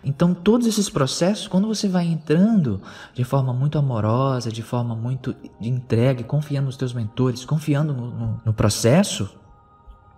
Então, 0.02 0.34
todos 0.34 0.66
esses 0.66 0.90
processos, 0.90 1.46
quando 1.46 1.68
você 1.68 1.90
vai 1.90 2.06
entrando 2.06 2.82
de 3.14 3.26
forma 3.26 3.52
muito 3.52 3.78
amorosa, 3.78 4.50
de 4.50 4.64
forma 4.64 4.96
muito 4.96 5.36
entregue, 5.60 6.24
confiando 6.24 6.68
nos 6.68 6.78
teus 6.78 6.94
mentores, 6.94 7.44
confiando 7.44 7.94
no, 7.94 8.10
no, 8.10 8.42
no 8.46 8.54
processo, 8.54 9.30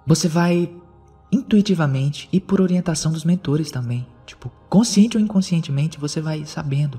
você 0.06 0.28
vai 0.28 0.72
intuitivamente 1.32 2.30
e 2.32 2.40
por 2.40 2.62
orientação 2.62 3.12
dos 3.12 3.26
mentores 3.26 3.72
também 3.72 4.06
Tipo, 4.32 4.52
consciente 4.72 5.18
ou 5.18 5.22
inconscientemente, 5.22 6.00
você 6.00 6.22
vai 6.22 6.46
sabendo 6.46 6.98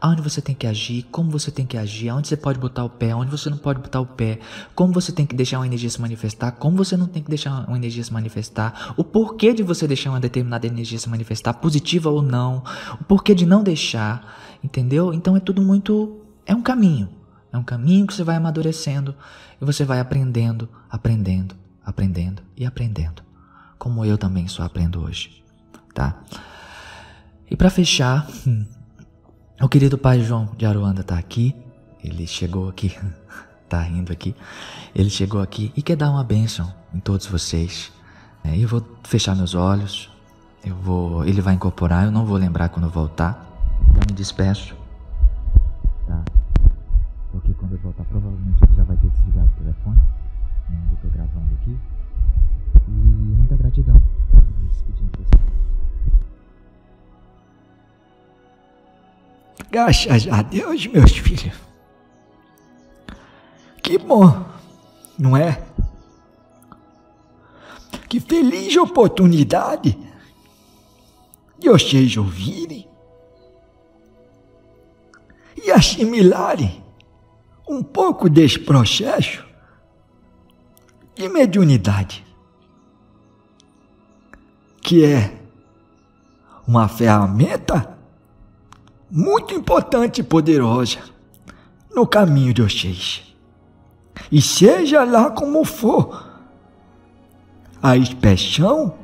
aonde 0.00 0.20
você 0.20 0.42
tem 0.42 0.56
que 0.56 0.66
agir, 0.66 1.04
como 1.04 1.30
você 1.30 1.52
tem 1.52 1.64
que 1.64 1.76
agir, 1.76 2.08
aonde 2.08 2.26
você 2.26 2.36
pode 2.36 2.58
botar 2.58 2.82
o 2.82 2.90
pé, 2.90 3.12
aonde 3.12 3.30
você 3.30 3.48
não 3.48 3.56
pode 3.56 3.78
botar 3.78 4.00
o 4.00 4.06
pé, 4.06 4.40
como 4.74 4.92
você 4.92 5.12
tem 5.12 5.24
que 5.24 5.36
deixar 5.36 5.60
uma 5.60 5.66
energia 5.66 5.88
se 5.88 6.00
manifestar, 6.00 6.50
como 6.50 6.76
você 6.76 6.96
não 6.96 7.06
tem 7.06 7.22
que 7.22 7.28
deixar 7.28 7.64
uma 7.68 7.76
energia 7.76 8.02
se 8.02 8.12
manifestar, 8.12 8.92
o 8.96 9.04
porquê 9.04 9.54
de 9.54 9.62
você 9.62 9.86
deixar 9.86 10.10
uma 10.10 10.18
determinada 10.18 10.66
energia 10.66 10.98
se 10.98 11.08
manifestar, 11.08 11.54
positiva 11.54 12.10
ou 12.10 12.22
não, 12.22 12.64
o 13.00 13.04
porquê 13.04 13.36
de 13.36 13.46
não 13.46 13.62
deixar, 13.62 14.58
entendeu? 14.62 15.14
Então 15.14 15.36
é 15.36 15.40
tudo 15.40 15.62
muito. 15.62 16.18
É 16.44 16.56
um 16.56 16.62
caminho. 16.62 17.08
É 17.52 17.56
um 17.56 17.62
caminho 17.62 18.04
que 18.04 18.14
você 18.14 18.24
vai 18.24 18.34
amadurecendo 18.34 19.14
e 19.60 19.64
você 19.64 19.84
vai 19.84 20.00
aprendendo, 20.00 20.68
aprendendo, 20.90 21.54
aprendendo 21.84 22.42
e 22.56 22.66
aprendendo. 22.66 23.22
Como 23.78 24.04
eu 24.04 24.18
também 24.18 24.48
só 24.48 24.64
aprendo 24.64 25.04
hoje, 25.04 25.44
tá? 25.94 26.20
E 27.52 27.56
para 27.56 27.68
fechar, 27.68 28.26
o 29.60 29.68
querido 29.68 29.98
pai 29.98 30.22
João 30.22 30.48
de 30.56 30.64
Aruanda 30.64 31.02
está 31.02 31.18
aqui. 31.18 31.54
Ele 32.02 32.26
chegou 32.26 32.66
aqui, 32.66 32.96
tá 33.68 33.78
rindo 33.82 34.10
aqui. 34.10 34.34
Ele 34.94 35.10
chegou 35.10 35.38
aqui 35.38 35.70
e 35.76 35.82
quer 35.82 35.94
dar 35.94 36.08
uma 36.08 36.24
bênção 36.24 36.72
em 36.94 36.98
todos 36.98 37.26
vocês. 37.26 37.92
É, 38.42 38.56
eu 38.56 38.66
vou 38.66 38.82
fechar 39.04 39.36
meus 39.36 39.54
olhos. 39.54 40.10
Eu 40.64 40.74
vou, 40.76 41.26
ele 41.26 41.42
vai 41.42 41.52
incorporar. 41.52 42.06
Eu 42.06 42.10
não 42.10 42.24
vou 42.24 42.38
lembrar 42.38 42.70
quando 42.70 42.86
eu 42.86 42.90
voltar. 42.90 43.46
Já 43.96 44.00
me 44.08 44.14
despeço, 44.14 44.74
Graças 59.72 60.28
a 60.28 60.42
Deus, 60.42 60.86
meus 60.86 61.12
filhos. 61.12 61.56
Que 63.82 63.96
bom, 63.96 64.44
não 65.18 65.34
é? 65.34 65.64
Que 68.06 68.20
feliz 68.20 68.76
oportunidade 68.76 69.98
de 71.58 71.70
vocês 71.70 72.14
ouvirem 72.18 72.86
e 75.64 75.70
assimilarem 75.70 76.84
um 77.66 77.82
pouco 77.82 78.28
desse 78.28 78.58
processo 78.58 79.42
de 81.14 81.30
mediunidade, 81.30 82.22
que 84.82 85.02
é 85.02 85.34
uma 86.68 86.88
ferramenta 86.88 88.01
muito 89.14 89.52
importante 89.52 90.22
e 90.22 90.24
poderosa 90.24 90.98
no 91.94 92.06
caminho 92.06 92.54
de 92.54 92.62
vocês. 92.62 93.22
E 94.30 94.40
seja 94.40 95.04
lá 95.04 95.30
como 95.30 95.62
for, 95.66 96.30
a 97.82 97.94
expressão, 97.94 98.94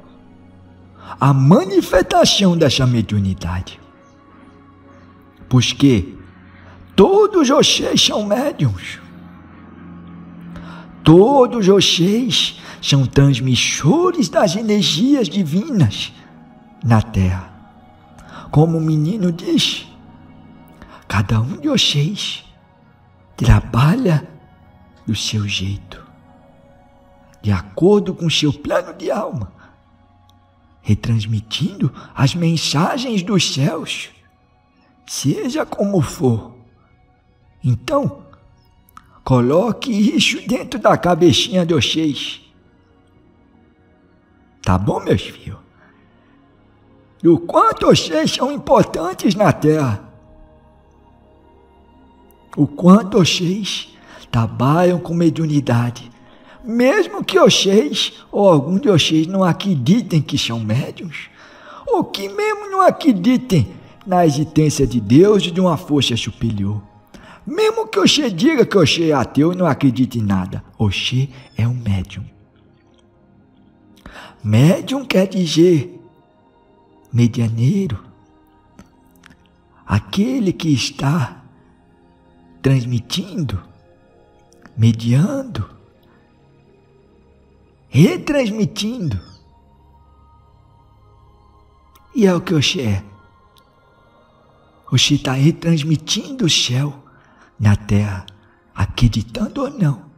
a 1.20 1.34
manifestação 1.34 2.56
dessa 2.56 2.86
mediunidade. 2.86 3.78
Porque 5.46 6.14
todos 6.96 7.48
vocês 7.48 8.00
são 8.00 8.24
médiums. 8.24 8.98
Todos 11.04 11.66
vocês 11.66 12.62
são 12.80 13.04
transmissores 13.04 14.30
das 14.30 14.56
energias 14.56 15.28
divinas 15.28 16.12
na 16.82 17.02
Terra. 17.02 17.52
Como 18.50 18.78
o 18.78 18.80
menino 18.80 19.30
diz, 19.30 19.86
cada 21.08 21.40
um 21.40 21.56
de 21.56 21.68
vocês 21.68 22.44
trabalha 23.34 24.28
do 25.06 25.16
seu 25.16 25.48
jeito, 25.48 26.06
de 27.40 27.50
acordo 27.50 28.14
com 28.14 28.26
o 28.26 28.30
seu 28.30 28.52
plano 28.52 28.92
de 28.92 29.10
alma, 29.10 29.50
retransmitindo 30.82 31.92
as 32.14 32.34
mensagens 32.34 33.22
dos 33.22 33.54
céus, 33.54 34.10
seja 35.06 35.64
como 35.64 36.02
for. 36.02 36.54
Então, 37.64 38.24
coloque 39.24 39.90
isso 39.90 40.46
dentro 40.46 40.78
da 40.78 40.96
cabecinha 40.98 41.64
de 41.64 41.72
vocês. 41.72 42.42
Tá 44.62 44.76
bom, 44.76 45.00
meus 45.00 45.22
filhos? 45.22 45.58
Do 47.22 47.38
quanto 47.38 47.86
vocês 47.86 48.30
são 48.30 48.52
importantes 48.52 49.34
na 49.34 49.52
Terra 49.52 50.07
o 52.58 52.66
quanto 52.66 53.18
vocês 53.18 53.96
trabalham 54.32 54.98
com 54.98 55.14
mediunidade, 55.14 56.10
mesmo 56.64 57.22
que 57.22 57.38
vocês 57.38 58.14
ou 58.32 58.48
algum 58.48 58.80
de 58.80 58.88
vocês 58.88 59.28
não 59.28 59.44
acreditem 59.44 60.20
que 60.20 60.36
são 60.36 60.58
médiums, 60.58 61.28
ou 61.86 62.02
que 62.02 62.28
mesmo 62.28 62.68
não 62.68 62.80
acreditem 62.80 63.68
na 64.04 64.26
existência 64.26 64.84
de 64.88 65.00
Deus 65.00 65.46
e 65.46 65.52
de 65.52 65.60
uma 65.60 65.76
força 65.76 66.16
superior. 66.16 66.82
Mesmo 67.46 67.86
que 67.86 68.00
você 68.00 68.28
diga 68.28 68.66
que 68.66 68.76
você 68.76 69.10
é 69.10 69.12
ateu 69.12 69.52
e 69.52 69.56
não 69.56 69.64
acredite 69.64 70.18
em 70.18 70.22
nada, 70.22 70.64
você 70.76 71.28
é 71.56 71.66
um 71.66 71.74
médium. 71.74 72.24
Médium 74.42 75.04
quer 75.04 75.28
dizer 75.28 75.96
medianeiro, 77.12 78.02
aquele 79.86 80.52
que 80.52 80.72
está 80.74 81.37
transmitindo, 82.62 83.62
mediando, 84.76 85.68
retransmitindo. 87.88 89.20
E 92.14 92.26
é 92.26 92.34
o 92.34 92.40
que 92.40 92.54
Oxê 92.54 92.82
é. 92.82 93.04
Oxê 94.90 95.14
está 95.14 95.32
retransmitindo 95.32 96.46
o 96.46 96.50
céu 96.50 97.04
na 97.58 97.76
terra, 97.76 98.26
acreditando 98.74 99.62
ou 99.62 99.70
não. 99.70 100.08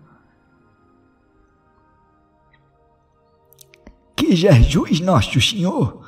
Que 4.16 4.36
Jesus, 4.36 5.00
nosso 5.00 5.40
Senhor, 5.40 6.06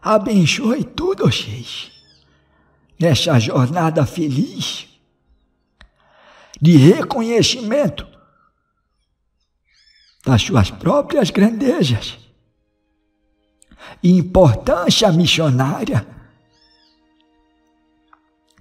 abençoe 0.00 0.84
tudo 0.84 1.26
vocês 1.26 2.01
nessa 3.02 3.36
jornada 3.40 4.06
feliz 4.06 4.86
de 6.60 6.76
reconhecimento 6.76 8.06
das 10.24 10.42
suas 10.42 10.70
próprias 10.70 11.30
grandezas 11.30 12.16
e 14.04 14.16
importância 14.16 15.10
missionária 15.10 16.06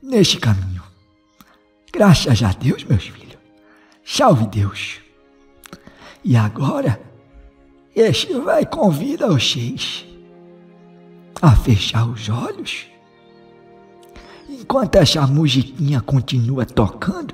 neste 0.02 0.40
caminho. 0.40 0.82
Graças 1.94 2.42
a 2.42 2.52
Deus, 2.52 2.84
meus 2.84 3.04
filhos. 3.04 3.38
Salve 4.04 4.48
Deus. 4.48 5.00
E 6.24 6.36
agora, 6.36 7.00
este 7.96 8.34
vai 8.40 8.66
convidar 8.66 9.28
vocês 9.28 10.04
a 11.40 11.56
fechar 11.56 12.08
os 12.08 12.28
olhos 12.28 12.90
enquanto 14.62 14.96
essa 14.96 15.26
musiquinha 15.26 16.02
continua 16.02 16.66
tocando, 16.66 17.34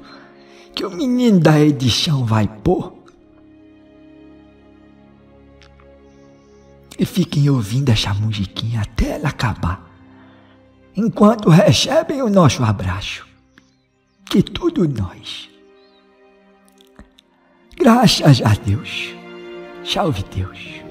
que 0.74 0.86
o 0.86 0.90
menino 0.90 1.40
da 1.40 1.60
edição 1.60 2.26
vai 2.26 2.48
pôr. 2.48 2.96
E 6.98 7.06
fiquem 7.06 7.50
ouvindo 7.50 7.90
essa 7.90 8.14
musiquinha 8.14 8.82
até 8.82 9.12
ela 9.12 9.30
acabar, 9.30 9.88
enquanto 10.96 11.50
recebem 11.50 12.22
o 12.22 12.30
nosso 12.30 12.64
abraço, 12.64 13.26
que 14.26 14.42
tudo 14.42 14.88
nós. 14.88 15.50
Graças 17.76 18.42
a 18.42 18.56
Deus. 18.66 19.14
Salve 19.84 20.24
Deus. 20.36 20.87